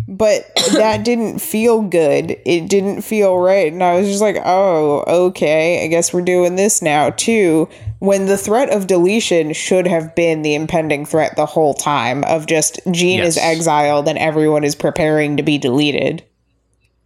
[0.09, 2.37] But that didn't feel good.
[2.45, 3.73] It didn't feel right.
[3.73, 7.69] And I was just like, oh, okay, I guess we're doing this now, too.
[7.99, 12.47] When the threat of deletion should have been the impending threat the whole time of
[12.47, 16.25] just Gene is exiled and everyone is preparing to be deleted.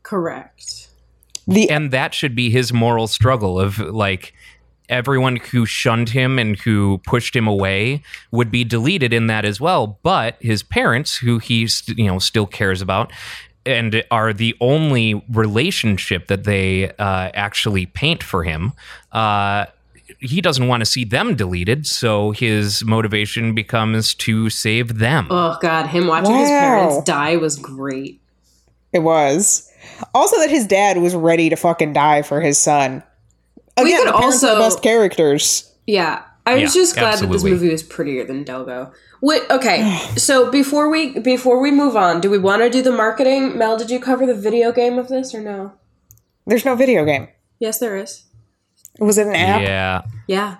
[0.02, 0.88] Correct.
[1.46, 4.34] The and that should be his moral struggle of like
[4.90, 9.60] everyone who shunned him and who pushed him away would be deleted in that as
[9.60, 13.12] well but his parents who he st- you know still cares about
[13.66, 18.72] and are the only relationship that they uh, actually paint for him
[19.12, 19.66] uh,
[20.18, 25.56] he doesn't want to see them deleted so his motivation becomes to save them Oh
[25.62, 28.20] god, him watching his parents die was great.
[28.92, 29.70] It was.
[30.14, 33.02] Also, that his dad was ready to fucking die for his son.
[33.78, 35.72] We could the parents are the also- best characters.
[35.86, 37.50] Yeah, I was Yeah, just glad that absolutely.
[37.52, 38.92] this movie was prettier than Delgo.
[39.22, 39.98] Wait, okay.
[40.16, 43.56] so before we before we move on, do we want to do the marketing?
[43.58, 45.72] Mel, did you cover the video game of this or no?
[46.46, 47.28] There's no video game.
[47.58, 48.24] Yes, there is.
[48.98, 49.62] Was it an app?
[49.62, 50.56] yeah Yeah.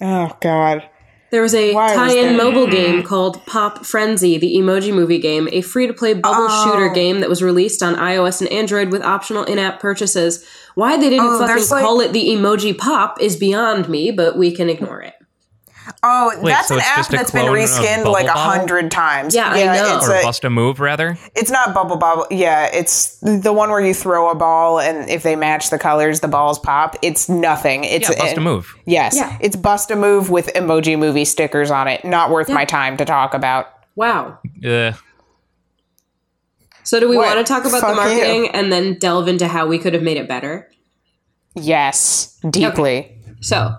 [0.00, 0.88] Oh God.
[1.32, 5.48] There was a Why tie-in there- mobile game called Pop Frenzy, the emoji movie game,
[5.50, 6.64] a free-to-play bubble Oh.
[6.64, 10.44] shooter game that was released on iOS and Android with optional in-app purchases.
[10.76, 14.10] Why they didn't Oh, fucking there's, like- call it the emoji pop is beyond me,
[14.10, 15.14] but we can ignore it.
[16.02, 19.34] Oh, Wait, that's so an app that's been reskinned Bubble like a hundred times.
[19.34, 19.96] Yeah, I know.
[19.96, 22.26] It's, or a, bust a move rather it's not bubble bobble.
[22.30, 26.20] Yeah, it's the one where you throw a ball and if they match the colors,
[26.20, 26.96] the balls pop.
[27.02, 27.84] It's nothing.
[27.84, 29.16] It's yeah bust a an- move Yes.
[29.16, 29.38] Yeah.
[29.40, 32.04] It's bust a move with emoji movie stickers on it.
[32.04, 33.68] Not worth my time to talk about.
[33.94, 34.38] Wow.
[34.68, 34.92] uh,
[36.86, 37.96] So do we want to talk about the Fuck you.
[37.96, 40.70] marketing and then delve into how we could have made it better?
[41.56, 42.38] Yes.
[42.48, 43.20] Deeply.
[43.40, 43.74] So,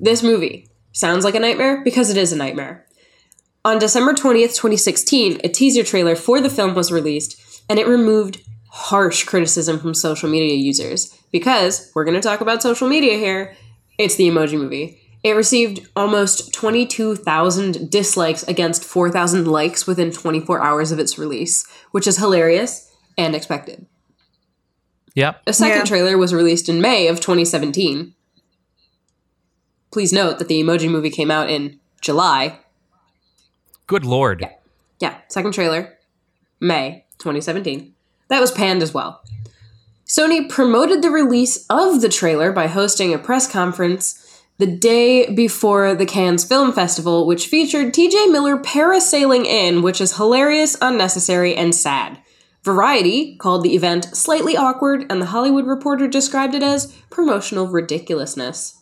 [0.00, 2.86] this movie sounds like a nightmare because it is a nightmare.
[3.66, 8.40] On December 20th, 2016, a teaser trailer for the film was released, and it removed
[8.70, 11.14] harsh criticism from social media users.
[11.32, 13.54] Because, we're going to talk about social media here,
[13.98, 14.98] it's the emoji movie.
[15.26, 22.06] It received almost 22,000 dislikes against 4,000 likes within 24 hours of its release, which
[22.06, 23.86] is hilarious and expected.
[25.16, 25.84] yep A second Yeah.
[25.84, 28.14] trailer was released in May of 2017.
[29.90, 32.60] Please note that the Emoji movie came out in July.
[33.88, 34.48] good lord
[35.00, 35.98] Yeah, second trailer,
[36.60, 37.94] May 2017.
[38.28, 39.22] That was panned as well.
[40.06, 44.22] Sony promoted the release of the trailer by hosting a press conference
[44.58, 50.16] the day before the Cannes Film Festival, which featured TJ Miller parasailing in, which is
[50.16, 52.18] hilarious, unnecessary, and sad.
[52.62, 58.80] Variety called the event slightly awkward, and The Hollywood Reporter described it as promotional ridiculousness.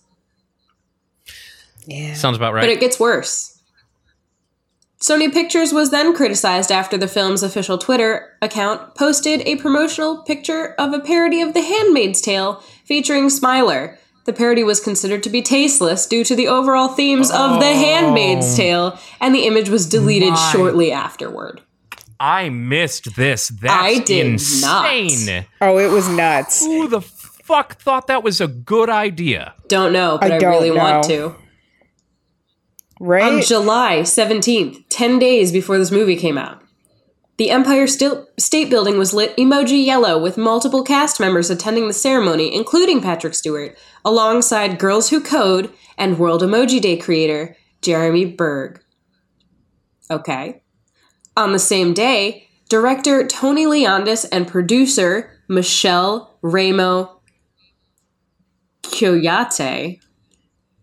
[1.87, 2.15] Yeah.
[2.15, 3.55] Sounds about right But it gets worse.
[5.03, 10.75] Sony Pictures was then criticized after the film's official Twitter account posted a promotional picture
[10.79, 13.99] of a parody of The Handmaid's Tale featuring Smiler.
[14.25, 17.75] The parody was considered to be tasteless due to the overall themes of The oh.
[17.75, 20.53] Handmaid's Tale, and the image was deleted My.
[20.53, 21.61] shortly afterward.
[22.19, 23.49] I missed this.
[23.49, 25.47] That's I did insane.
[25.61, 26.65] Oh, it was nuts.
[26.65, 29.55] Who the fuck thought that was a good idea?
[29.69, 31.37] Don't know, but I I, don't really want to.
[33.01, 33.35] Right?
[33.35, 36.63] On July 17th, 10 days before this movie came out,
[37.37, 42.55] the Empire State Building was lit emoji yellow with multiple cast members attending the ceremony,
[42.55, 48.81] including Patrick Stewart, alongside Girls Who Code and World Emoji Day creator Jeremy Burge.
[50.11, 50.63] Okay.
[51.37, 57.17] On the same day, director Tony Leondis and producer Michelle Raimo
[58.83, 59.99] Kouyate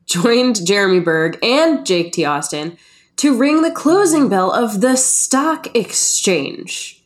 [0.05, 2.25] joined Jeremy Burge and Jake T.
[2.25, 2.77] Austin
[3.21, 7.03] to ring the closing bell of the stock exchange.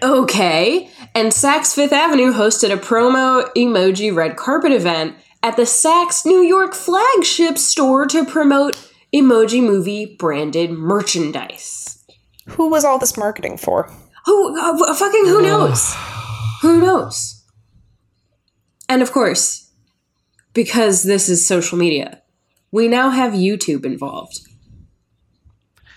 [0.00, 0.88] okay.
[1.12, 6.40] And Saks Fifth Avenue hosted a promo emoji red carpet event at the Saks New
[6.40, 8.76] York flagship store to promote
[9.12, 12.06] emoji movie branded merchandise.
[12.50, 13.92] Who was all this marketing for?
[14.26, 15.96] Who uh, fucking who knows?
[16.62, 17.44] who knows?
[18.88, 19.72] And of course,
[20.54, 22.22] because this is social media,
[22.72, 24.40] we now have YouTube involved.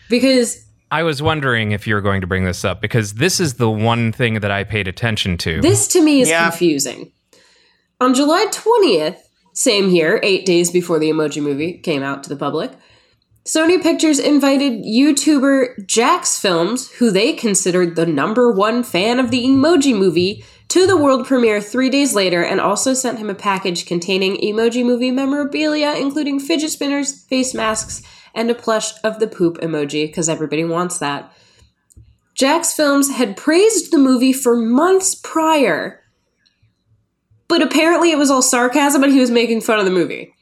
[0.09, 3.55] Because I was wondering if you were going to bring this up because this is
[3.55, 5.61] the one thing that I paid attention to.
[5.61, 6.49] this to me is Yeah.
[6.49, 7.11] confusing.
[8.01, 9.17] On July 20th,
[9.53, 12.71] same year, eight days before the Emoji Movie came out to the public,
[13.45, 19.43] Sony Pictures invited YouTuber Jax Films, who they considered the number one fan of the
[19.45, 23.85] Emoji Movie, to the world premiere three days later and also sent him a package
[23.85, 28.01] containing Emoji Movie memorabilia, including fidget spinners, face masks,
[28.33, 31.29] and a plush of the poop emoji, because everybody wants that.
[32.35, 36.01] Jack's Films had praised the movie for months prior,
[37.49, 40.33] but apparently it was all sarcasm and he was making fun of the movie.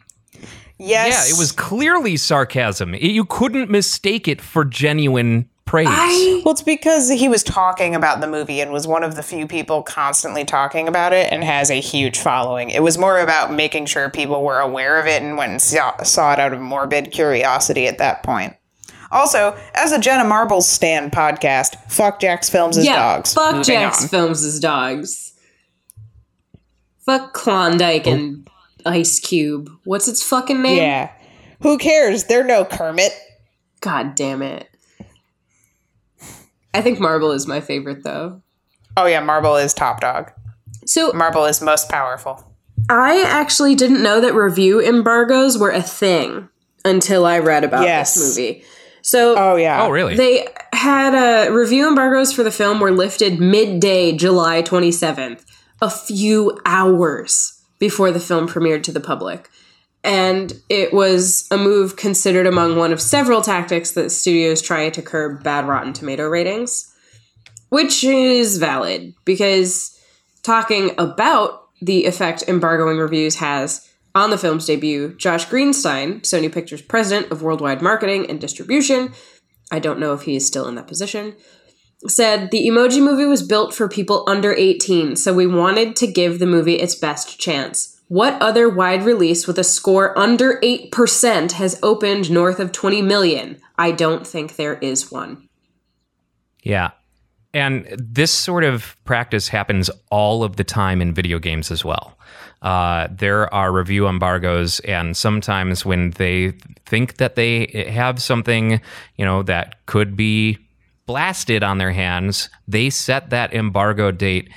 [0.77, 1.27] Yes.
[1.27, 2.93] yeah, it was clearly sarcasm.
[2.93, 5.87] It- you couldn't mistake it for genuine praise.
[5.87, 9.21] I Well, it's because he was talking about the movie and was one of the
[9.21, 12.71] few people constantly talking about it and has a huge following.
[12.71, 16.01] It was more about making sure people were aware of it and went and saw,
[16.01, 18.55] saw it out of morbid curiosity at that point.
[19.11, 23.35] Also, as a Jenna Marbles stand podcast, fuck Jack's Films' yeah, dogs.
[23.35, 24.09] fuck Moving Jax on.
[24.09, 25.33] Films' as dogs.
[27.05, 28.49] Fuck Klondike and
[28.87, 29.69] Ice Cube.
[29.83, 30.77] What's its fucking name?
[30.77, 31.11] Yeah.
[31.61, 32.23] Who cares?
[32.23, 33.11] They're no Kermit.
[33.81, 34.67] God damn it.
[36.73, 38.41] I think Marble is my favorite though.
[38.97, 40.31] Oh, yeah, Marble is top dog.
[40.85, 42.43] So Marble is most powerful.
[42.89, 46.49] I actually didn't know that review embargoes were a thing
[46.83, 48.15] until I read about Yes.
[48.15, 48.63] this movie.
[49.01, 49.83] So Oh, yeah.
[49.83, 50.15] oh, really?
[50.15, 55.45] They had uh, review embargoes for the film were lifted midday, July 27th,
[55.81, 59.49] a few hours before the film premiered to the public.
[60.03, 65.01] And it was a move considered among one of several tactics that studios try to
[65.01, 66.93] curb bad Rotten Tomato ratings,
[67.69, 69.99] which is valid because
[70.41, 76.81] talking about the effect embargoing reviews has on the film's debut, Josh Greenstein, Sony Pictures
[76.81, 79.13] president of worldwide marketing and distribution,
[79.71, 81.35] I don't know if he is still in that position,
[82.07, 86.39] said the emoji movie was built for people under 18, so we wanted to give
[86.39, 87.98] the movie its best chance.
[88.09, 93.61] What other wide release with a score under 8% has opened north of 20 million?
[93.77, 95.47] I don't think there is one.
[96.63, 96.89] Yeah.
[97.53, 102.17] And this sort of practice happens all of the time in video games as well.
[102.63, 106.53] Uh, there are review embargoes, and sometimes when they
[106.87, 108.81] think that they have something,
[109.17, 110.57] you know, that could be
[111.05, 114.47] blasted on their hands, they set that embargo date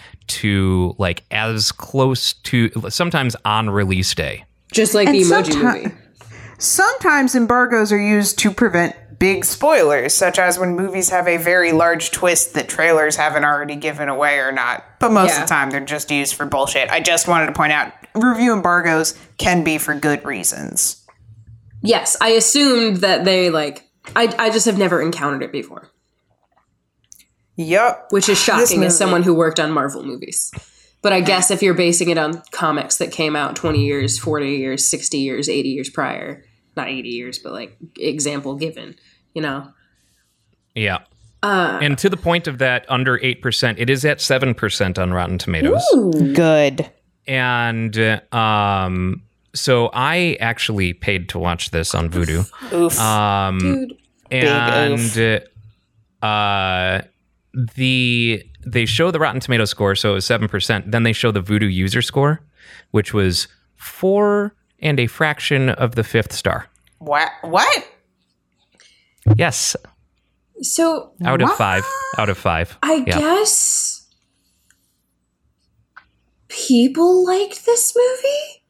[0.41, 4.45] to like as close to sometimes on release day.
[4.73, 5.95] Just like And the emoji someti- movie.
[6.59, 11.73] Sometimes embargoes are used to prevent big spoilers, such as when movies have a very
[11.73, 14.85] large twist that trailers haven't already given away or not.
[15.01, 15.43] But most Yeah.
[15.43, 16.91] of the time, they're just used for bullshit.
[16.91, 21.05] I just wanted to point out review embargoes can be for good reasons.
[21.83, 23.85] Yes, I assumed that they like.
[24.17, 25.89] I, I just have never encountered it before,
[27.63, 28.09] Yup.
[28.11, 30.53] which is shocking as someone who worked on Marvel movies.
[31.03, 34.51] But I guess if you're basing it on comics that came out 20 years, 40
[34.51, 36.45] years, 60 years, 80 years prior,
[36.77, 38.95] not 80 years, but like example given,
[39.35, 39.73] you know.
[40.75, 40.99] Yeah.
[41.43, 45.85] and to the point of that under 8%, it is at 7% on Rotten Tomatoes.
[46.35, 46.89] Good.
[47.27, 49.23] And uh, um,
[49.55, 52.49] so I actually paid to watch this on Vudu.
[52.73, 52.99] Oof.
[52.99, 53.99] Um, Dude.
[54.31, 55.45] and
[56.23, 57.03] uh,
[57.77, 60.91] the they show the Rotten Tomato score, so it was seven percent.
[60.91, 62.41] Then they show the Vudu user score,
[62.93, 66.67] which was four and a fraction of the fifth star.
[66.99, 67.31] What?
[67.43, 67.87] What?
[69.37, 69.77] Yes,
[70.63, 71.85] So out of five.
[72.19, 72.77] Out of five.
[72.83, 73.19] I Yeah.
[73.19, 74.07] guess
[76.49, 78.63] people liked this movie.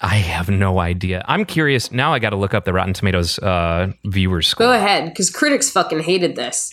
[0.00, 1.24] I have no idea.
[1.26, 1.90] I'm curious.
[1.90, 4.68] Now I got to look up the Rotten Tomatoes uh, viewer score.
[4.68, 6.72] Go ahead, because critics fucking hated this.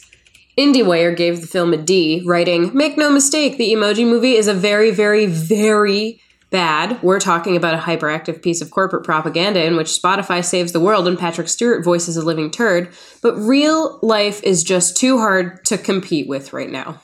[0.57, 4.53] IndieWire gave the film a D, writing, Make no mistake, the emoji movie is a
[4.53, 7.01] very, very, very bad.
[7.03, 11.09] We're talking about a hyperactive piece of corporate propaganda in which Spotify saves the world
[11.09, 15.77] and Patrick Stewart voices a living turd, but real life is just too hard to
[15.77, 17.01] compete with right now.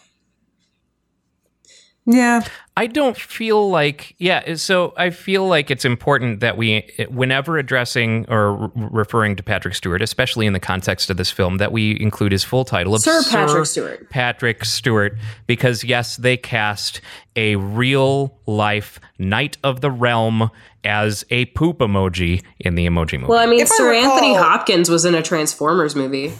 [2.06, 2.41] Yeah.
[2.76, 8.26] I don't feel like, yeah, so I feel like it's important that we, whenever addressing
[8.28, 11.99] or re- referring to Patrick Stewart, especially in the context of this film, that we
[12.02, 14.10] include his full title of Sir Patrick Stewart.
[14.10, 15.15] Patrick Stewart,
[15.45, 17.02] because yes, they cast
[17.36, 20.49] a real life Knight of the Realm
[20.84, 23.26] as a poop emoji in the emoji movie.
[23.28, 26.34] Well, I mean, If I Sir recall- Anthony Hopkins was in a Transformers movie.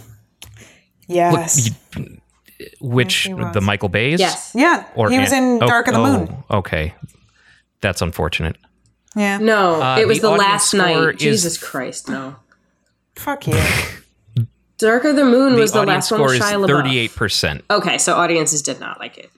[1.06, 1.70] Yes.
[2.80, 4.20] Which, the Michael Bay's?
[4.20, 4.52] Yes.
[4.54, 4.84] yeah.
[4.94, 6.44] he was in oh, Dark of the Moon.
[6.50, 6.94] oh, Okay.
[7.80, 8.56] That's unfortunate.
[9.16, 9.38] Yeah.
[9.38, 11.14] No, Uh, it was the the, audience last score night.
[11.16, 12.36] is- Jesus Christ, no.
[13.16, 13.54] Fuck you.
[14.78, 16.66] Dark of the Moon was the, audience last one score with is Shia
[17.10, 17.10] LaBeouf.
[17.14, 17.62] 38%.
[17.70, 19.30] Okay, so audiences did not like it.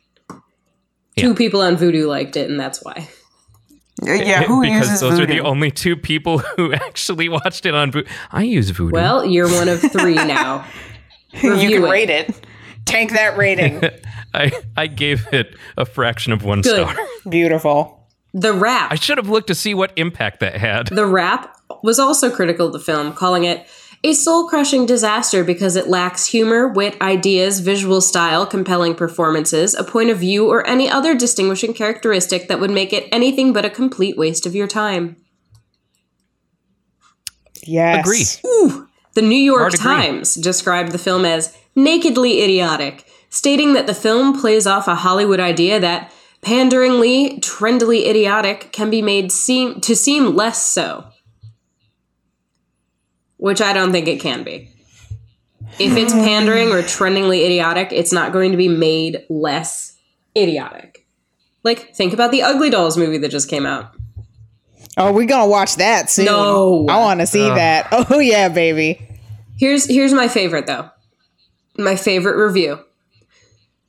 [1.17, 3.09] Two people on Vudu liked it, and that's why.
[4.03, 4.43] Yeah.
[4.45, 5.23] Who because uses those Vudu?
[5.23, 8.09] are the only two people who actually watched it on Vudu.
[8.33, 8.93] I use Vudu.
[8.93, 10.65] Well, you're one of three now.
[11.43, 11.91] you Review can it.
[11.91, 12.47] rate it.
[12.85, 13.83] Tank that rating.
[14.35, 16.89] I, I gave it a fraction of one Good.
[16.89, 17.07] star.
[17.29, 18.09] Beautiful.
[18.33, 18.91] The Wrap.
[18.91, 20.89] I should have looked to see what impact that had.
[20.89, 23.67] The Wrap was also critical of the film, calling it
[24.03, 29.83] a soul crushing disaster because it lacks humor, wit, ideas, visual style, compelling performances, a
[29.85, 33.71] point of view, or any other distinguishing characteristic that would make it anything but a
[33.71, 35.17] complete waste of your time.
[37.63, 38.41] Yes.
[38.45, 38.87] Agree.
[39.15, 39.85] The New York Hard agree.
[39.85, 45.41] Times described the film as nakedly idiotic, stating that the film plays off a Hollywood
[45.41, 51.05] idea that panderingly, trendily idiotic can be made seem to seem less so.
[53.37, 54.71] Which I don't think it can be.
[55.79, 56.25] If it's mm.
[56.25, 59.99] pandering or trendingly idiotic, it's not going to be made less
[60.37, 61.07] idiotic.
[61.65, 63.95] Like, think about the Ugly Dolls movie that just came out.
[64.97, 66.27] Oh, we're gonna watch that soon.
[66.27, 66.87] No.
[66.89, 67.55] I want to see oh.
[67.55, 67.89] that.
[68.11, 69.01] Oh yeah, baby.
[69.59, 70.91] Here's here's my favorite though.
[71.77, 72.81] My favorite review.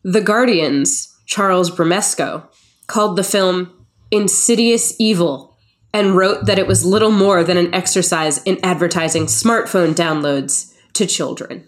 [0.04, 2.48] The Guardian's Charles Bramesco
[2.88, 5.58] called the film insidious evil
[5.94, 11.06] and wrote that it was little more than an exercise in advertising smartphone downloads to
[11.06, 11.68] children.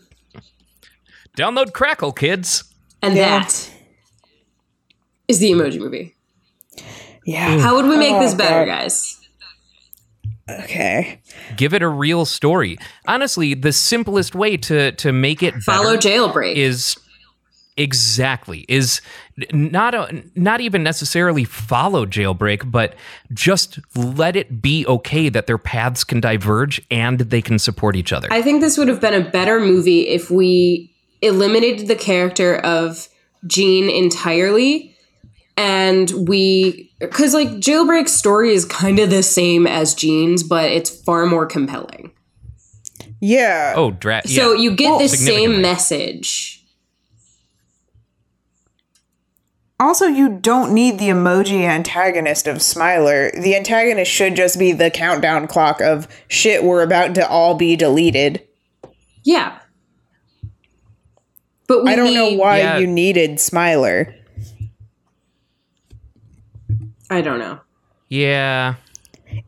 [1.37, 2.63] Download Crackle, kids.
[3.01, 3.39] And Yeah.
[3.39, 3.69] that
[5.27, 6.15] is the emoji movie.
[7.25, 7.59] Yeah.
[7.59, 8.79] How would we make Oh, this better, God.
[8.81, 9.17] guys?
[10.49, 11.21] Okay.
[11.55, 12.77] Give it a real story.
[13.05, 16.55] Honestly, the simplest way to to make it Follow jailbreak.
[16.55, 16.97] is
[17.75, 19.01] exactly is
[19.51, 22.95] not a, not even necessarily follow jailbreak but
[23.33, 28.11] just let it be okay that their paths can diverge and they can support each
[28.11, 30.91] other I think this would have been a better movie if we
[31.21, 33.07] eliminated the character of
[33.45, 34.95] Gene entirely
[35.55, 40.89] and we because like jailbreak's story is kind of the same as Gene's but it's
[41.03, 42.11] far more compelling
[43.19, 43.73] Yeah.
[43.75, 46.53] oh dra- so you get the same message
[49.79, 53.29] Also, you don't need the emoji antagonist of Smiler.
[53.39, 57.75] The antagonist should just be the countdown clock of shit, we're about to all be
[57.75, 58.41] deleted.
[59.23, 59.59] yeah
[61.67, 62.77] but we I don't know why Yeah.
[62.79, 64.15] you needed Smiler.
[67.09, 67.59] I don't know
[68.09, 68.75] yeah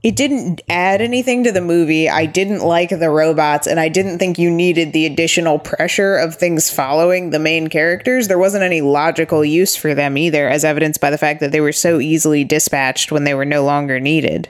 [0.03, 2.09] It didn't add anything to the movie.
[2.09, 6.35] I didn't like the robots, and I didn't think you needed the additional pressure of
[6.35, 8.27] things following the main characters.
[8.27, 11.61] There wasn't any logical use for them either, as evidenced by the fact that they
[11.61, 14.49] were so easily dispatched when they were no longer needed.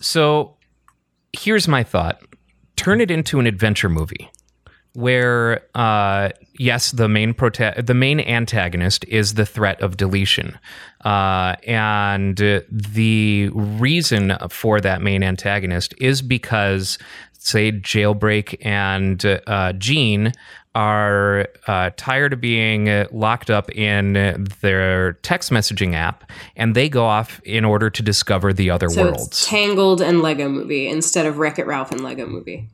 [0.00, 0.56] So
[1.32, 2.22] here's my thought
[2.76, 4.30] turn it into an adventure movie
[4.98, 10.58] where uh, yes the main prota- the main antagonist is the threat of deletion.
[11.04, 16.98] Uh, and the reason for that main antagonist is because
[17.38, 20.32] say jailbreak and uh, Gene
[20.74, 26.88] are uh, tired of being uh, locked up in their text messaging app and they
[26.88, 29.28] go off in order to discover the other so worlds.
[29.28, 32.68] It's Tangled and Lego movie instead of Wreck It Ralph and Lego movie.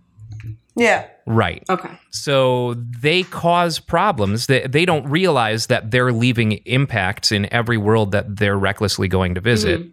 [0.74, 1.06] Yeah.
[1.26, 1.64] Right.
[1.68, 1.90] Okay.
[2.10, 4.46] So they cause problems.
[4.46, 9.34] They, they don't realize that they're leaving impacts in every world that they're recklessly going
[9.34, 9.86] to visit.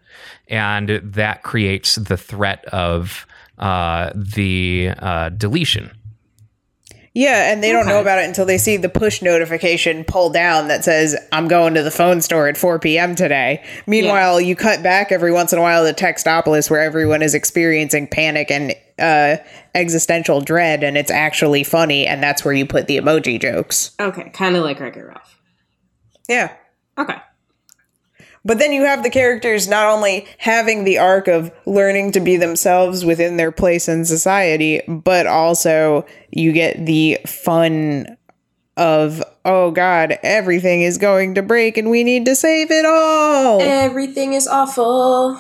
[0.48, 3.26] And that creates the threat of
[3.58, 5.92] uh, the uh, deletion.
[7.14, 10.70] Yeah, and they don't know about it until they see the push notification pull down
[10.70, 13.16] that says, I'm going to the phone store at 4 p.m.
[13.16, 13.66] today.
[13.86, 18.08] Meanwhile, you cut back every once in a while to Textopolis where everyone is experiencing
[18.08, 19.38] panic and uh,
[19.76, 23.92] existential dread, and it's actually funny, and that's where you put the emoji jokes.
[24.00, 24.30] Okay.
[24.30, 25.40] Kind of like Wreck It Ralph.
[26.30, 26.54] Yeah.
[26.98, 27.18] Okay.
[28.44, 32.38] But then you have the characters not only having the arc of learning to be
[32.38, 38.18] themselves within their place in society, but also you get the fun
[38.78, 43.62] of, oh God, everything is going to break and we need to save it all.
[43.62, 45.40] Everything is awful.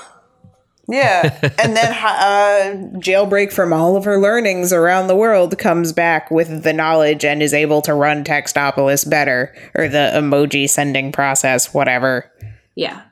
[0.91, 1.39] Yeah.
[1.57, 6.63] and then uh, Jailbreak from all of her learnings around the world comes back with
[6.63, 12.29] the knowledge and is able to run Textopolis better, or the emoji sending process, whatever.
[12.75, 13.03] Yeah.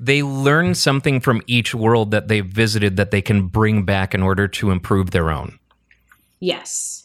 [0.00, 4.22] They learn something from each world that they've visited that they can bring back in
[4.22, 5.58] order to improve their own.
[6.40, 7.04] Yes.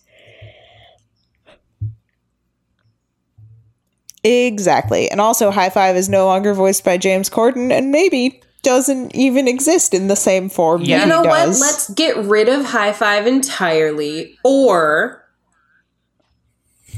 [4.24, 5.12] Exactly.
[5.12, 9.48] And also, High Five is no longer voiced by James Corden and maybe doesn't even
[9.48, 11.00] exist in the same form Yeah.
[11.00, 11.48] that You know he what?
[11.50, 15.24] Let's get rid of high five entirely or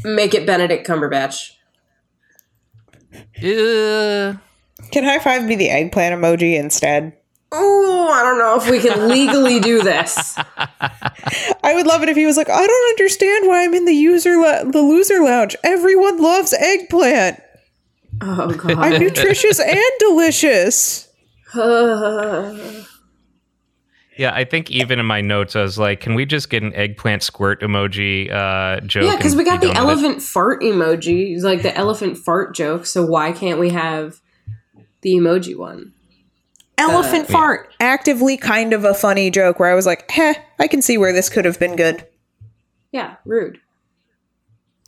[0.03, 1.51] make it Benedict Cumberbatch.
[3.37, 4.37] Uh,
[4.91, 7.13] Can High Five be the eggplant emoji instead?
[7.51, 10.37] Oh, I don't know if we can legally do this.
[10.57, 13.93] I would love it if he was like, I don't understand why I'm in the
[13.93, 15.55] user lo- the loser lounge.
[15.63, 17.41] Everyone loves eggplant.
[18.21, 18.77] Oh god.
[18.77, 21.07] I'm nutritious and delicious.
[24.17, 26.73] yeah, I think even in my notes, I was like, can we just get an
[26.73, 29.05] eggplant squirt emoji uh, joke?
[29.05, 29.79] yeah, because we got the done it?
[29.79, 32.85] elephant fart emoji, like the elephant fart joke.
[32.85, 34.19] So why can't we have
[35.01, 35.93] the emoji one?
[36.77, 37.73] Elephant fart.
[37.79, 41.13] Actively kind of a funny joke where I was like, heh, I can see where
[41.13, 42.05] this could have been good.
[42.91, 43.59] Yeah, rude.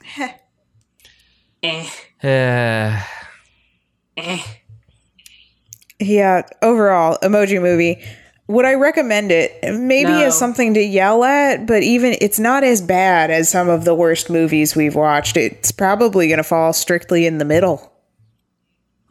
[0.04, 0.34] Heh.
[1.64, 1.90] Eh,
[2.24, 3.02] Uh,
[4.18, 4.40] eh.
[6.00, 8.04] Yeah, overall, emoji movie.
[8.48, 9.60] Would I recommend it?
[9.64, 10.26] Maybe No.
[10.26, 13.94] as something to yell at, but even it's not as bad as some of the
[13.94, 15.36] worst movies we've watched.
[15.36, 17.92] It's probably going to fall strictly in the middle.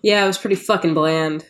[0.02, 1.44] Yeah, it was pretty fucking bland.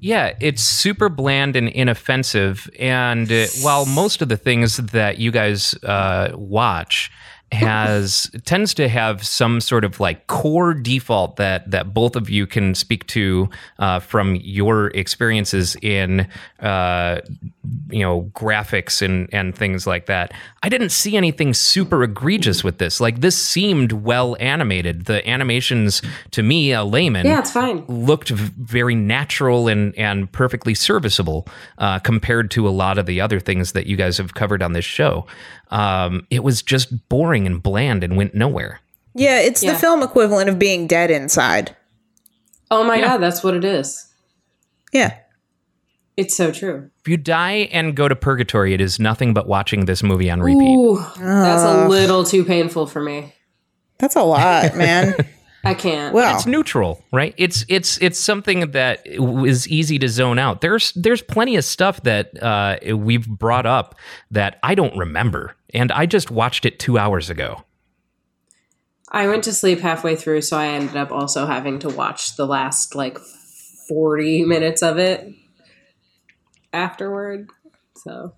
[0.00, 2.68] Yeah, it's super bland and inoffensive.
[2.78, 7.10] And uh, while most of the things that you guys uh, watch
[7.52, 12.46] has tends to have some sort of like core default that that both of you
[12.46, 13.48] can speak to
[13.80, 16.28] uh, from your experiences in
[16.60, 17.20] uh,
[17.90, 20.32] you know graphics and and things like that.
[20.62, 23.00] I didn't see anything super egregious with this.
[23.00, 25.06] Like this seemed well animated.
[25.06, 27.84] The animations to me, a layman, Yeah, it's fine.
[27.86, 31.48] looked very natural and and perfectly serviceable
[31.78, 34.72] uh, compared to a lot of the other things that you guys have covered on
[34.72, 35.26] this show.
[35.70, 38.80] Um, it was just boring and bland and went nowhere.
[39.14, 39.72] Yeah, it's Yeah.
[39.72, 41.74] the film equivalent of being dead inside.
[42.70, 44.06] Oh my god, that's what it is.
[44.92, 45.14] Yeah.
[46.16, 46.90] It's so true.
[47.00, 50.40] If you die and go to purgatory, it is nothing but watching this movie on
[50.42, 50.76] repeat.
[50.76, 53.32] Ooh, that's a little too painful for me.
[53.98, 55.14] That's a lot, man.
[55.62, 56.14] I can't.
[56.14, 57.34] Well, It's neutral, right?
[57.36, 60.62] It's it's it's something that is easy to zone out.
[60.62, 63.94] There's there's plenty of stuff that uh, we've brought up
[64.30, 67.64] that I don't remember, and I just watched it two hours ago.
[69.12, 72.46] I went to sleep halfway through, so I ended up also having to watch the
[72.46, 73.18] last like
[73.88, 75.28] 40 minutes of it
[76.72, 77.50] afterward.
[77.96, 78.34] So,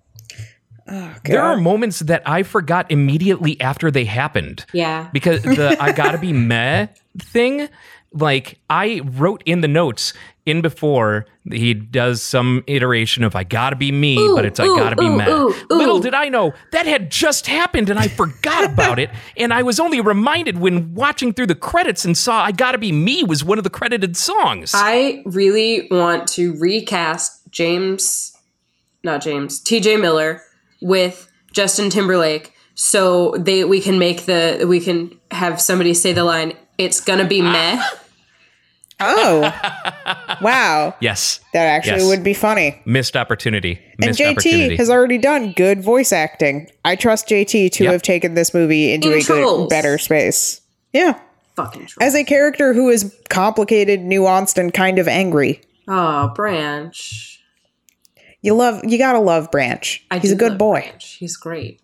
[0.87, 5.09] oh, There are moments that I forgot immediately after they happened yeah.
[5.13, 6.87] because the I gotta be meh
[7.17, 7.69] thing,
[8.11, 10.13] like I wrote in the notes
[10.45, 14.65] in before he does some iteration of I gotta be me, Ooh, but it's I
[14.65, 15.29] gotta be ooh, meh.
[15.29, 15.65] ooh, ooh.
[15.69, 19.09] Little did I know that had just happened and I forgot about it.
[19.35, 22.91] And I was only reminded when watching through the credits and saw I gotta be
[22.91, 24.71] me was one of the credited songs.
[24.75, 28.37] I really want to recast James,
[29.03, 30.41] not James, TJ Miller
[30.83, 36.23] with Justin Timberlake so they we can make the we can have somebody say the
[36.23, 37.77] line it's gonna be meh.
[37.79, 37.99] Ah.
[39.05, 40.37] Oh.
[40.41, 40.95] wow.
[41.01, 41.39] yes.
[41.51, 42.07] That actually Yes.
[42.07, 42.79] would be funny.
[42.85, 43.79] Missed opportunity.
[44.01, 44.75] And JT opportunity.
[44.77, 46.69] has already done good voice acting.
[46.85, 47.91] I trust JT to Yep.
[47.91, 50.61] have taken this movie into In a good, better space.
[50.93, 51.19] Yeah.
[51.55, 52.07] Fucking troll.
[52.07, 55.59] As a character who is complicated, nuanced, and kind of angry.
[55.87, 57.32] Oh, Branch.
[58.43, 60.05] You love you gotta love Branch.
[60.11, 60.81] I He's a good boy.
[60.81, 61.05] Branch.
[61.13, 61.79] He's great.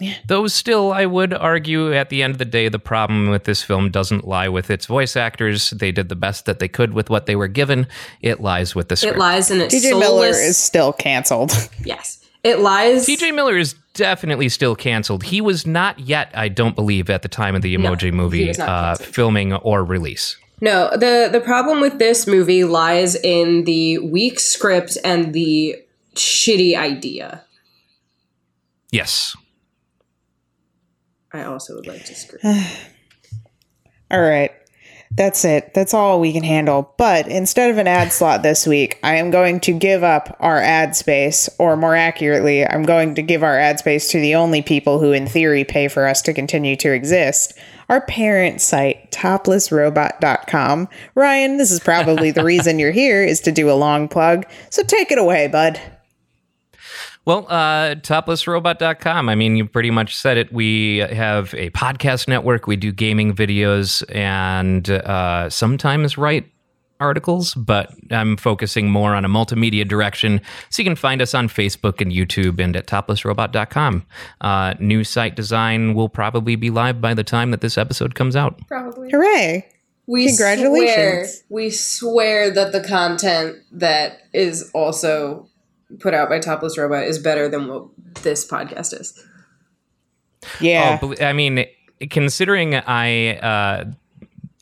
[0.00, 0.14] Yeah.
[0.26, 3.62] Though still, I would argue at the end of the day, the problem with this
[3.62, 5.70] film doesn't lie with its voice actors.
[5.70, 7.86] They did the best that they could with what they were given.
[8.22, 9.16] It lies with the script.
[9.16, 10.08] It lies in its TJ soulless.
[10.08, 11.52] Miller is still canceled.
[11.84, 12.24] yes.
[12.42, 13.06] It lies.
[13.06, 15.22] TJ Miller is definitely still canceled.
[15.22, 18.58] He was not yet, I don't believe, at the time of the Emoji he movie
[18.58, 20.38] uh, filming or release.
[20.60, 25.76] No, the the problem with this movie lies in the weak script and the
[26.14, 27.44] shitty idea.
[28.90, 29.36] Yes.
[31.32, 32.40] I also would like to scream.
[34.10, 34.50] All right.
[35.12, 35.74] That's it.
[35.74, 36.94] That's all we can handle.
[36.96, 40.58] But instead of an ad slot this week, I am going to give up our
[40.58, 44.62] ad space, or more accurately, I'm going to give our ad space to the only
[44.62, 47.54] people who, in theory, pay for us to continue to exist.
[47.90, 50.88] Our parent site, toplessrobot.com.
[51.16, 54.46] Ryan, this is probably the reason you're here, is to do a long plug.
[54.70, 55.80] So take it away, bud.
[57.24, 59.28] Well, uh, toplessrobot.com.
[59.28, 60.52] I mean, you pretty much said it.
[60.52, 62.68] We have a podcast network.
[62.68, 66.48] We do gaming videos and uh, sometimes write
[67.00, 70.40] articles, but I'm focusing more on a multimedia direction.
[70.68, 74.06] So you can find us on Facebook and YouTube and at toplessrobot.com.
[74.40, 78.36] Uh, new site design will probably be live by the time that this episode comes
[78.36, 78.60] out.
[78.68, 79.10] Probably.
[79.10, 79.66] Hooray.
[80.06, 81.38] We Congratulations.
[81.38, 85.48] Swear, we swear that the content that is also
[85.98, 87.86] put out by Topless Robot is better than what
[88.22, 89.24] this podcast is.
[90.60, 90.98] Yeah.
[91.00, 91.64] Oh, I mean,
[92.10, 93.84] considering I uh,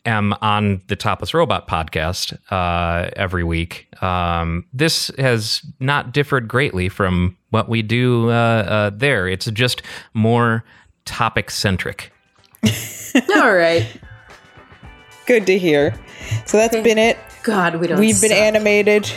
[0.04, 6.88] am on the Topless Robot podcast uh, every week, um, this has not differed greatly
[6.88, 9.28] from what we do uh, uh, there.
[9.28, 9.82] It's just
[10.14, 10.64] more
[11.04, 12.12] topic centric.
[13.36, 13.86] All right.
[15.26, 15.94] Good to hear.
[16.46, 17.18] So that's been it.
[17.42, 17.98] God, we don't.
[17.98, 18.38] We've been suck.
[18.38, 19.10] animated.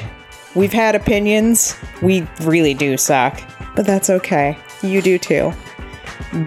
[0.55, 1.75] We've had opinions.
[2.01, 3.41] We really do suck.
[3.75, 4.57] But that's okay.
[4.83, 5.53] You do too.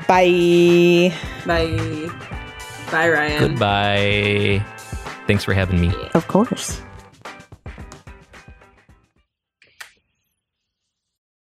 [0.06, 1.12] Bye.
[1.46, 2.30] Bye.
[2.94, 3.40] Bye, Ryan.
[3.40, 4.64] Goodbye.
[5.26, 5.92] Thanks for having me.
[6.14, 6.80] Of course.